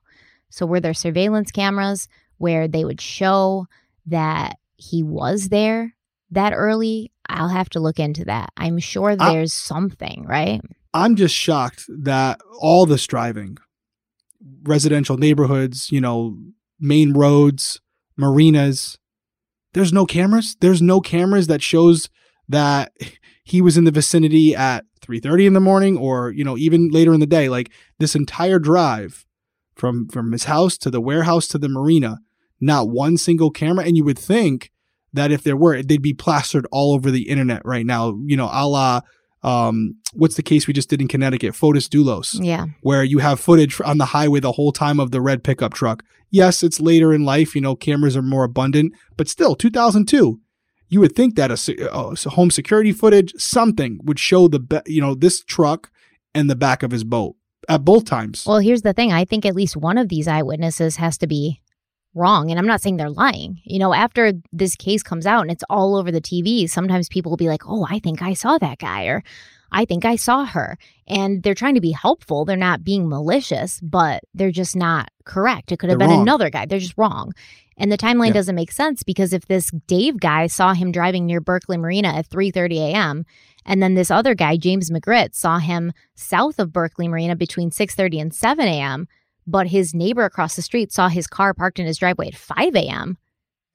[0.50, 2.08] So were there surveillance cameras
[2.38, 3.68] where they would show
[4.06, 5.96] that he was there
[6.32, 7.12] that early?
[7.30, 8.52] I'll have to look into that.
[8.58, 10.62] I'm sure there's I, something, right?
[10.94, 13.58] I'm just shocked that all this driving
[14.64, 16.38] residential neighborhoods, you know,
[16.80, 17.80] main roads,
[18.18, 18.98] marinas.
[19.74, 20.56] There's no cameras.
[20.60, 22.10] There's no cameras that shows
[22.48, 22.91] that
[23.44, 27.14] he was in the vicinity at 3:30 in the morning or, you know, even later
[27.14, 27.49] in the day.
[27.49, 29.26] Like this entire drive
[29.76, 32.20] from from his house to the warehouse to the marina,
[32.61, 34.72] not one single camera and you would think
[35.14, 38.49] that if there were, they'd be plastered all over the internet right now, you know,
[38.52, 39.02] a la
[39.44, 43.40] um, what's the case we just did in Connecticut, Fotis Dulos, yeah, where you have
[43.40, 46.03] footage on the highway the whole time of the red pickup truck.
[46.30, 50.40] Yes, it's later in life, you know, cameras are more abundant, but still, 2002,
[50.90, 55.15] you would think that a, a home security footage, something would show the, you know,
[55.15, 55.91] this truck
[56.34, 57.36] and the back of his boat
[57.70, 58.45] at both times.
[58.45, 59.11] Well, here's the thing.
[59.11, 61.61] I think at least one of these eyewitnesses has to be
[62.14, 62.49] wrong.
[62.49, 63.61] And I'm not saying they're lying.
[63.64, 67.31] You know, after this case comes out and it's all over the TV, sometimes people
[67.31, 69.23] will be like, oh, I think I saw that guy or
[69.72, 70.77] I think I saw her.
[71.07, 72.45] And they're trying to be helpful.
[72.45, 75.72] They're not being malicious, but they're just not correct.
[75.72, 76.22] It could have they're been wrong.
[76.22, 76.65] another guy.
[76.65, 77.34] They're just wrong.
[77.77, 78.34] And the timeline yeah.
[78.34, 82.30] doesn't make sense because if this Dave guy saw him driving near Berkeley Marina at
[82.30, 83.26] 3:30 a.m.
[83.65, 88.22] and then this other guy James McGritt saw him south of Berkeley Marina between 6:30
[88.22, 89.07] and 7 a.m.,
[89.45, 92.76] but his neighbor across the street saw his car parked in his driveway at 5
[92.76, 93.18] a.m.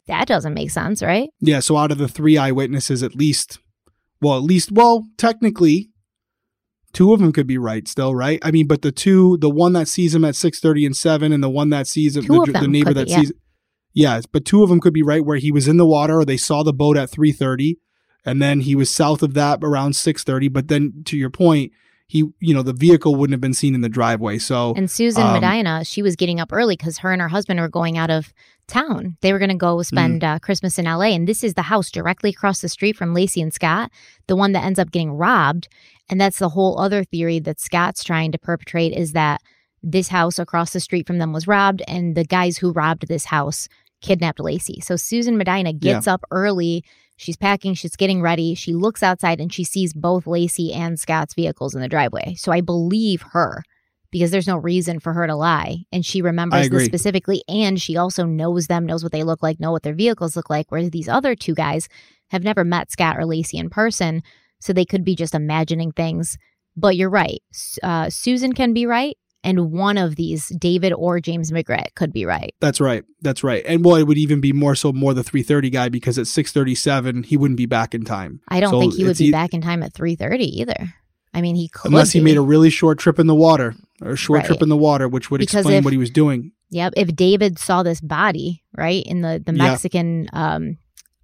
[0.06, 1.28] That doesn't make sense, right?
[1.40, 1.60] Yeah.
[1.60, 3.58] So out of the three eyewitnesses, at least,
[4.22, 5.90] well, at least, well, technically,
[6.92, 8.38] two of them could be right still, right?
[8.42, 11.42] I mean, but the two, the one that sees him at 6:30 and 7 and
[11.42, 13.20] the one that sees him, the, the, neighbor that be, yeah.
[13.20, 13.32] sees
[13.94, 16.24] yeah, but two of them could be right where he was in the water or
[16.24, 17.74] they saw the boat at 3:30
[18.24, 21.72] and then he was south of that around 6:30, but then to your point,
[22.08, 24.38] he, you know, the vehicle wouldn't have been seen in the driveway.
[24.38, 27.60] So, And Susan Um, Medina, she was getting up early because her and her husband
[27.60, 28.32] were going out of
[28.66, 29.16] town.
[29.20, 30.36] They were going to go spend Mm.
[30.36, 31.14] uh, Christmas in LA.
[31.14, 33.90] And this is the house directly across the street from Laci and Scott,
[34.26, 35.68] the one that ends up getting robbed.
[36.10, 39.42] And that's the whole other theory that Scott's trying to perpetrate is that
[39.82, 43.26] this house across the street from them was robbed and the guys who robbed this
[43.26, 43.68] house
[44.00, 44.82] kidnapped Laci.
[44.82, 46.84] So Susan Medina gets up early.
[47.18, 48.54] She's packing, she's getting ready.
[48.54, 52.34] She looks outside and she sees both Laci and Scott's vehicles in the driveway.
[52.36, 53.64] So I believe her
[54.12, 55.78] because there's no reason for her to lie.
[55.92, 57.42] And she remembers this specifically.
[57.48, 60.48] And she also knows them, knows what they look like, know what their vehicles look
[60.48, 60.66] like.
[60.70, 61.88] Whereas these other two guys
[62.30, 64.22] have never met Scott or Laci in person.
[64.60, 66.38] So they could be just imagining things.
[66.76, 67.42] But you're right.
[67.82, 69.16] Uh, Susan can be right.
[69.48, 72.54] And one of these, David or James McGrath, could be right.
[72.60, 73.04] That's right.
[73.22, 73.64] That's right.
[73.66, 77.22] And well, it would even be more so more the 330 guy because at 637
[77.22, 78.40] he wouldn't be back in time.
[78.48, 80.94] I don't So think he would be e- back in time at 3:30 either.
[81.34, 82.24] I mean, he could unless he be.
[82.24, 85.08] made a really short trip in the water or a short trip in the water,
[85.08, 86.52] which would Because explain if- what he was doing.
[86.70, 86.94] Yep.
[86.96, 89.64] If David saw this body, right, in the the Yeah.
[89.70, 90.76] Mexican um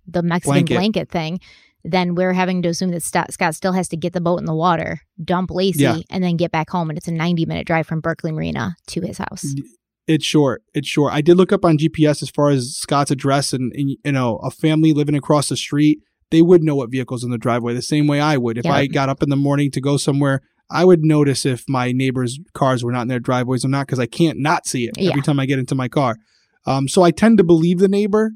[0.07, 0.75] the Mexican Blanket.
[0.75, 1.41] blanket, thing,
[1.85, 4.55] then we're having to assume that Scott, still has to get the boat in the
[4.55, 5.99] water, dump Laci, Yeah.
[6.11, 6.89] and then get back home.
[6.91, 9.55] And it's a 90 minute drive from Berkeley Marina to his house.
[10.07, 10.63] It's short.
[10.75, 11.13] It's short.
[11.13, 14.37] I did look up on GPS as far as Scott's address and, and you know
[14.39, 15.99] a family living across the street.
[16.31, 18.59] They would know what vehicles in the driveway the same way I would.
[18.59, 18.75] If Yep.
[18.75, 20.41] I got up in the morning to go somewhere,
[20.71, 23.99] I would notice if my neighbors' cars were not in their driveways or not because
[24.01, 25.11] I can't not see it Yeah.
[25.11, 26.17] every time I get into my car.
[26.67, 28.33] Um, so I tend to believe the neighbor,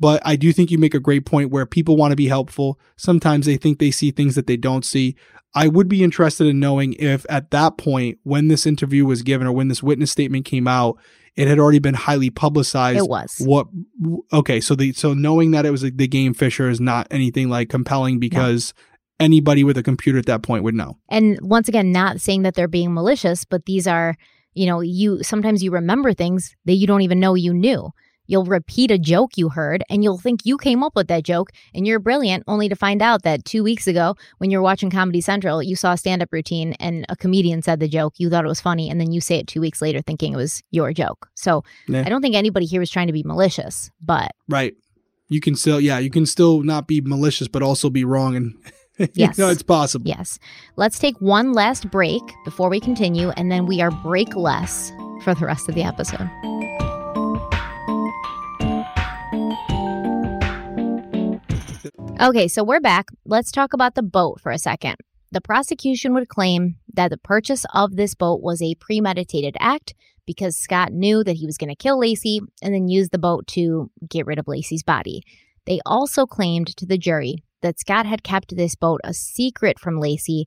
[0.00, 2.78] but I do think you make a great point where people want to be helpful.
[2.96, 5.16] Sometimes they think they see things that they don't see.
[5.54, 9.46] I would be interested in knowing if at that point, when this interview was given
[9.46, 10.98] or when this witness statement came out,
[11.36, 12.98] it had already been highly publicized.
[12.98, 13.36] It was.
[13.38, 13.68] What?
[14.32, 17.68] Okay, so the so knowing that it was the game Fisher is not anything like
[17.68, 18.74] compelling because
[19.20, 20.98] anybody with a computer at that point would know.
[21.08, 24.16] And once again, not saying that they're being malicious, but these are,
[24.54, 27.90] you know, you sometimes you remember things that you don't even know you knew.
[28.28, 31.50] You'll repeat a joke you heard and you'll think you came up with that joke
[31.74, 35.20] and you're brilliant, only to find out that two weeks ago, when you're watching Comedy
[35.20, 38.14] Central, you saw a stand up routine and a comedian said the joke.
[38.18, 38.88] You thought it was funny.
[38.90, 41.28] And then you say it two weeks later thinking it was your joke.
[41.34, 42.02] So Yeah.
[42.06, 44.74] I don't think anybody here was trying to be malicious, but Right.
[45.30, 48.36] You can still, yeah, you can still not be malicious, but also be wrong.
[48.36, 48.54] And
[49.14, 49.38] Yes.
[49.38, 50.06] you know, it's possible.
[50.08, 50.38] yes.
[50.76, 54.90] Let's take one last break before we continue, and then we are break less
[55.22, 56.28] for the rest of the episode.
[62.20, 63.08] Okay, so we're back.
[63.24, 64.96] Let's talk about the boat for a second.
[65.30, 69.94] The prosecution would claim that the purchase of this boat was a premeditated act
[70.26, 73.46] because Scott knew that he was going to kill Laci and then use the boat
[73.48, 75.22] to get rid of Laci's body.
[75.66, 80.00] They also claimed to the jury that Scott had kept this boat a secret from
[80.00, 80.44] Laci,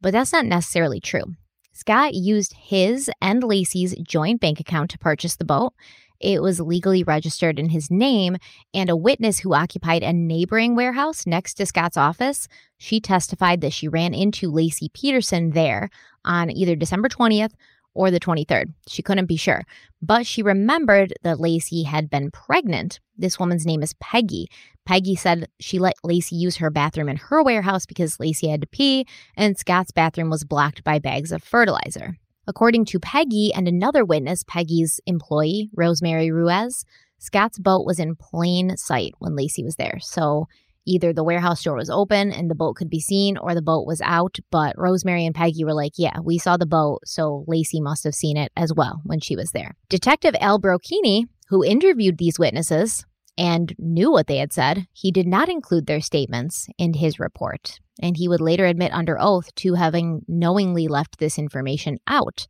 [0.00, 1.24] but that's not necessarily true.
[1.72, 5.72] Scott used his and Laci's joint bank account to purchase the boat.
[6.20, 8.38] It was legally registered in his name,
[8.74, 13.72] and a witness who occupied a neighboring warehouse next to Scott's office, she testified that
[13.72, 15.90] she ran into Laci Peterson there
[16.24, 17.52] on either December 20th
[17.94, 18.72] or the 23rd.
[18.86, 19.62] She couldn't be sure,
[20.00, 23.00] but she remembered that Laci had been pregnant.
[23.16, 24.48] This woman's name is Peggy.
[24.86, 28.66] Peggy said she let Laci use her bathroom in her warehouse because Laci had to
[28.66, 32.16] pee, and Scott's bathroom was blocked by bags of fertilizer.
[32.48, 36.86] According to Peggy and another witness, Peggy's employee, Rosemary Ruiz,
[37.18, 39.98] Scott's boat was in plain sight when Laci was there.
[40.00, 40.46] So
[40.86, 43.86] either the warehouse door was open and the boat could be seen or the boat
[43.86, 44.38] was out.
[44.50, 47.00] But Rosemary and Peggy were like, yeah, we saw the boat.
[47.04, 49.74] So Laci must have seen it as well when she was there.
[49.90, 53.04] Detective Al Brocchini, who interviewed these witnesses,
[53.36, 57.78] and knew what they had said, he did not include their statements in his report.
[58.00, 62.46] And he would later admit under oath to having knowingly left this information out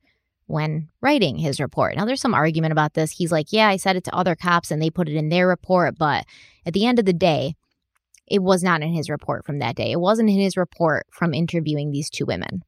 [0.47, 1.97] when writing his report.
[1.97, 3.13] Now, there's some argument about this.
[3.13, 5.47] He's like, yeah, I said it to other cops and they put it in their
[5.47, 5.97] report.
[5.99, 6.25] But
[6.67, 7.55] at the end of the day,
[8.27, 9.91] it was not in his report from that day.
[9.91, 12.63] It wasn't in his report from interviewing these two women.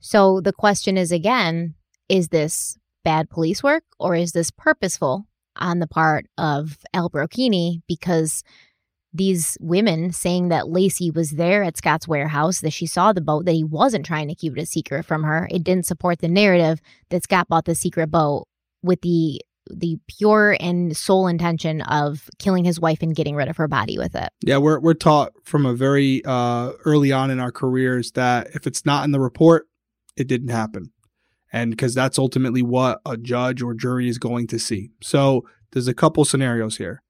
[0.00, 1.74] So the question is again,
[2.08, 5.26] is this bad police work or is this purposeful
[5.56, 8.42] on the part of Al Brocchini because
[9.16, 13.44] these women saying that Laci was there at Scott's warehouse, that she saw the boat,
[13.46, 15.48] that he wasn't trying to keep it a secret from her.
[15.50, 16.80] It didn't support the narrative
[17.10, 18.46] that Scott bought the secret boat
[18.82, 23.56] with the the pure and sole intention of killing his wife and getting rid of
[23.56, 24.28] her body with it.
[24.44, 28.66] Yeah, we're we're taught from a very uh, early on in our careers that if
[28.66, 29.66] it's not in the report,
[30.16, 30.92] it didn't happen,
[31.52, 34.90] and because that's ultimately what a judge or jury is going to see.
[35.02, 37.02] So there's a couple scenarios here.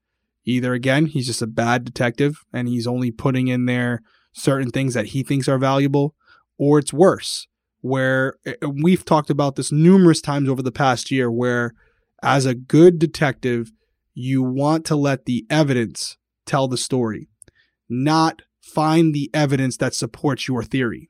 [0.47, 4.01] Either again, he's just a bad detective and he's only putting in there
[4.32, 6.14] certain things that he thinks are valuable,
[6.56, 7.48] or it's worse,
[7.81, 11.74] where we've talked about this numerous times over the past year where
[12.23, 13.73] as a good detective
[14.14, 16.16] you want to let the evidence
[16.47, 17.28] tell the story
[17.89, 21.09] not find the evidence that supports your theory.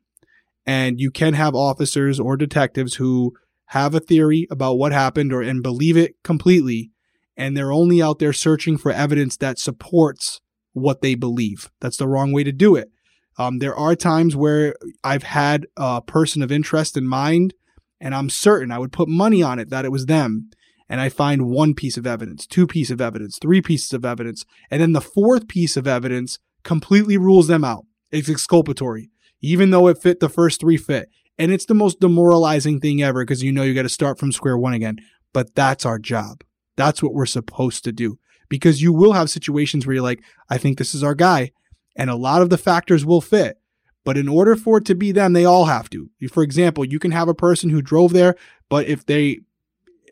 [0.66, 3.34] And you can have officers or detectives who
[3.66, 6.90] have a theory about what happened or and believe it completely
[7.36, 10.40] and they're only out there searching for evidence that supports
[10.72, 12.90] what they believe that's the wrong way to do it
[13.38, 17.54] um, there are times where I've had a person of interest in mind,
[18.00, 20.50] and I'm certain I would put money on it that it was them.
[20.88, 24.44] And I find one piece of evidence, two pieces of evidence, three pieces of evidence,
[24.70, 27.84] and then the fourth piece of evidence completely rules them out.
[28.12, 29.10] It's exculpatory,
[29.40, 31.10] even though it fit the first three fit.
[31.38, 34.32] And it's the most demoralizing thing ever because you know you got to start from
[34.32, 34.96] square one again.
[35.32, 36.44] But that's our job.
[36.76, 38.18] That's what we're supposed to do.
[38.48, 41.52] Because you will have situations where you're like, I think this is our guy
[41.96, 43.58] and a lot of the factors will fit.
[44.04, 46.10] But in order for it to be them, they all have to.
[46.30, 48.36] For example, you can have a person who drove there,
[48.68, 49.40] but if they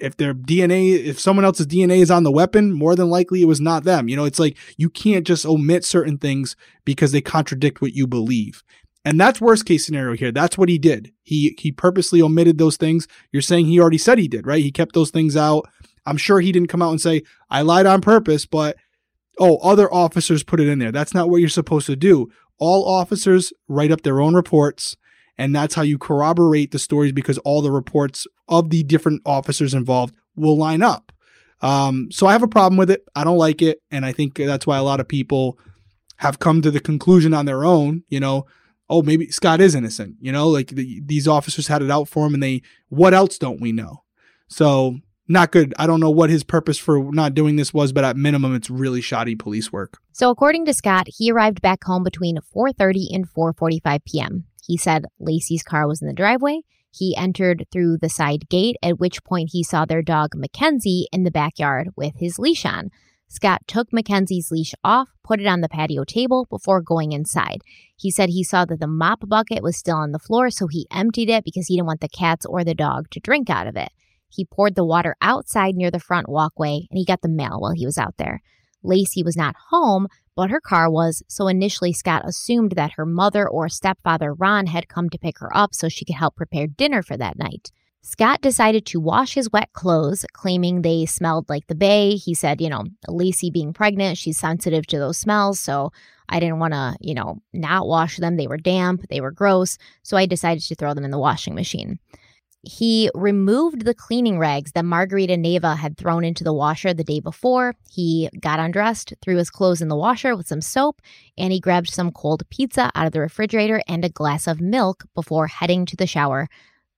[0.01, 3.47] if their DNA, if someone else's DNA is on the weapon, more than likely it
[3.47, 4.09] was not them.
[4.09, 8.09] You know, it's like you can't just omit certain things because they contradict what you
[8.09, 8.65] believe.
[9.05, 10.33] And that's worst case scenario here.
[10.33, 11.13] That's what he did.
[11.23, 13.07] He he purposely omitted those things.
[13.31, 14.65] You're saying he already said he did, right?
[14.65, 15.69] He kept those things out.
[16.07, 18.77] I'm sure he didn't come out and say I lied on purpose, but
[19.39, 20.93] oh, other officers put it in there.
[20.93, 22.31] That's not what you're supposed to do.
[22.59, 24.97] All officers write up their own reports,
[25.37, 29.75] and that's how you corroborate the stories because all the reports of the different officers
[29.75, 31.13] involved will line up.
[31.63, 33.05] Um, so I have a problem with it.
[33.15, 35.59] I don't like it, and I think that's why a lot of people
[36.19, 38.05] have come to the conclusion on their own.
[38.09, 38.47] You know,
[38.89, 40.17] oh, maybe Scott is innocent.
[40.21, 43.39] You know, like the, these officers had it out for him, and they what else
[43.39, 44.05] don't we know?
[44.49, 45.75] So not good.
[45.79, 48.71] I don't know what his purpose for not doing this was, but at minimum, it's
[48.71, 49.99] really shoddy police work.
[50.13, 54.45] So according to Scott, he arrived back home between 4:30 and 4:45 p.m.
[54.67, 56.61] He said Laci's car was in the driveway.
[56.91, 61.25] He entered through the side gate, at which point he saw their dog McKenzie in
[61.25, 62.91] the backyard with his leash on.
[63.27, 67.63] Scott took McKenzie's leash off, put it on the patio table before going inside.
[67.97, 70.87] He said he saw that the mop bucket was still on the floor, so he
[70.93, 73.75] emptied it because he didn't want the cats or the dog to drink out of
[73.75, 73.89] it.
[74.35, 77.73] He poured the water outside near the front walkway and he got the mail while
[77.73, 78.43] he was out there.
[78.85, 83.49] Laci was not home, but her car was, so initially Scott assumed that her mother
[83.49, 87.03] or stepfather Ron had come to pick her up so she could help prepare dinner
[87.03, 87.71] for that night.
[88.03, 92.17] Scott decided to wash his wet clothes, claiming they smelled like the bay.
[92.17, 95.91] He said, you know, Laci being pregnant, she's sensitive to those smells, so
[96.29, 98.37] I didn't want to, you know, not wash them.
[98.37, 101.55] They were damp, they were gross, so I decided to throw them in the washing
[101.55, 101.99] machine
[102.67, 107.21] he removed the cleaning rags that Margarita Nava had thrown into the washer the day
[107.21, 107.75] before.
[107.91, 111.01] He got undressed, threw his clothes in the washer with some soap,
[111.37, 115.05] and he grabbed some cold pizza out of the refrigerator and a glass of milk
[115.15, 116.49] before heading to the shower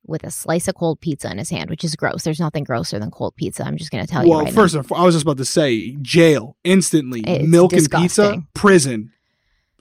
[0.07, 2.23] with a slice of cold pizza in his hand, which is gross.
[2.23, 3.65] There's nothing grosser than cold pizza.
[3.65, 4.45] I'm just going to tell well, you.
[4.45, 4.85] Well, first, now.
[4.91, 7.23] All, I was just about to say jail instantly.
[7.23, 8.25] It's milk disgusting.
[8.25, 9.13] and pizza, prison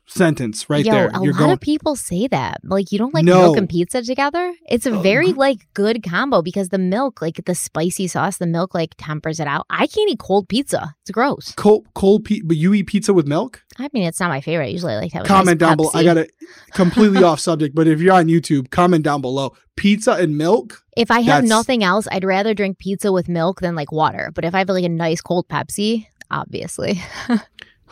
[0.08, 1.08] sentence right Yo, there.
[1.14, 1.52] a You're lot going.
[1.52, 2.60] of people say that.
[2.64, 3.42] Like you don't like No.
[3.42, 4.54] milk and pizza together.
[4.70, 8.46] It's a Uh, very like good combo because the milk, like the spicy sauce, the
[8.48, 9.66] milk like tempers it out.
[9.70, 10.96] I can't eat cold pizza.
[11.02, 11.54] It's gross.
[11.56, 13.64] cold, cold pizza, but you eat pizza with milk?
[13.80, 14.72] I mean, it's not my favorite.
[14.72, 15.20] Usually, I like that.
[15.20, 15.92] have comment nice down below.
[15.94, 16.32] I got it
[16.74, 19.54] completely off subject, but if you're on YouTube, comment down below.
[19.76, 20.84] Pizza and milk?
[20.96, 24.32] If I have nothing else, I'd rather drink pizza with milk than like water.
[24.34, 27.02] But if I have like a nice cold Pepsi, obviously.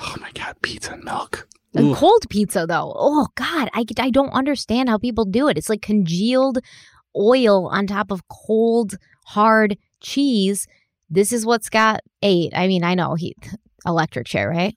[0.01, 1.47] Oh my god, pizza and milk.
[1.95, 2.93] Cold pizza though.
[2.95, 5.57] Oh god, I I don't understand how people do it.
[5.57, 6.59] It's like congealed
[7.15, 8.95] oil on top of cold
[9.25, 10.67] hard cheese.
[11.09, 12.53] This is what Scott ate.
[12.55, 13.35] I mean, I know he
[13.85, 14.75] electric chair, right?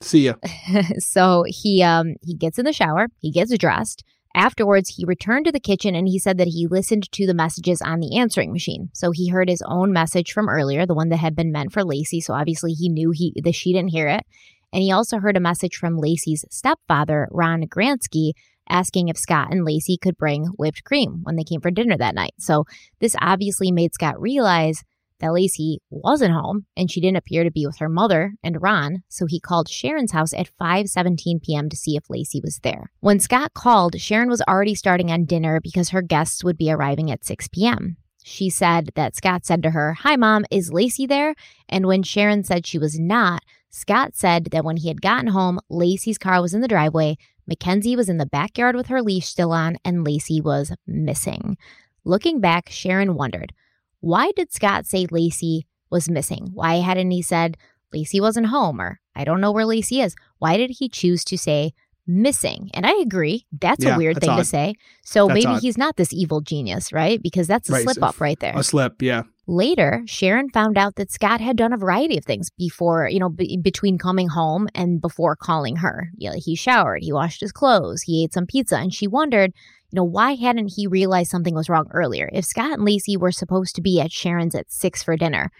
[0.00, 0.34] See ya.
[0.98, 4.04] so he um he gets in the shower, he gets dressed.
[4.34, 7.82] Afterwards, he returned to the kitchen and he said that he listened to the messages
[7.82, 8.88] on the answering machine.
[8.94, 11.82] So he heard his own message from earlier, the one that had been meant for
[11.82, 12.22] Laci.
[12.22, 14.24] So obviously he knew he that she didn't hear it.
[14.72, 18.32] And he also heard a message from Laci's stepfather, Ron Grantski,
[18.68, 22.14] asking if Scott and Laci could bring whipped cream when they came for dinner that
[22.14, 22.34] night.
[22.38, 22.64] So
[23.00, 24.82] this obviously made Scott realize
[25.20, 29.02] that Laci wasn't home and she didn't appear to be with her mother and Ron,
[29.08, 31.68] so he called Sharon's house at 5:17 p.m.
[31.68, 32.90] to see if Laci was there.
[33.00, 37.10] When Scott called, Sharon was already starting on dinner because her guests would be arriving
[37.10, 37.96] at 6 p.m.
[38.24, 41.34] She said that Scott said to her, "Hi mom, is Laci there?"
[41.68, 43.42] And when Sharon said she was not,
[43.72, 47.16] Scott said that when he had gotten home, Laci's car was in the driveway,
[47.50, 51.56] McKenzie was in the backyard with her leash still on, and Laci was missing.
[52.04, 53.52] Looking back, Sharon wondered,
[54.00, 56.50] why did Scott say Laci was missing?
[56.52, 57.56] Why hadn't he said
[57.94, 60.14] Laci wasn't home or I don't know where Laci is?
[60.38, 61.72] Why did he choose to say
[62.06, 62.70] missing.
[62.74, 63.46] And I agree.
[63.60, 64.74] That's Yeah, a weird that's thing to say.
[65.02, 65.60] So That's maybe odd.
[65.62, 67.22] he's not this evil genius, right?
[67.22, 68.52] Because that's a Right, slip so up right there.
[68.56, 69.22] A slip, yeah.
[69.52, 73.28] Later, Sharon found out that Scott had done a variety of things before, you know,
[73.28, 76.08] be between coming home and before calling her.
[76.16, 79.52] You know, he showered, he washed his clothes, he ate some pizza, and she wondered,
[79.90, 82.30] you know, why hadn't he realized something was wrong earlier?
[82.32, 85.50] If Scott and Laci were supposed to be at Sharon's at six for dinner,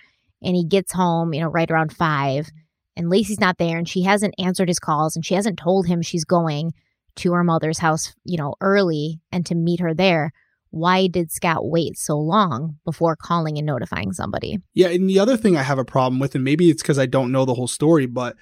[0.43, 2.49] and he gets home, you know, right around five,
[2.97, 6.01] and Laci's not there, and she hasn't answered his calls, and she hasn't told him
[6.01, 6.73] she's going
[7.17, 10.33] to her mother's house, you know, early and to meet her there
[10.73, 14.59] why did Scott wait so long before calling and notifying somebody?
[14.75, 17.07] Yeah, and the other thing I have a problem with, and maybe it's because I
[17.07, 18.37] don't know the whole story, but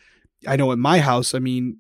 [0.47, 1.79] I know at my house, I mean,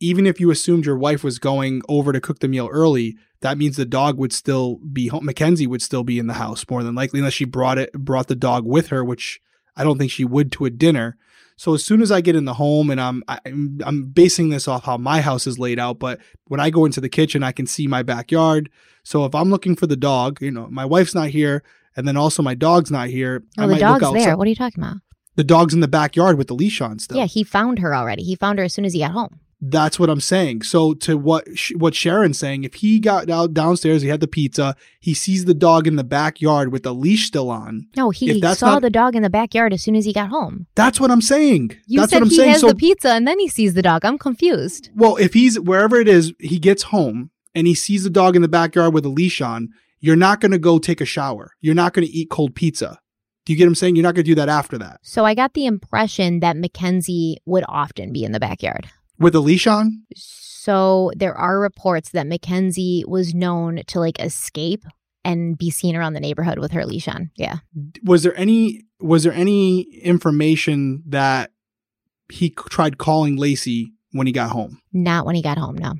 [0.00, 3.58] even if you assumed your wife was going over to cook the meal early, that
[3.58, 5.26] means the dog would still be home.
[5.26, 8.28] McKenzie would still be in the house more than likely, unless she brought it brought
[8.28, 9.40] the dog with her, which
[9.76, 11.18] I don't think she would to a dinner.
[11.60, 14.66] So as soon as I get in the home, and I'm I'm, I'm basing this
[14.66, 17.52] off how my house is laid out, but when I go into the kitchen, I
[17.52, 18.70] can see my backyard.
[19.04, 21.62] So if I'm looking for the dog, you know, my wife's not here,
[21.94, 23.42] and then also my dog's not here.
[23.58, 24.38] Oh, I the might dog's look there.
[24.38, 25.02] What are you talking about?
[25.36, 27.18] The dog's in the backyard with the leash on still.
[27.18, 28.22] Yeah, he found her already.
[28.22, 29.39] He found her as soon as he got home.
[29.62, 30.62] That's what I'm saying.
[30.62, 31.46] So to what
[31.76, 35.52] what Sharon's saying, if he got out downstairs, he had the pizza, he sees the
[35.54, 37.86] dog in the backyard with the leash still on.
[37.96, 40.66] No, he saw not- the dog in the backyard as soon as he got home.
[40.74, 41.76] That's what I'm saying.
[41.86, 42.50] You That's said what I'm he saying.
[42.52, 44.04] has So the pizza and then he sees the dog.
[44.04, 44.88] I'm confused.
[44.96, 48.42] well, if he's wherever it is, he gets home and he sees the dog in
[48.42, 49.68] the backyard with a leash on.
[49.98, 51.52] You're not going to go take a shower.
[51.60, 52.98] You're not going to eat cold pizza.
[53.44, 53.96] Do you get what I'm saying?
[53.96, 57.36] You're not going to do that after that So I got the impression that McKenzie
[57.46, 58.88] would often be in the backyard.
[59.20, 60.02] With a leash on.
[60.16, 64.84] So there are reports that McKenzie was known to like escape
[65.24, 67.30] and be seen around the neighborhood with her leash on.
[67.36, 67.58] Yeah.
[68.02, 71.50] was there any was there any information that
[72.30, 74.80] he c- tried calling Laci when he got home?
[74.92, 75.76] Not when he got home.
[75.76, 75.94] No.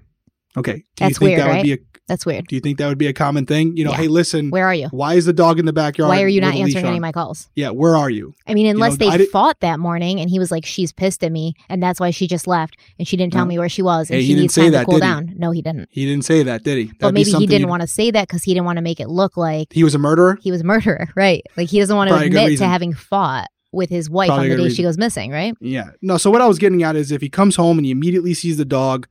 [0.57, 0.77] Okay.
[0.77, 1.57] Do That's you think weird, that right?
[1.59, 1.79] would be a
[2.11, 2.49] That's weird.
[2.49, 3.77] do you think that would be a common thing?
[3.77, 3.99] You know, Yeah.
[3.99, 4.89] hey, listen, Where are you?
[4.89, 6.09] why is the dog in the backyard?
[6.09, 7.49] Why are you not with a leash answering any of my calls?
[7.55, 8.35] Yeah, where are you?
[8.49, 11.31] I mean, unless know, they fought that morning and he was like, she's pissed at
[11.31, 13.49] me and that's why she just left and she didn't tell No.
[13.51, 14.99] me where she was and Hey, she he didn't needs say time to that, cool
[14.99, 15.35] did he?
[15.39, 15.89] No, he didn't.
[15.93, 16.85] He didn't say that, did he?
[16.87, 18.83] But That'd be maybe he didn't want to say that because he didn't want to
[18.83, 20.37] make it look like He was a murderer.
[20.43, 21.45] he was a murderer, right?
[21.57, 24.27] Like he doesn't want to Probably a good admit to having fought with his wife
[24.27, 24.77] Probably on the day reason.
[24.79, 25.55] she goes missing, right?
[25.61, 25.91] Yeah.
[26.03, 28.35] No, so what I was getting at is if he comes home and he immediately
[28.35, 29.07] sees the dog,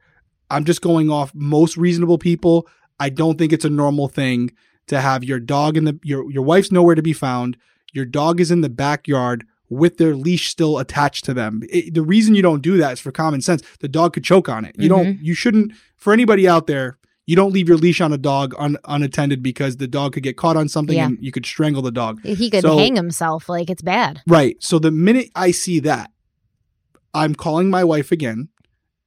[0.52, 2.68] I'm just going off most reasonable people.
[3.00, 4.52] I don't think it's a normal thing
[4.88, 7.58] to have your dog in the your your wife's nowhere to be found.
[7.94, 11.62] Your dog is in the backyard with their leash still attached to them.
[11.70, 13.62] It- the reason you don't do that is for common sense.
[13.80, 14.76] The dog could choke on it.
[14.78, 15.24] You don't Mm-hmm.
[15.26, 16.98] you shouldn't for anybody out there,
[17.28, 20.38] you don't leave your leash on a dog un, unattended because the dog could get
[20.38, 21.06] caught on something Yeah.
[21.06, 22.20] and you could strangle the dog.
[22.24, 23.48] He could So- hang himself.
[23.48, 24.22] Like it's bad.
[24.28, 24.56] Right.
[24.60, 26.10] So the minute I see that,
[27.14, 28.50] I'm calling my wife again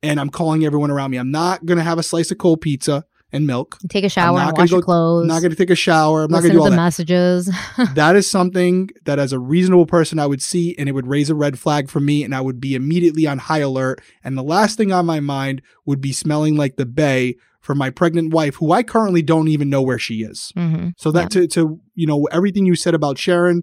[0.03, 1.17] and I'm calling everyone around me.
[1.19, 3.79] I'm not going to have a slice of cold pizza and milk.
[3.89, 5.23] Take a shower not and gonna wash your clothes.
[5.23, 6.25] I'm not going to take a shower.
[6.25, 6.77] I'm not going to do the all that.
[6.77, 7.51] messages.
[7.95, 11.31] that is something that as a reasonable person I would see and it would raise
[11.31, 14.03] a red flag for me and I would be immediately on high alert.
[14.23, 17.91] And the last thing on my mind would be smelling like the bay for my
[17.91, 20.53] pregnant wife, who I currently don't even know where she is.
[20.55, 23.63] hmm So that to to you know everything you said about Sharon,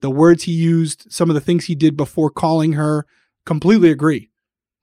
[0.00, 3.06] the words he used, some of the things he did before calling her,
[3.44, 4.30] completely agree.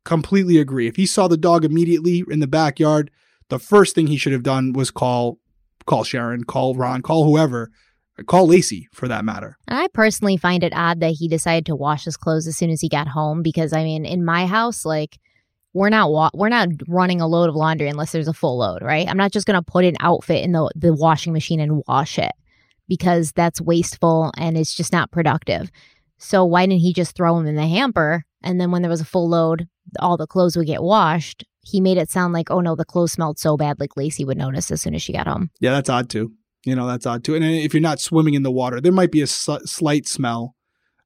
[0.04, 0.88] Completely agree.
[0.88, 3.10] If he saw the dog immediately in the backyard,
[3.50, 5.40] the first thing he should have done was call
[5.86, 7.70] call Sharon, call Ron, call whoever,
[8.26, 9.58] call Laci for that matter.
[9.68, 12.70] And I personally find it odd that he decided to wash his clothes as soon
[12.70, 15.20] as he got home because I mean, in my house, like
[15.74, 18.82] we're not wa- we're not running a load of laundry unless there's a full load,
[18.82, 19.08] right?
[19.08, 22.32] I'm not just gonna put an outfit in the the washing machine and wash it
[22.88, 25.70] because that's wasteful and it's just not productive.
[26.18, 29.02] So why didn't he just throw them in the hamper and then when there was
[29.02, 29.68] a full load,
[30.00, 31.44] all the clothes would get washed?
[31.66, 34.38] He made it sound like, oh no, the clothes smelled so bad, like Laci would
[34.38, 35.50] notice as soon as she got home.
[35.60, 36.34] Yeah, that's odd too.
[36.66, 37.36] You know, that's odd too.
[37.36, 40.56] And if you're not swimming in the water, there might be a sli- slight smell.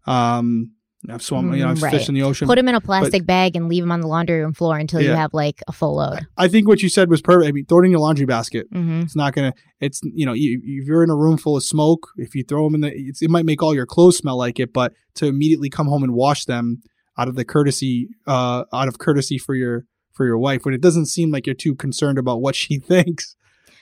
[0.06, 0.72] Um,
[1.08, 1.92] I've swum, you know, I've right.
[1.92, 2.46] fished in the ocean.
[2.46, 5.02] Put him in a plastic bag and leave him on the laundry room floor until
[5.02, 6.28] you have like a full load.
[6.38, 7.48] I think what you said was perfect.
[7.48, 8.68] I mean, throw it in your laundry basket.
[8.72, 9.54] hmm It's not gonna.
[9.80, 12.66] It's you know, you, if you're in a room full of smoke, if you throw
[12.66, 14.74] them in the, it's, it might make all your clothes smell like it.
[14.74, 16.82] But to immediately come home and wash them
[17.18, 19.86] out of the courtesy, uh, out of courtesy for your
[20.20, 23.38] for your wife, when it doesn't seem like you're too concerned about what she thinks,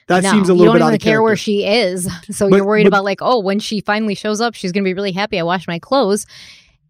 [0.08, 1.24] that no, seems a little bit out of care character.
[1.24, 2.08] where she is.
[2.32, 4.84] So But- you're worried but- about like, oh, when she finally shows up, she's gonna
[4.84, 6.28] be really happy I washed my clothes.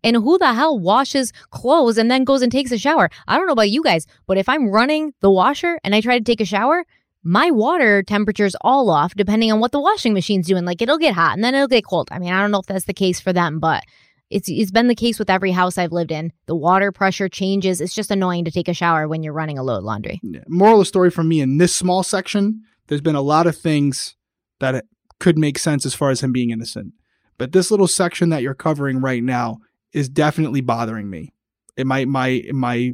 [0.04, 3.10] And who the hell washes clothes and then goes and takes a shower?
[3.26, 6.18] I don't know about you guys, but if I'm running the washer and I try
[6.18, 6.84] to take a shower,
[7.24, 10.66] my water temperature's all off depending on what the washing machine's doing.
[10.66, 12.10] Like it'll get hot and then it'll get cold.
[12.12, 13.84] I mean, I don't know if that's the case for them, but
[14.30, 16.34] It's it's been the case with every house I've lived in.
[16.48, 17.80] The water pressure changes.
[17.80, 20.20] It's just annoying to take a shower when you're running a load laundry.
[20.48, 23.58] Moral of the story from me in this small section, there's been a lot of
[23.58, 24.16] things
[24.60, 24.86] that
[25.20, 26.94] could make sense as far as him being innocent.
[27.38, 29.60] But this little section that you're covering right now
[29.94, 31.34] is definitely bothering me.
[31.76, 32.94] It my my my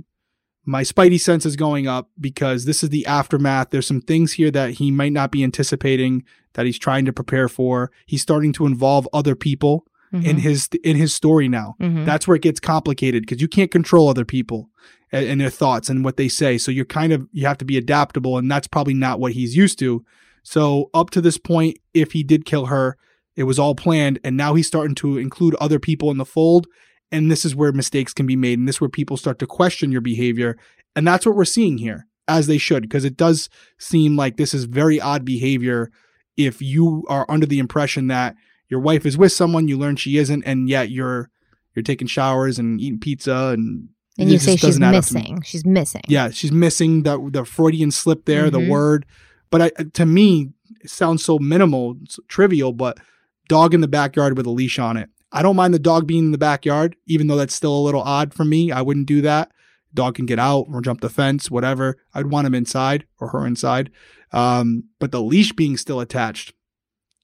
[0.65, 3.69] my spidey sense is going up because this is the aftermath.
[3.69, 6.23] There's some things here that he might not be anticipating
[6.53, 7.91] that he's trying to prepare for.
[8.05, 10.26] He's starting to involve other people mm-hmm.
[10.26, 11.76] in his in his story now.
[11.81, 12.06] Mm-hmm.
[12.06, 14.69] That's where it gets complicated because you can't control other people
[15.11, 16.57] and, and, their thoughts and what they say.
[16.57, 19.56] So you're kind of you have to be adaptable, and that's probably not what he's
[19.56, 20.06] used to.
[20.44, 22.98] So up to this point, if he did kill her,
[23.35, 26.68] it was all planned, and now he's starting to include other people in the fold.
[27.11, 29.48] And this is where mistakes can be made, and this is where people start to
[29.48, 30.57] question your behavior.
[30.95, 34.53] And that's what we're seeing here, as they should, because it does seem like this
[34.53, 35.91] is very odd behavior
[36.38, 38.35] if you are under the impression that
[38.69, 41.30] your wife is with someone, you learn she isn't, and yet you're
[41.76, 45.41] you're taking showers and eating pizza and and you say she's missing.
[45.41, 46.02] She's missing.
[46.07, 48.64] Yeah, she's missing the the Freudian slip there, mm-hmm.
[48.64, 49.06] the word.
[49.49, 51.95] But I, to me, it sounds so minimal,
[52.27, 52.73] trivial.
[52.73, 52.99] But
[53.48, 55.10] dog in the backyard with a leash on it.
[55.31, 58.02] I don't mind the dog being in the backyard, even though that's still a little
[58.02, 58.72] odd for me.
[58.72, 59.52] I wouldn't do that.
[59.94, 61.98] Dog can get out or jump the fence, whatever.
[62.14, 63.91] I'd want him inside or her inside.
[64.31, 66.53] Um, but the leash being still attached,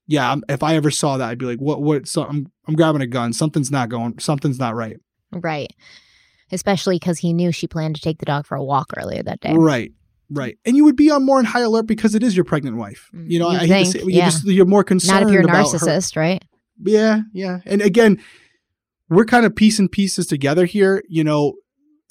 [0.09, 3.01] yeah, if I ever saw that, I'd be like, what, what, so I'm, I'm grabbing
[3.01, 3.31] a gun.
[3.31, 4.97] Something's not going, something's not right.
[5.31, 5.71] Right.
[6.51, 9.39] Especially because he knew she planned to take the dog for a walk earlier that
[9.39, 9.53] day.
[9.53, 9.91] Right.
[10.31, 10.57] Right.
[10.65, 13.11] And you would be on more in high alert because it is your pregnant wife.
[13.13, 14.25] Mm, you know, you I think, say, you're, yeah.
[14.25, 15.21] just, you're more concerned.
[15.21, 16.21] Not if you're a narcissist, her.
[16.21, 16.43] right?
[16.83, 17.21] Yeah.
[17.31, 17.59] Yeah.
[17.67, 18.19] And again,
[19.09, 21.03] we're kind of piecing pieces together here.
[21.07, 21.53] You know,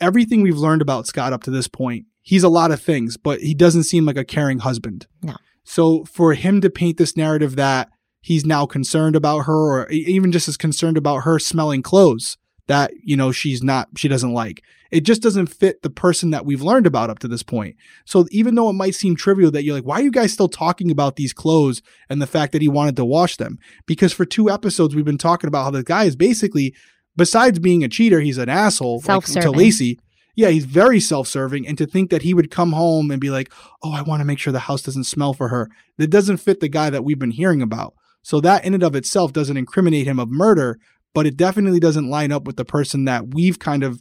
[0.01, 3.41] everything we've learned about Scott up to this point, he's a lot of things, but
[3.41, 5.09] he doesn't seem like a caring husband.
[5.21, 5.35] No.
[5.69, 7.91] So for him to paint this narrative that
[8.23, 12.39] he's now concerned about her or even just as concerned about her smelling clothes
[12.69, 14.63] that, you know, she's not, she doesn't like.
[14.91, 17.77] It just doesn't fit the person that we've learned about up to this point.
[18.07, 20.49] So even though it might seem trivial that you're like, why are you guys still
[20.49, 23.59] talking about these clothes and the fact that he wanted to wash them?
[23.85, 26.75] Because for two episodes, we've been talking about how the guy is basically,
[27.15, 29.99] besides being a cheater, he's an asshole like, to Laci
[30.39, 33.53] yeah, he's very self-serving, and to think that he would come home and be like,
[33.83, 36.61] "Oh, I want to make sure the house doesn't smell for her," that doesn't fit
[36.61, 37.95] the guy that we've been hearing about.
[38.23, 40.79] So that in and of itself doesn't incriminate him of murder,
[41.13, 44.01] but it definitely doesn't line up with the person that we've kind of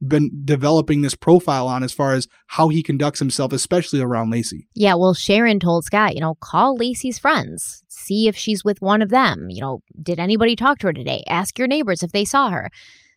[0.00, 4.64] been developing this profile on as far as how he conducts himself, especially around Laci.
[4.74, 9.02] Yeah, well, Sharon told Scott, you know, call Laci's friends, see if she's with one
[9.02, 9.48] of them.
[9.50, 11.24] You know, did anybody talk to her today?
[11.28, 12.70] Ask your neighbors if they saw her.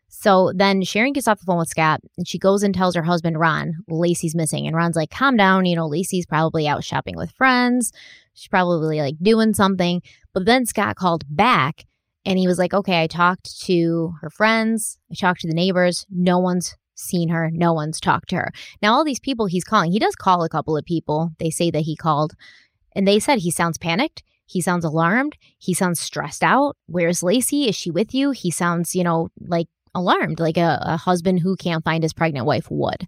[0.10, 3.04] So then Sharon gets off the phone with Scott and she goes and tells her
[3.04, 4.66] husband, Ron, Laci's missing.
[4.66, 5.66] And Ron's like, calm down.
[5.66, 7.92] You know, Laci's probably out shopping with friends.
[8.34, 10.02] She's probably like doing something.
[10.34, 11.86] But then Scott called back
[12.26, 14.98] and he was like, okay, I talked to her friends.
[15.12, 16.06] I talked to the neighbors.
[16.10, 17.50] No one's seen her.
[17.52, 18.52] No one's talked to her.
[18.82, 21.32] Now, all these people he's calling, he does call a couple of people.
[21.38, 22.34] They say that he called
[22.96, 24.24] and they said he sounds panicked.
[24.46, 25.38] He sounds alarmed.
[25.58, 26.78] He sounds stressed out.
[26.86, 27.68] Where's Laci?
[27.68, 28.32] Is she with you?
[28.32, 32.46] He sounds, you know, like alarmed, like a, a husband who can't find his pregnant
[32.46, 33.08] wife would.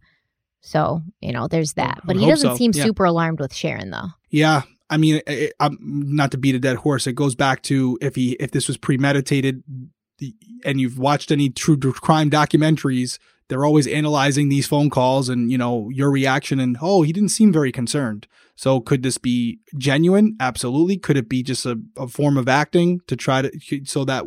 [0.61, 2.01] So, you know, there's that.
[2.03, 2.55] But he doesn't so.
[2.55, 2.83] seem yeah.
[2.83, 4.09] super alarmed with Sharon, though.
[4.29, 4.63] Yeah.
[4.89, 7.07] I mean, it, I'm not to beat a dead horse.
[7.07, 9.63] It goes back to if he if this was premeditated,
[10.65, 15.57] and you've watched any true crime documentaries, they're always analyzing these phone calls and you
[15.57, 18.27] know your reaction and oh, he didn't seem very concerned.
[18.59, 20.35] So could this be genuine?
[20.37, 20.97] Absolutely.
[20.97, 24.25] Could it be just a, a form of acting to try to so that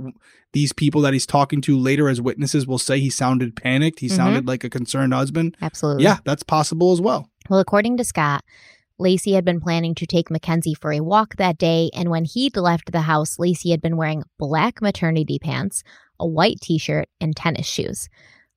[0.55, 4.01] these people that he's talking to later as witnesses will say he sounded panicked.
[4.01, 4.17] He mm-hmm.
[4.17, 5.55] sounded like a concerned husband.
[5.61, 6.05] Absolutely.
[6.05, 7.29] Yeah, that's possible as well.
[7.51, 8.43] Well, according to Scott,
[8.99, 12.57] Laci had been planning to take McKenzie for a walk that day, and when he'd
[12.57, 15.83] left the house, Laci had been wearing black maternity pants,
[16.19, 18.09] a white t shirt, and tennis shoes.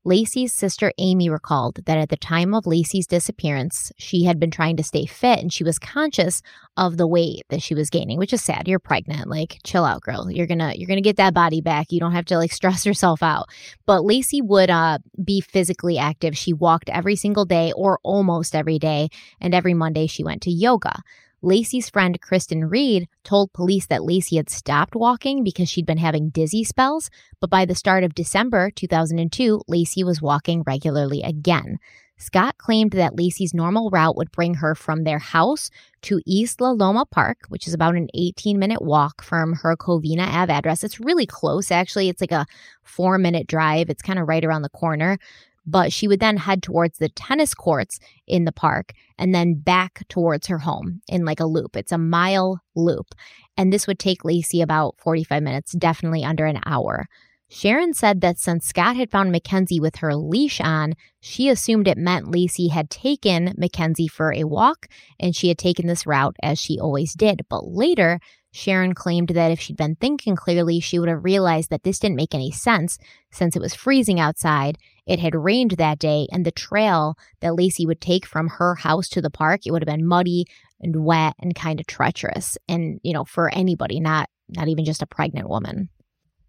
[0.05, 4.77] Laci's sister Amy recalled that at the time of Laci's disappearance, she had been trying
[4.77, 6.43] to stay fit and she was conscious
[6.77, 8.67] of the weight that she was gaining, which is sad.
[8.67, 9.27] You're pregnant.
[9.27, 10.29] Like, chill out, girl.
[10.29, 11.91] You're gonna you're gonna get that body back.
[11.91, 13.49] You don't have to like stress yourself out.
[13.85, 16.37] But Laci would uh be physically active.
[16.37, 19.09] She walked every single day or almost every day,
[19.41, 21.01] and every Monday she went to yoga.
[21.45, 26.29] Laci's friend Kristen Reed told police that Laci had stopped walking because she'd been having
[26.29, 31.77] dizzy spells, but by the start of December 2002, Laci was walking regularly again.
[32.17, 35.69] Scott claimed that Laci's normal route would bring her from their house
[36.01, 40.25] to East La Loma Park, which is about an 18 minute walk from her Covina
[40.27, 40.83] Ave address.
[40.83, 42.09] It's really close, actually.
[42.09, 42.47] It's like a
[42.81, 43.91] four minute drive.
[43.91, 45.19] It's kind of right around the corner
[45.65, 50.03] but she would then head towards the tennis courts in the park and then back
[50.09, 51.75] towards her home in like a loop.
[51.75, 53.15] It's a mile loop.
[53.57, 57.07] And this would take Laci about 45 minutes, definitely under an hour.
[57.47, 61.97] Sharon said that since Scott had found McKenzie with her leash on, she assumed it
[61.97, 64.87] meant Laci had taken McKenzie for a walk
[65.19, 67.45] and she had taken this route as she always did.
[67.47, 68.19] But later,
[68.51, 72.15] Sharon claimed that if she'd been thinking clearly, she would have realized that this didn't
[72.15, 72.97] make any sense
[73.31, 74.77] since it was freezing outside.
[75.05, 79.07] It had rained that day, and the trail that Laci would take from her house
[79.09, 80.45] to the park, it would have been muddy
[80.81, 82.57] and wet and kind of treacherous.
[82.67, 85.89] And, you know, for anybody, not not even just a pregnant woman.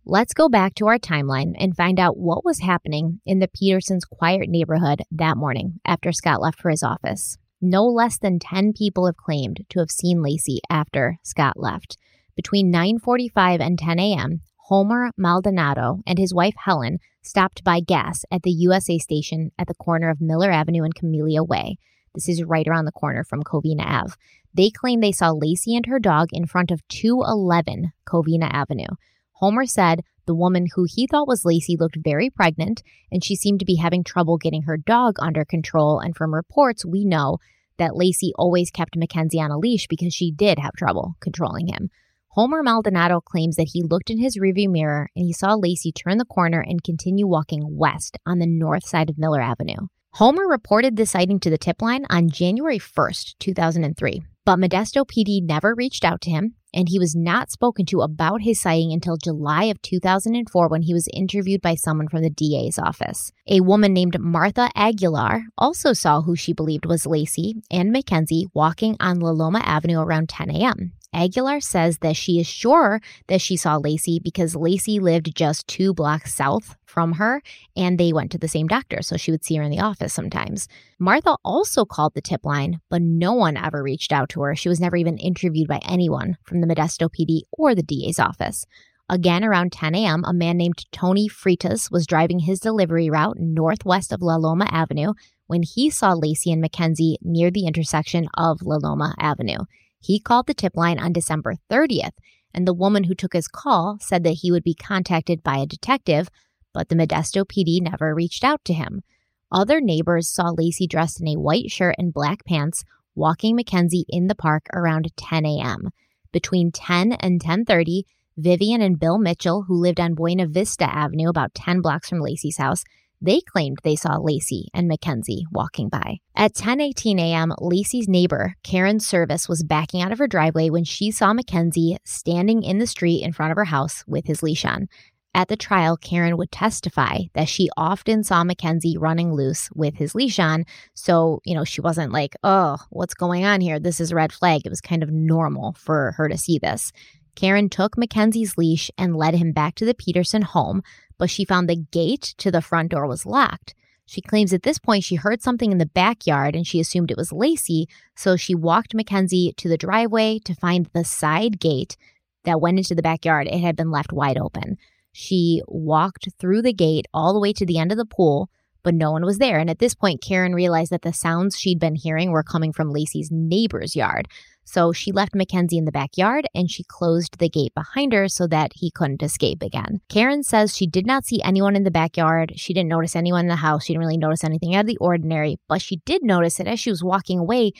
[0.05, 4.05] Let's go back to our timeline and find out what was happening in the Petersons'
[4.05, 7.39] quiet neighborhood that morning after Scott left for his office.
[7.61, 11.97] No less than 10 people have claimed to have seen Laci after Scott left.
[12.37, 18.43] Between 9:45 and 10 a.m., Homer Maldonado and his wife Helen stopped by gas at
[18.43, 21.77] the USA station at the corner of Miller Avenue and Camellia Way.
[22.17, 24.15] This is right around the corner from Covina Ave.
[24.53, 28.89] They claim they saw Laci and her dog in front of 211 Covina Avenue.
[29.35, 32.83] Homer said the woman who he thought was Laci looked very pregnant
[33.13, 36.01] and she seemed to be having trouble getting her dog under control.
[36.01, 37.39] And from reports, we know
[37.79, 41.89] that Laci always kept McKenzie on a leash because she did have trouble controlling him.
[42.37, 46.19] Homer Maldonado claims that he looked in his rearview mirror and he saw Laci turn
[46.19, 49.87] the corner and continue walking west on the north side of Miller Avenue.
[50.13, 55.43] Homer reported this sighting to the tip line on January 1st, 2003, but Modesto PD
[55.43, 59.17] never reached out to him, and he was not spoken to about his sighting until
[59.17, 63.33] July of 2004 when he was interviewed by someone from the DA's office.
[63.47, 68.95] A woman named Martha Aguilar also saw who she believed was Laci and McKenzie walking
[69.01, 70.93] on La Loma Avenue around 10 a.m.
[71.17, 75.95] Aguilar says that she is sure that she saw Laci because Laci lived just two
[75.95, 77.43] blocks south from her
[77.75, 80.13] and they went to the same doctor, so she would see her in the office
[80.13, 80.69] sometimes.
[80.99, 84.55] Martha also called the tip line, but no one ever reached out to her.
[84.55, 88.67] She was never even interviewed by anyone from the Modesto PD or the DA's office.
[89.09, 94.13] Again, around 10 a.m., a man named Tony Freitas was driving his delivery route northwest
[94.13, 95.15] of La Loma Avenue
[95.47, 99.61] when he saw Laci and McKenzie near the intersection of La Loma Avenue.
[100.07, 102.13] He called the tip line on December 30th,
[102.55, 105.67] and the woman who took his call said that he would be contacted by a
[105.67, 106.29] detective,
[106.73, 109.03] but the Modesto PD never reached out to him.
[109.51, 112.85] Other neighbors saw Laci dressed in a white shirt and black pants
[113.17, 115.91] walking McKenzie in the park around 10 a.m.
[116.31, 118.05] Between 10 and 10:30,
[118.37, 122.59] Vivian and Bill Mitchell, who lived on Buena Vista Avenue about 10 blocks from Laci's
[122.59, 122.85] house,
[123.21, 126.19] they claimed they saw Laci and McKenzie walking by.
[126.35, 131.11] At 10:18 a.m., Lacey's neighbor, Karen Servas, was backing out of her driveway when she
[131.11, 134.89] saw McKenzie standing in the street in front of her house with his leash on.
[135.37, 140.15] At the trial, Karen would testify that she often saw McKenzie running loose with his
[140.15, 140.65] leash on.
[140.95, 143.79] So, you know, she wasn't like, oh, what's going on here?
[143.79, 144.63] This is a red flag.
[144.65, 146.91] It was kind of normal for her to see this.
[147.37, 150.83] Karen took McKenzie's leash and led him back to the Peterson home,
[151.19, 153.75] but she found the gate to the front door was locked.
[154.07, 157.17] She claims at this point she heard something in the backyard and she assumed it
[157.17, 161.97] was Laci, so she walked McKenzie to the driveway to find the side gate
[162.45, 163.49] that went into the backyard.
[163.49, 164.77] It had been left wide open.
[165.13, 168.49] She walked through the gate all the way to the end of the pool,
[168.85, 169.59] but no one was there.
[169.59, 172.93] And at this point, Karen realized that the sounds she'd been hearing were coming from
[172.93, 174.29] Laci's neighbor's yard.
[174.67, 178.47] So she left McKenzie in the backyard and she closed the gate behind her so
[178.49, 180.01] that he couldn't escape again.
[180.09, 182.53] Karen says she did not see anyone in the backyard.
[182.57, 183.85] She didn't notice anyone in the house.
[183.85, 186.81] She didn't really notice anything out of the ordinary, but she did notice that as
[186.81, 187.73] she was walking away,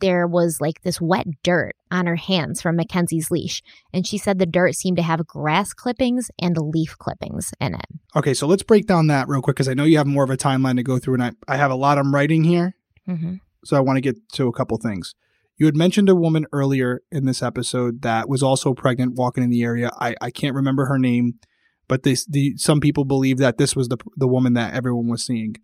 [0.00, 3.62] there was like this wet dirt on her hands from McKenzie's leash.
[3.92, 7.86] And she said the dirt seemed to have grass clippings and leaf clippings in it.
[8.16, 10.30] Okay, so let's break down that real quick because I know you have more of
[10.30, 12.74] a timeline to go through, and I, I have a lot I'm writing here.
[13.08, 13.36] Mm-hmm.
[13.64, 15.14] So I want to get to a couple things.
[15.56, 19.50] You had mentioned a woman earlier in this episode that was also pregnant walking in
[19.50, 19.90] the area.
[20.00, 21.34] I, I can't remember her name,
[21.86, 25.24] but this the some people believe that this was the the woman that everyone was
[25.24, 25.54] seeing.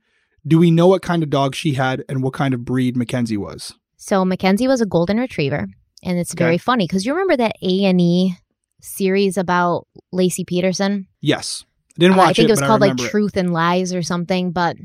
[0.46, 3.36] Do we know what kind of dog she had and what kind of breed McKenzie
[3.36, 3.74] was?
[3.96, 5.66] So McKenzie was a golden retriever,
[6.04, 6.44] and it's Okay.
[6.44, 8.34] very funny because you remember that A and E
[8.80, 11.08] series about Laci Peterson.
[11.20, 11.64] Yes.
[11.98, 13.10] I didn't Uh, watch I think it, it was called like it.
[13.10, 14.52] Truth and Lies or something.
[14.52, 14.76] But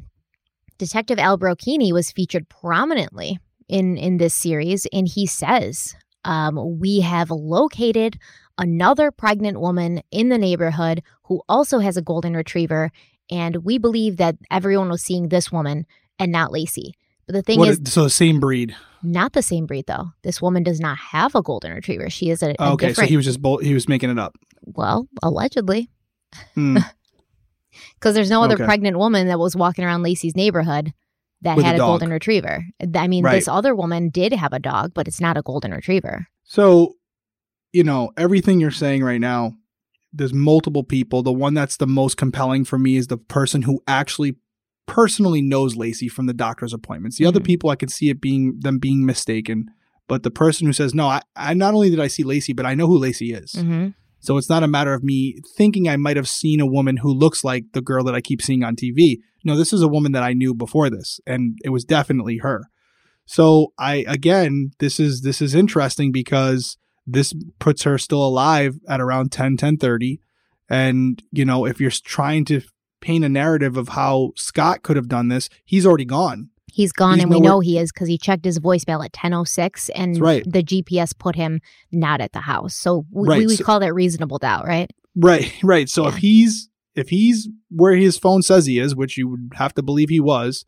[0.78, 7.02] Detective Al Brocchini was featured prominently in in this series, and he says, um, "We
[7.02, 8.18] have located
[8.58, 12.92] another pregnant woman in the neighborhood who also has a golden retriever,
[13.30, 15.86] and we believe that everyone was seeing this woman
[16.20, 16.92] and not Laci."
[17.28, 18.76] But the thing What is, is- so the same breed.
[19.02, 20.10] not the same breed though.
[20.22, 22.10] This woman does not have a golden retriever.
[22.10, 24.36] She is a, a okay, so he was just bol- he was making it up.
[24.64, 25.90] well, allegedly,
[26.54, 26.78] Hmm.
[27.96, 28.66] because there's no other Okay.
[28.66, 30.94] pregnant woman that was walking around Laci's neighborhood
[31.46, 31.88] that With a had a, dog.
[31.88, 32.66] golden retriever.
[32.96, 33.36] I mean, Right.
[33.36, 36.28] this other woman did have a dog, but it's not a golden retriever.
[36.44, 36.96] So,
[37.72, 39.54] you know, everything you're saying right now
[40.18, 41.24] there's multiple people.
[41.24, 44.36] The one that's the most compelling for me is the person who actually
[44.88, 47.18] personally knows Laci from the doctor's appointments.
[47.18, 47.46] The other Mhm.
[47.46, 49.66] people I can see it being them being mistaken,
[50.08, 52.66] but the person who says no, I, I not only did I see Laci, but
[52.66, 53.54] I know who Laci is.
[53.54, 53.88] hmm
[54.22, 57.12] So it's not a matter of me thinking I might have seen a woman who
[57.14, 59.20] looks like the girl that I keep seeing on TV.
[59.46, 62.70] No, this is a woman that I knew before this, and it was definitely her.
[63.26, 66.78] So I again, this is this is interesting because
[67.08, 70.20] this puts her still alive at around 10 10:30
[70.70, 72.62] and you know, if you're trying to
[73.02, 76.50] paint a narrative of how Scott could have done this, he's already gone.
[76.72, 79.90] He's gone, He's and we know he is because he checked his voicemail at 10.06,
[79.96, 80.44] and right.
[80.46, 82.76] the GPS put him not at the house.
[82.76, 84.92] So we, Right, we would so- call that reasonable doubt, right?
[85.16, 85.88] Right, right.
[85.88, 89.74] So if he's if he's where his phone says he is, which you would have
[89.76, 90.66] to believe he was,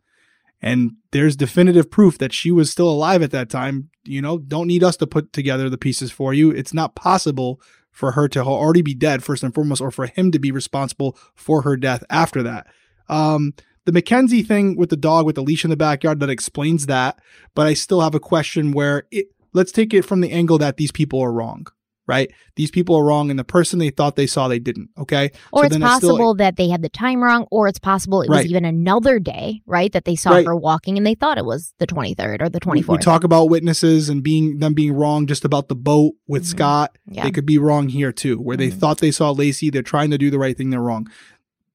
[0.60, 4.66] and there's definitive proof that she was still alive at that time, you know, don't
[4.66, 6.50] need us to put together the pieces for you.
[6.50, 7.60] It's not possible
[7.90, 11.16] for her to already be dead first and foremost, or for him to be responsible
[11.34, 12.66] for her death after that.
[13.08, 13.54] Um,
[13.86, 17.20] the McKenzie thing with the dog with the leash in the backyard that explains that,
[17.54, 19.28] but I still have a question where it.
[19.54, 21.68] Let's take it from the angle that these people are wrong
[22.08, 22.32] right?
[22.56, 24.88] These people are wrong, and the person they thought they saw, they didn't.
[24.98, 25.30] Okay.
[25.52, 28.22] Or So it's then it's possible that they had the time wrong, or it's possible
[28.22, 29.92] it was even another day, right?
[29.92, 30.46] That they saw Right.
[30.46, 32.88] her walking and they thought it was the 23rd or the 24th.
[32.98, 36.46] we talk about witnesses and being them being wrong just about the boat with Mhm.
[36.46, 36.96] Scott.
[37.08, 37.22] yeah.
[37.24, 38.74] They could be wrong here too, where they Mhm.
[38.78, 39.70] thought they saw Laci.
[39.70, 40.70] They're trying to do the right thing.
[40.70, 41.06] They're wrong.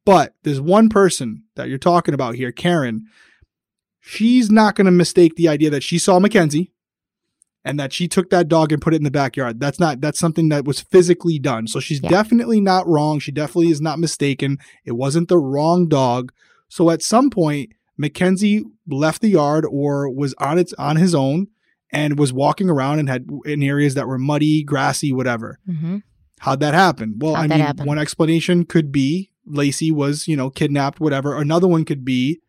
[0.05, 3.05] But there's one person that you're talking about here, Karen.
[4.01, 6.71] She's not going to mistake the idea that she saw McKenzie
[7.65, 9.59] and that she took that dog and put it in the backyard.
[9.59, 11.67] That's not, that's something that was physically done.
[11.67, 12.09] So she's Yeah.
[12.09, 13.19] definitely not wrong.
[13.19, 14.57] She definitely is not mistaken.
[14.85, 16.31] It wasn't the wrong dog.
[16.67, 17.71] So at some point,
[18.01, 21.47] McKenzie left the yard or was on its on his own
[21.91, 25.59] and was walking around and had in areas that were muddy, grassy, whatever.
[25.65, 25.97] hmm
[26.39, 27.15] How'd that happen?
[27.19, 27.85] Well, How'd I mean, happen?
[27.85, 31.37] one explanation could be Laci was, you know, kidnapped, whatever.
[31.39, 32.41] Another one could be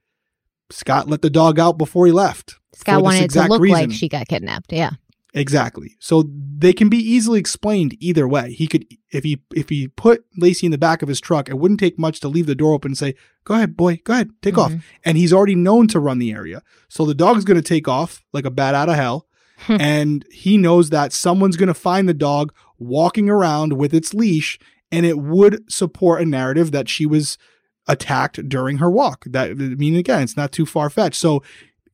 [0.70, 2.56] Scott let the dog out before he left.
[2.74, 3.78] Scott wanted to look reason.
[3.90, 4.72] like she got kidnapped.
[4.72, 4.90] Yeah.
[5.36, 5.96] Exactly.
[5.98, 8.52] So they can be easily explained either way.
[8.52, 11.58] He could if he if he put Laci in the back of his truck, it
[11.58, 14.00] wouldn't take much to leave the door open and say, "Go ahead, boy.
[14.04, 14.30] Go ahead.
[14.42, 14.82] Take off." Mhm.
[15.04, 16.62] And he's already known to run the area.
[16.88, 19.26] So the dog's going to take off like a bat out of hell.
[19.68, 24.58] and he knows that someone's going to find the dog walking around with its leash
[24.92, 27.38] and it would support a narrative that she was
[27.86, 29.24] attacked during her walk.
[29.26, 31.16] That I mean again, it's not too far fetched.
[31.20, 31.42] So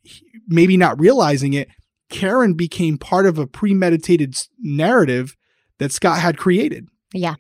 [0.03, 1.69] he- maybe not realizing it,
[2.11, 5.37] Karen became part of a premeditated narrative
[5.79, 6.89] that Scott had created.
[7.15, 7.37] Yeah.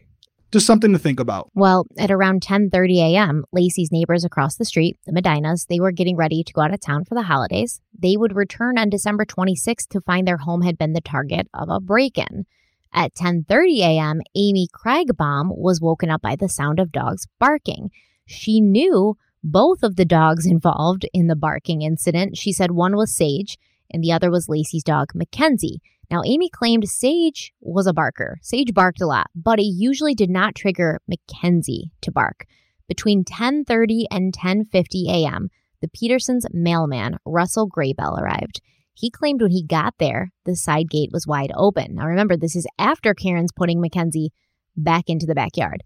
[0.52, 1.48] Just something to think about.
[1.54, 6.16] Well, at around 10:30 a.m., Laci's neighbors across the street, the Medinas, they were getting
[6.16, 7.80] ready to go out of town for the holidays.
[7.96, 11.68] They would return on December 26th to find their home had been the target of
[11.68, 12.46] a break-in.
[12.92, 17.90] At 10:30 a.m., Amy Krigbaum was woken up by the sound of dogs barking.
[18.26, 22.36] She knew both of the dogs involved in the barking incident.
[22.36, 23.56] She said one was Sage
[23.92, 25.78] and the other was Laci's dog, McKenzie.
[26.10, 28.38] Now, Amy claimed Sage was a barker.
[28.42, 32.46] Sage barked a lot, but he usually did not trigger McKenzie to bark.
[32.88, 35.48] Between 10:30 and 10:50 a.m.,
[35.80, 38.60] the Petersons' mailman, Russell Graybill, arrived.
[38.92, 41.94] He claimed when he got there, the side gate was wide open.
[41.94, 44.28] Now, remember, this is after Karen's putting McKenzie
[44.76, 45.82] back into the backyard.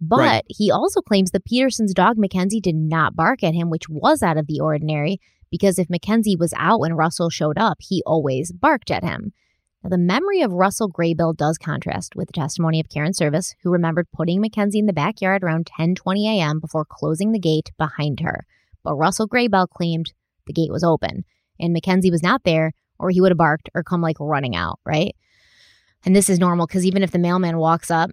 [0.00, 0.44] But Right.
[0.48, 4.36] he also claims the Petersons' dog McKenzie did not bark at him, which was out
[4.36, 5.18] of the ordinary
[5.54, 9.32] because if McKenzie was out when Russell showed up, he always barked at him.
[9.84, 13.70] Now, the memory of Russell Graybill does contrast with the testimony of Karen Servas, who
[13.70, 16.58] remembered putting McKenzie in the backyard around 10:20 a.m.
[16.58, 18.44] before closing the gate behind her.
[18.82, 20.12] But Russell Graybill claimed
[20.48, 21.24] the gate was open
[21.60, 24.80] and McKenzie was not there, or he would have barked or come like running out,
[24.84, 25.14] right?
[26.04, 28.10] And this is normal because even if the mailman walks up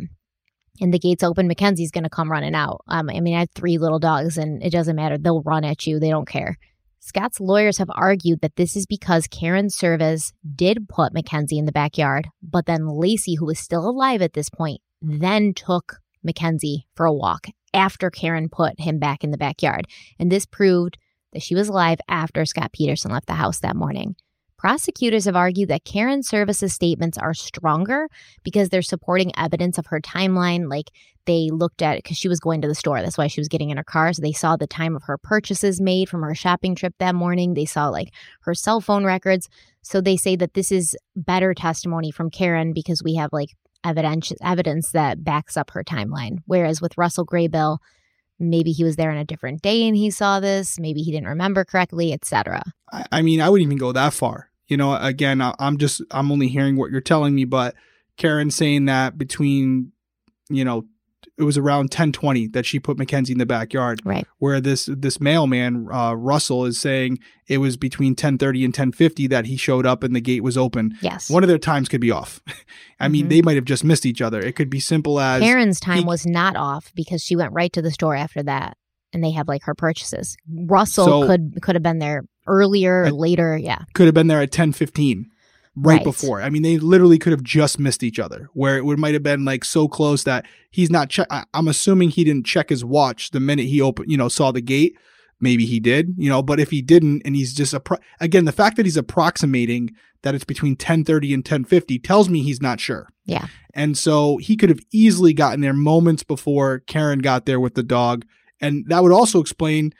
[0.79, 2.81] and the gate's open, McKenzie's going to come running out.
[2.87, 5.17] Um, I mean, I have three little dogs, and it doesn't matter.
[5.17, 5.99] They'll run at you.
[5.99, 6.59] They don't care.
[7.03, 11.71] Scott's lawyers have argued that this is because Karen Servas did put McKenzie in the
[11.71, 17.07] backyard, but then Laci, who was still alive at this point, then took McKenzie for
[17.07, 19.87] a walk after Karen put him back in the backyard.
[20.19, 20.99] And this proved
[21.33, 24.15] that she was alive after Scott Peterson left the house that morning.
[24.61, 28.07] Prosecutors have argued that Karen Servas's statements are stronger
[28.43, 30.69] because they're supporting evidence of her timeline.
[30.69, 30.91] Like
[31.25, 33.01] they looked at because she was going to the store.
[33.01, 34.13] That's why she was getting in her car.
[34.13, 37.55] So they saw the time of her purchases made from her shopping trip that morning.
[37.55, 39.49] They saw like her cell phone records.
[39.81, 43.49] So they say that this is better testimony from Karen because we have like
[43.83, 46.37] evidence evidence that backs up her timeline.
[46.45, 47.79] Whereas with Russell Graybill,
[48.37, 50.79] maybe he was there on a different day and he saw this.
[50.79, 52.61] Maybe he didn't remember correctly, etc.
[53.11, 54.50] I mean, I wouldn't even go that far.
[54.71, 57.75] You know, again, I, I'm just I'm only hearing what you're telling me, but
[58.15, 59.91] Karen saying that between,
[60.49, 60.85] you know,
[61.37, 64.01] it was around 1020 that she put McKenzie in the backyard.
[64.05, 64.25] Right.
[64.37, 69.45] Where this this mailman uh, Russell is saying it was between 1030 and 1050 that
[69.47, 70.97] he showed up and the gate was open.
[71.01, 71.29] Yes.
[71.29, 72.41] One of their times could be off.
[72.99, 73.29] I mean, Mhm.
[73.29, 74.39] they might have just missed each other.
[74.39, 77.73] It could be simple as Karen's time he- was not off because she went right
[77.73, 78.77] to the store after that,
[79.11, 80.37] and they have like her purchases.
[80.49, 83.57] Russell So- could could have been there earlier, or later.
[83.57, 83.79] Yeah.
[83.93, 85.29] could have been there at 1015
[85.75, 86.03] right, Right.
[86.03, 86.41] before.
[86.41, 89.23] I mean, they literally could have just missed each other where it would might have
[89.23, 91.27] been like so close that he's not check.
[91.29, 94.51] I- I'm assuming he didn't check his watch the minute he opened, you know, saw
[94.51, 94.95] the gate.
[95.43, 98.51] Maybe he did, you know, but if he didn't and he's just appro- again, the
[98.51, 99.89] fact that he's approximating
[100.23, 103.07] that it's between 1030 and 1050 tells me he's not sure.
[103.25, 103.47] Yeah.
[103.73, 107.81] And so he could have easily gotten there moments before Karen got there with the
[107.81, 108.23] dog.
[108.59, 109.93] And that would also explain,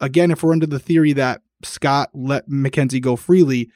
[0.00, 3.70] again, if we're under the theory that Scott let McKenzie go freely,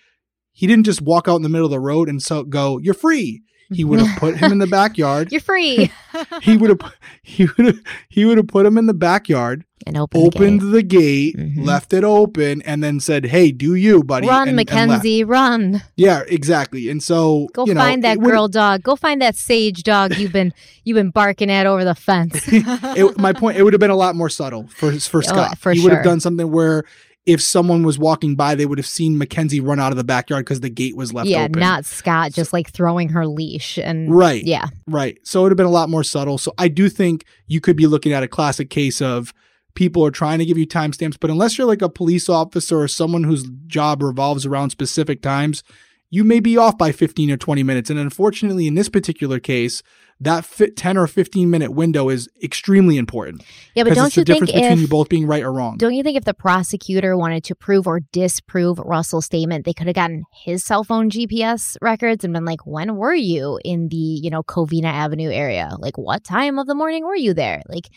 [0.53, 2.95] he didn't just walk out in the middle of the road and so go, You're
[2.95, 3.43] free.
[3.71, 5.31] He would have put him in the backyard.
[5.31, 5.91] You're free.
[6.41, 6.93] He would have
[7.23, 7.79] he would have
[8.09, 11.65] he would have put him in the backyard, and open opened the the gate, Mhm.
[11.67, 14.27] left it open, and then said, Hey, do you, buddy?
[14.27, 14.69] Run, and- and.
[14.69, 15.83] McKenzie, run.
[15.97, 16.89] Yeah, exactly.
[16.89, 18.83] And so Go you know, find that girl dog.
[18.83, 20.55] Go find that sage dog you've been
[20.85, 22.43] you've been barking at over the fence.
[22.49, 25.51] it, my point, it would have been a lot more subtle for for Scott.
[25.53, 26.85] Oh, for he would have done something where
[27.29, 30.47] if someone was walking by, they would have seen McKenzie run out of the backyard
[30.47, 31.61] because the gate was left yeah, open.
[31.61, 34.43] not Scott just like throwing her leash and right.
[34.45, 34.69] yeah.
[34.87, 35.19] Right.
[35.25, 36.39] So it would have been a lot more subtle.
[36.39, 39.35] So I do think you could be looking at a classic case of
[39.75, 42.89] people are trying to give you timestamps, but unless you're like a police officer or
[42.89, 45.63] someone whose job revolves around specific times,
[46.09, 47.91] you may be off by 15 or 20 minutes.
[47.91, 49.83] And unfortunately, in this particular case,
[50.21, 53.45] that fit 10 or 15 minute window is extremely important.
[53.75, 55.77] Yeah, but don't you think difference between if you both being right or wrong.
[55.77, 59.87] Don't you think if the prosecutor wanted to prove or disprove Russell's statement, they could
[59.87, 63.97] have gotten his cell phone GPS records and been like, when were you in the,
[63.97, 65.77] you know, Covina Avenue area?
[65.79, 67.63] Like, what time of the morning were you there?
[67.69, 67.89] Like,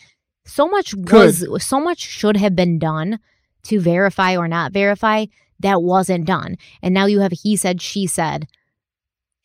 [0.44, 3.18] so much was, so much should have been done
[3.64, 5.26] to verify or not verify
[5.60, 6.56] that wasn't done.
[6.82, 8.46] And now you have he said, she said,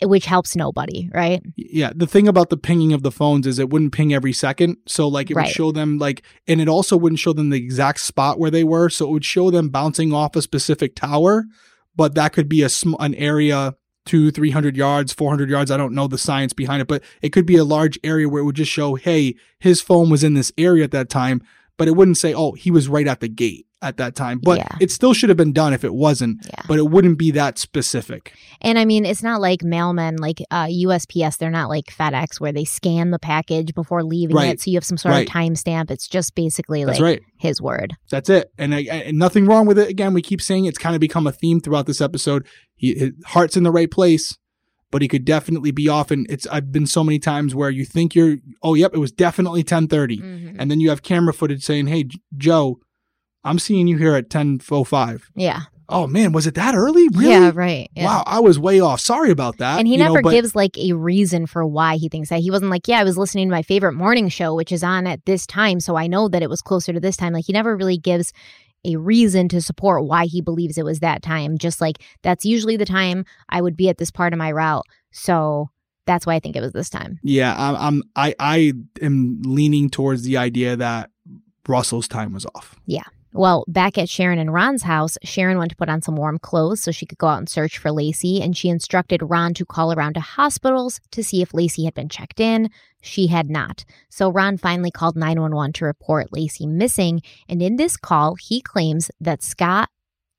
[0.03, 1.41] which helps nobody, right?
[1.55, 4.77] Yeah, the thing about the pinging of the phones is it wouldn't ping every second.
[4.87, 5.47] So like it Right.
[5.47, 8.63] would show them like and it also wouldn't show them the exact spot where they
[8.63, 11.45] were, so it would show them bouncing off a specific tower,
[11.95, 13.75] but that could be a sm- an area
[14.05, 17.45] 2 300 yards, 400 yards, I don't know the science behind it, but it could
[17.45, 20.51] be a large area where it would just show, "Hey, his phone was in this
[20.57, 21.41] area at that time."
[21.77, 24.57] But it wouldn't say, "Oh, he was right at the gate at that time." But
[24.59, 24.67] Yeah.
[24.79, 26.61] it still should have been done if it wasn't, Yeah.
[26.67, 28.33] but it wouldn't be that specific.
[28.61, 32.51] And I mean, it's not like mailmen, like uh, USPS, they're not like FedEx where
[32.51, 34.49] they scan the package before leaving Right.
[34.49, 34.61] it.
[34.61, 35.27] So you have some sort Right.
[35.27, 35.91] of timestamp.
[35.91, 37.21] It's just basically That's like right.
[37.37, 37.93] his word.
[38.09, 38.51] That's it.
[38.57, 39.89] And, I, and nothing wrong with it.
[39.89, 42.45] Again, we keep saying it's kind of become a theme throughout this episode.
[42.75, 44.37] He, his heart's in the right place,
[44.91, 46.11] but he could definitely be off.
[46.11, 49.11] And it's I've been so many times where you think you're, oh, yep, it was
[49.11, 50.17] definitely 1030.
[50.17, 50.55] Mm-hmm.
[50.59, 52.79] And then you have camera footage saying, hey, J- Joe,
[53.47, 55.31] I'm seeing you here at 1005.
[55.35, 55.61] Yeah.
[55.89, 57.07] Oh, man, was it that early?
[57.13, 57.29] Really?
[57.29, 57.89] Yeah, right.
[57.95, 58.05] Yeah.
[58.05, 58.99] Wow, I was way off.
[58.99, 59.79] Sorry about that.
[59.79, 62.41] And he You know, never but- gives like a reason for why he thinks that.
[62.41, 65.07] He wasn't like, yeah, I was listening to my favorite morning show, which is on
[65.07, 65.79] at this time.
[65.79, 67.31] So I know that it was closer to this time.
[67.31, 68.33] Like he never really gives
[68.83, 71.57] a reason to support why he believes it was that time.
[71.57, 74.85] Just like that's usually the time I would be at this part of my route.
[75.11, 75.69] So
[76.05, 77.17] that's why I think it was this time.
[77.23, 81.11] Yeah, I'm, I'm I I am leaning towards the idea that
[81.67, 82.75] Russell's time was off.
[83.37, 86.81] Well, back at Sharon and Ron's house, Sharon went to put on some warm clothes
[86.81, 89.93] so she could go out and search for Laci, and she instructed Ron to call
[89.93, 92.71] around to hospitals to see if Laci had been checked in.
[92.99, 93.85] She had not.
[94.09, 99.11] So Ron finally called 911 to report Laci missing, and in this call, he claims
[99.21, 99.89] that Scott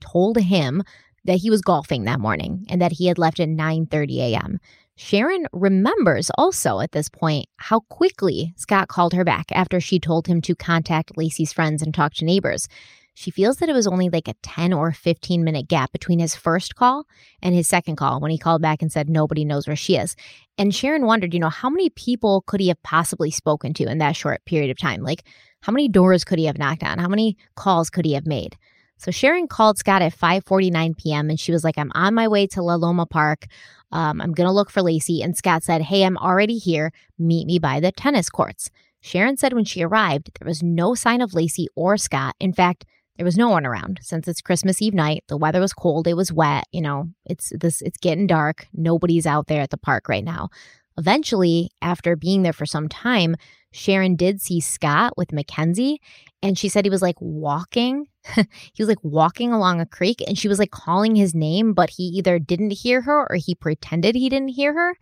[0.01, 0.83] told him
[1.25, 4.59] that he was golfing that morning and that he had left at 9:30 a.m.
[5.01, 10.27] Sharon remembers also at this point how quickly Scott called her back after she told
[10.27, 12.67] him to contact Laci's friends and talk to neighbors.
[13.15, 16.35] She feels that it was only like a 10 or 15 minute gap between his
[16.35, 17.05] first call
[17.41, 20.17] and his second call when he called back and said nobody knows where she is.
[20.59, 23.99] And Sharon wondered, you know, how many people could he have possibly spoken to in
[23.99, 25.03] that short period of time?
[25.03, 25.23] Like,
[25.61, 26.99] how many doors could he have knocked on?
[26.99, 28.57] How many calls could he have made?
[28.99, 31.31] So Sharon called Scott at 5:49 p.m.
[31.31, 33.47] and she was like, "I'm on my way to La Loma Park.
[33.91, 36.93] Um, I'm gonna look for Laci." And Scott said, "Hey, I'm already here.
[37.19, 38.71] Meet me by the tennis courts."
[39.01, 42.35] Sharon said when she arrived, there was no sign of Laci or Scott.
[42.41, 42.85] In fact,
[43.17, 45.25] there was no one around since it's Christmas Eve night.
[45.29, 46.07] The weather was cold.
[46.07, 46.65] It was wet.
[46.73, 47.83] You know, it's this.
[47.83, 48.69] It's getting dark.
[48.73, 50.51] Nobody's out there at the park right now.
[50.97, 53.37] Eventually, after being there for some time,
[53.73, 55.99] Sharon did see Scott with McKenzie,
[56.43, 58.07] and she said he was like walking.
[58.35, 61.91] he was like walking along a creek, and she was like calling his name, but
[61.91, 64.95] he either didn't hear her or he pretended he didn't hear her.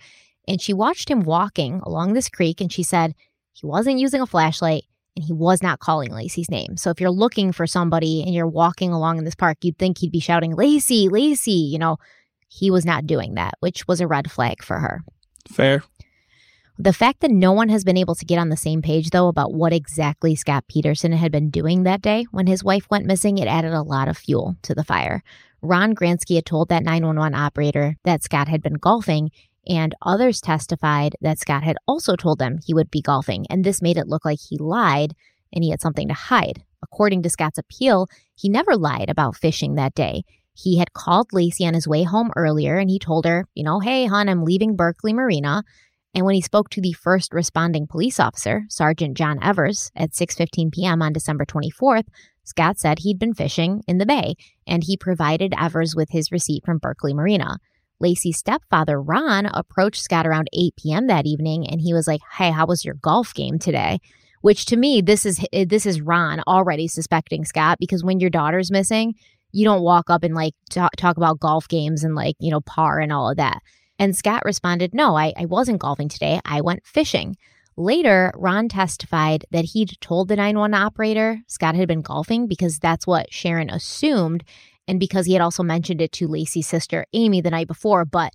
[0.48, 3.14] And she watched him walking along this creek, and she said
[3.52, 4.84] He wasn't using a flashlight
[5.16, 6.76] and he was not calling Laci's name.
[6.76, 9.98] So if you're looking for somebody and you're walking along in this park, you'd think
[9.98, 11.70] he'd be shouting, Laci, Laci.
[11.70, 11.96] You know,
[12.48, 15.02] he was not doing that, which was a red flag for her.
[15.48, 15.82] Fair.
[16.78, 19.28] The fact that no one has been able to get on the same page, though,
[19.28, 23.38] about what exactly Scott Peterson had been doing that day when his wife went missing,
[23.38, 25.22] it added a lot of fuel to the fire.
[25.62, 29.30] Ron Grantski had told that 911 operator that Scott had been golfing,
[29.66, 33.80] and others testified that Scott had also told them he would be golfing, and this
[33.80, 35.14] made it look like he lied
[35.54, 36.62] and he had something to hide.
[36.82, 40.24] According to Scott's appeal, he never lied about fishing that day.
[40.52, 43.80] He had called Laci on his way home earlier and he told her, you know,
[43.80, 45.64] hey, hon, I'm leaving Berkeley Marina.
[46.16, 50.72] And when he spoke to the first responding police officer, Sergeant John Evers, at 6:15
[50.72, 51.02] p.m.
[51.02, 52.06] on December 24th,
[52.42, 54.34] Scott said he'd been fishing in the bay,
[54.66, 57.58] and he provided Evers with his receipt from Berkeley Marina.
[58.00, 61.06] Laci's stepfather, Ron, approached Scott around 8 p.m.
[61.06, 63.98] that evening, and he was like, "Hey, how was your golf game today?"
[64.40, 68.70] Which to me, this is this is Ron already suspecting Scott because when your daughter's
[68.70, 69.16] missing,
[69.52, 72.62] you don't walk up and like talk, talk about golf games and like you know
[72.62, 73.60] par and all of that.
[73.98, 76.40] And Scott responded, No, I, I wasn't golfing today.
[76.44, 77.36] I went fishing.
[77.76, 83.06] Later, Ron testified that he'd told the 911 operator Scott had been golfing because that's
[83.06, 84.44] what Sharon assumed,
[84.88, 88.06] and because he had also mentioned it to Laci's sister, Amy, the night before.
[88.06, 88.32] But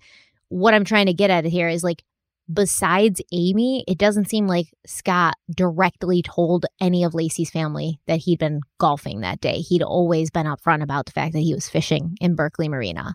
[0.48, 2.04] what I'm trying to get at here is like,
[2.52, 8.38] besides Amy, it doesn't seem like Scott directly told any of Laci's family that he'd
[8.38, 9.56] been golfing that day.
[9.56, 13.14] He'd always been upfront about the fact that he was fishing in Berkeley Marina.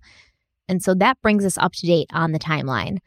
[0.69, 2.99] And so that brings us up to date on the timeline.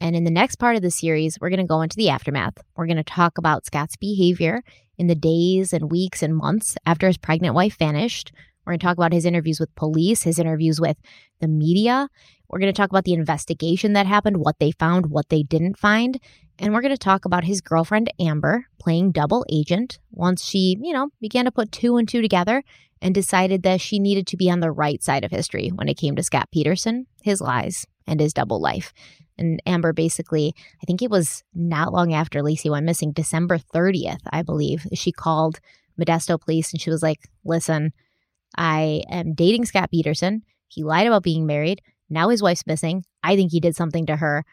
[0.00, 2.58] And in the next part of the series, we're going to go into the aftermath.
[2.76, 4.62] We're going to talk about Scott's behavior
[4.96, 8.32] in the days and weeks and months after his pregnant wife vanished.
[8.64, 10.98] We're going to talk about his interviews with police, his interviews with
[11.40, 12.08] the media.
[12.48, 15.78] We're going to talk about the investigation that happened, what they found, what they didn't
[15.78, 16.20] find.
[16.58, 20.92] And we're going to talk about his girlfriend, Amber, playing double agent once she, you
[20.92, 22.62] know, began to put two and two together
[23.00, 25.98] and decided that she needed to be on the right side of history when it
[25.98, 28.92] came to Scott Peterson, his lies, and his double life.
[29.36, 34.22] And Amber basically, I think it was not long after Laci went missing, December 30th,
[34.32, 35.60] I believe, she called
[35.98, 37.92] Modesto police and she was like, listen,
[38.56, 40.42] I am dating Scott Peterson.
[40.66, 41.82] He lied about being married.
[42.10, 43.04] Now his wife's missing.
[43.22, 44.44] I think he did something to her.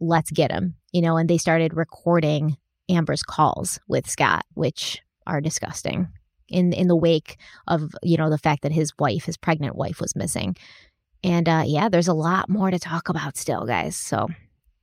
[0.00, 0.76] Let's get him.
[0.92, 2.56] You know, and they started recording
[2.88, 6.08] Amber's calls with Scott, which are disgusting
[6.48, 7.36] in in the wake
[7.66, 10.56] of you know the fact that his wife, his pregnant wife, was missing.
[11.22, 13.96] And uh, yeah, there's a lot more to talk about still, guys.
[13.96, 14.28] So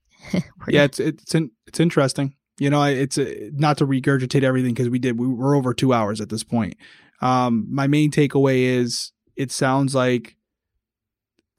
[0.67, 2.35] yeah, it's it's in, it's interesting.
[2.59, 5.19] You know, it's uh, not to regurgitate everything because we did.
[5.19, 6.75] We were over two hours at this point.
[7.21, 10.35] Um, my main takeaway is it sounds like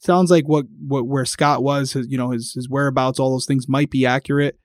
[0.03, 3.47] sounds like what what where Scott was, his, you know, his his whereabouts, all those
[3.47, 4.59] things might be accurate.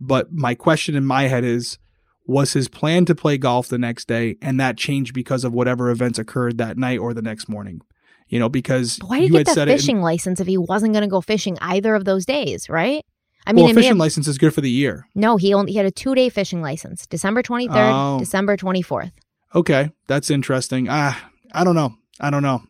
[0.00, 1.78] But my question in my head is,
[2.26, 5.90] was his plan to play golf the next day, and that changed because of whatever
[5.90, 7.80] events occurred that night or the next morning.
[8.28, 11.02] You know, because why did he get the fishing in, license if he wasn't going
[11.02, 13.04] to go fishing either of those days, right?
[13.46, 15.08] I mean, well, a fishing have, license is good for the year.
[15.14, 18.18] No, he only he had a two day fishing license, December twenty third, oh.
[18.18, 19.12] December twenty fourth.
[19.54, 20.88] Okay, that's interesting.
[20.90, 21.94] Ah, I don't know.
[22.20, 22.62] I don't know.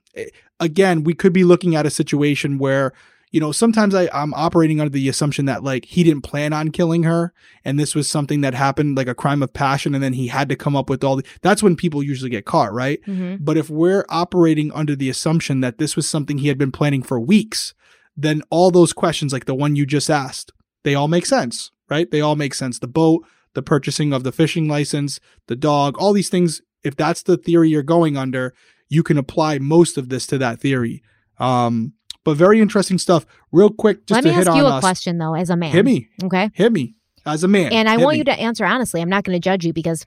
[0.60, 2.92] Again, we could be looking at a situation where
[3.30, 6.70] you know, sometimes I, I'm operating under the assumption that like he didn't plan on
[6.70, 7.32] killing her
[7.64, 10.48] and this was something that happened like a crime of passion and then he had
[10.48, 13.00] to come up with all the, that's when people usually get caught, right?
[13.02, 13.44] Mm-hmm.
[13.44, 17.02] But if we're operating under the assumption that this was something he had been planning
[17.02, 17.74] for weeks,
[18.16, 20.52] then all those questions, like the one you just asked,
[20.84, 22.10] they all make sense, right?
[22.10, 22.78] They all make sense.
[22.78, 27.22] The boat, the purchasing of the fishing license, the dog, all these things, if that's
[27.22, 28.54] the theory you're going under,
[28.88, 31.02] you can apply most of this to that theory.
[31.38, 31.92] Um,
[32.24, 33.26] but very interesting stuff.
[33.52, 34.80] Real quick, just Let to me ask you a us.
[34.80, 35.72] question though, as a man.
[35.72, 36.08] Hit me.
[36.24, 36.50] Okay.
[36.52, 36.94] Hit me
[37.24, 37.72] as a man.
[37.72, 38.18] And I want me.
[38.18, 39.00] you to answer honestly.
[39.00, 40.06] I'm not going to judge you because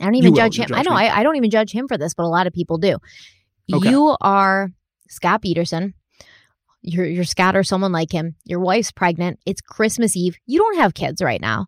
[0.00, 0.66] I don't even You judge him.
[0.70, 0.92] You I know.
[0.92, 2.98] I, I don't even judge him for this, but a lot of people do.
[3.72, 3.90] Okay.
[3.90, 4.70] You are
[5.08, 5.94] Scott Peterson.
[6.82, 8.34] You're, you're Scott or someone like him.
[8.44, 9.38] Your wife's pregnant.
[9.46, 10.36] It's Christmas Eve.
[10.46, 11.66] You don't have kids right now.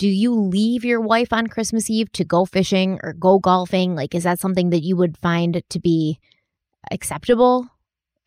[0.00, 3.94] Do you leave your wife on Christmas Eve to go fishing or go golfing?
[3.94, 6.18] Like, is that something that you would find to be
[6.90, 7.66] acceptable?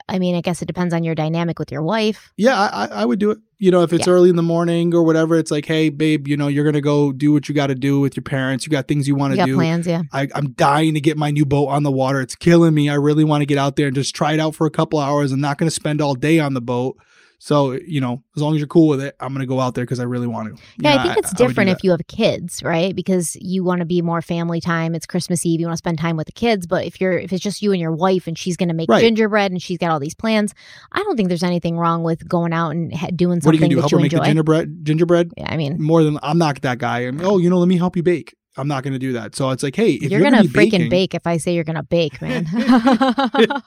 [0.08, 2.32] I mean, I guess it depends on your dynamic with your wife.
[2.38, 3.40] Yeah, I, I- would do it.
[3.58, 4.14] You know, if it's Yeah.
[4.14, 7.12] early in the morning or whatever, it's like, hey, babe, you know, you're gonna go
[7.14, 8.66] do what you got to do with your parents.
[8.66, 9.56] You got things you want to do.
[9.56, 10.02] plans, yeah.
[10.12, 12.20] I, I'm dying to get my new boat on the water.
[12.22, 12.90] It's killing me.
[12.90, 15.00] I really want to get out there and just try it out for a couple
[15.00, 15.32] hours.
[15.32, 16.98] I'm not to spend all day on the boat.
[17.46, 19.76] So, you know, as long as you're cool with it, I'm going to go out
[19.76, 20.62] there because I really want to.
[20.64, 21.76] You Yeah, know, I think it's I different that.
[21.76, 22.96] if you have kids, right?
[22.96, 24.96] Because you want to be more family time.
[24.96, 25.60] It's Christmas Eve.
[25.60, 26.66] You want to spend time with the kids.
[26.68, 28.88] But if you're if it's just you and your wife and she's going to make
[28.90, 29.02] Right.
[29.02, 30.54] gingerbread and she's got all these plans,
[30.94, 33.60] I don't think there's anything wrong with going out and ha- doing What are you
[33.60, 33.80] something going to do?
[33.82, 34.20] Help you her make enjoy.
[34.24, 34.86] the gingerbread?
[34.86, 35.32] Gingerbread?
[35.36, 37.00] yeah, I mean, More than I'm not that guy.
[37.02, 38.38] And, oh, you know, let me help you bake.
[38.56, 39.36] I'm not going to do that.
[39.36, 41.64] So it's like, hey, if you're, you're, gonna, freaking baking, bake if I say you're
[41.64, 42.46] gonna bake, man.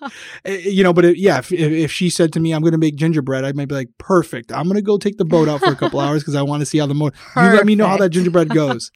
[0.44, 2.78] eh, you know, but it, yeah, if, if she said to me, I'm going to
[2.78, 4.52] make gingerbread, I might be like, perfect.
[4.52, 6.60] I'm going to go take the boat out for a couple hours because I want
[6.60, 7.10] to see how the mo.
[7.36, 8.92] You let me know how that gingerbread goes.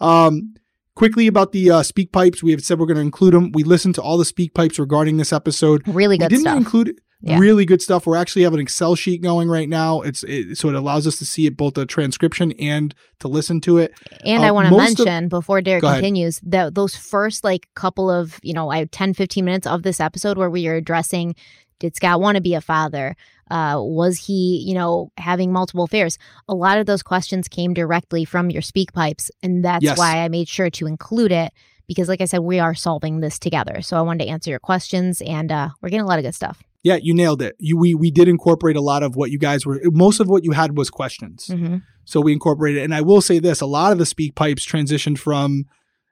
[0.00, 0.54] um,
[0.94, 3.52] quickly about the uh, speak pipes, we have said we're going to include them.
[3.52, 5.86] We listened to all the speak pipes regarding this episode.
[5.86, 6.56] really we good didn't stuff.
[6.56, 7.38] include Yeah.
[7.38, 8.06] really good stuff.
[8.06, 10.02] We're actually have an Excel sheet going right now.
[10.02, 13.60] It's it, so it allows us to see it both the transcription and to listen
[13.62, 13.92] to it.
[14.24, 16.00] And Uh, I want to most of- mention before Derek Go ahead.
[16.00, 19.82] continues that those first like couple of, you know, I have 10, 15 minutes of
[19.82, 21.34] this episode where we are addressing
[21.80, 23.16] did Scott want to be a father?
[23.50, 26.18] Uh, was he, you know, having multiple affairs?
[26.48, 29.30] A lot of those questions came directly from your speak pipes.
[29.42, 29.98] And that's Yes.
[29.98, 31.52] why I made sure to include it
[31.88, 33.82] because, like I said, we are solving this together.
[33.82, 36.34] So I wanted to answer your questions and uh, we're getting a lot of good
[36.34, 36.62] stuff.
[36.84, 37.56] Yeah, you nailed it.
[37.58, 39.80] You we we did incorporate a lot of what you guys were.
[39.84, 41.48] Most of what you had was questions.
[41.48, 44.64] hmm So we incorporated, and I will say this: a lot of the speak pipes
[44.64, 45.64] transitioned from,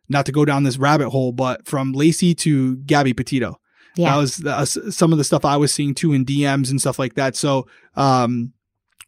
[0.08, 3.60] not to go down this rabbit hole, but from Laci to Gabby Petito.
[3.96, 4.12] Yeah.
[4.12, 6.80] That was the, uh, some of the stuff I was seeing too in DMs and
[6.80, 7.36] stuff like that.
[7.36, 8.54] So um,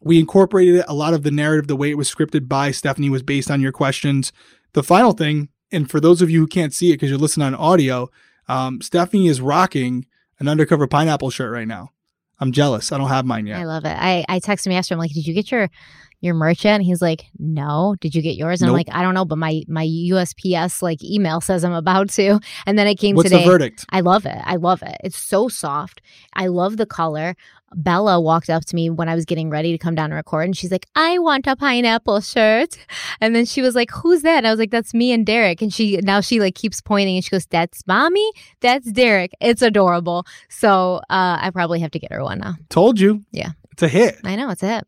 [0.01, 0.85] we incorporated it.
[0.87, 3.61] A lot of the narrative, the way it was scripted by Stephanie, was based on
[3.61, 4.31] your questions.
[4.73, 7.47] The final thing, and for those of you who can't see it because you're listening
[7.47, 8.11] on audio,
[8.47, 10.05] um, Stephanie is rocking
[10.39, 11.91] an undercover pineapple shirt right now.
[12.39, 12.91] I'm jealous.
[12.91, 13.59] I don't have mine yet.
[13.59, 13.95] I love it.
[13.97, 14.95] I, I texted him yesterday.
[14.95, 15.69] I'm like, did you get your
[16.21, 16.75] your merch yet?
[16.75, 17.95] And he's like, no.
[18.01, 18.61] Did you get yours?
[18.61, 18.73] And Nope.
[18.73, 22.39] I'm like, I don't know, but my my USPS like email says I'm about to.
[22.67, 23.43] And then it came What's today.
[23.43, 23.85] the verdict?
[23.91, 24.41] I love it.
[24.43, 24.97] I love it.
[25.03, 26.01] It's so soft.
[26.33, 27.35] I love the color.
[27.75, 30.45] Bella walked up to me when I was getting ready to come down and record,
[30.45, 32.77] and she's like, "I want a pineapple shirt."
[33.21, 35.61] And then she was like, "Who's that?" And I was like, "That's me and Derek."
[35.61, 38.31] And she now she like keeps pointing, and she goes, "That's mommy.
[38.61, 39.31] That's Derek.
[39.41, 42.55] It's adorable." So uh, I probably have to get her one now.
[42.69, 43.23] Told you.
[43.31, 43.51] Yeah.
[43.71, 44.19] It's a hit.
[44.23, 44.87] I know it's a hit.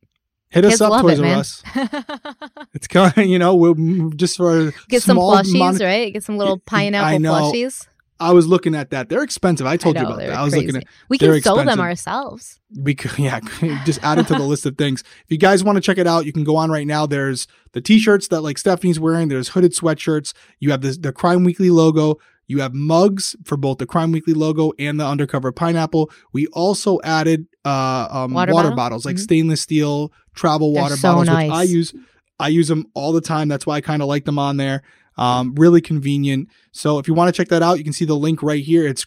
[0.49, 1.39] Hit Kids us up, Toys it, R.
[1.39, 1.63] Us.
[2.73, 6.13] It's kind of you know, we'll mm, just for Get some plushies, mon- right?
[6.13, 7.33] Get some little pineapple know.
[7.33, 7.87] plushies.
[8.19, 9.09] I was looking at that.
[9.09, 9.67] They're expensive.
[9.67, 10.31] I told I you about that.
[10.31, 12.59] I was looking at We can sew them ourselves.
[12.75, 13.39] we could, yeah,
[13.85, 15.01] just add it to the list of things.
[15.01, 17.05] If you guys want to check it out, you can go on right now.
[17.05, 19.27] There's the t-shirts that like Stephanie's wearing.
[19.27, 20.33] There's hooded sweatshirts.
[20.59, 22.17] You have the the Crime Weekly logo.
[22.47, 26.09] You have mugs for both the Crime Weekly logo and the undercover pineapple.
[26.31, 28.75] We also added uh, um, Water water, bottle?
[28.75, 29.19] bottles, like Mhm.
[29.19, 31.49] stainless steel travel They're water so bottles, nice.
[31.49, 31.93] which I use.
[32.39, 33.47] I use them all the time.
[33.47, 34.83] That's why I kind of like them on there.
[35.17, 36.47] Um, really convenient.
[36.71, 38.85] So if you want to check that out, you can see the link right here.
[38.87, 39.03] It's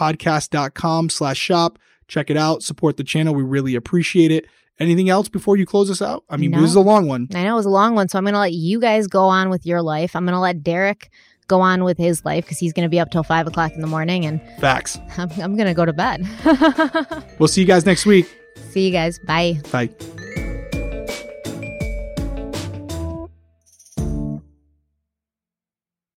[0.00, 1.78] crimeweeklypodcast.com slash shop.
[2.08, 2.62] Check it out.
[2.62, 3.34] Support the channel.
[3.34, 4.46] We really appreciate it.
[4.78, 6.24] Anything else before you close us out?
[6.30, 6.60] I mean, No.
[6.60, 7.28] this is a long one.
[7.34, 9.24] I know it was a long one, so I'm going to let you guys go
[9.24, 10.16] on with your life.
[10.16, 11.10] I'm going to let Derek
[11.50, 13.80] go on with his life because he's going to be up till five o'clock in
[13.80, 14.98] the morning, and Facts.
[15.18, 16.26] I'm, I'm going to go to bed.
[17.38, 18.26] We'll see you guys next week.
[18.70, 19.18] See you guys.
[19.18, 19.60] Bye.
[19.72, 19.88] Bye.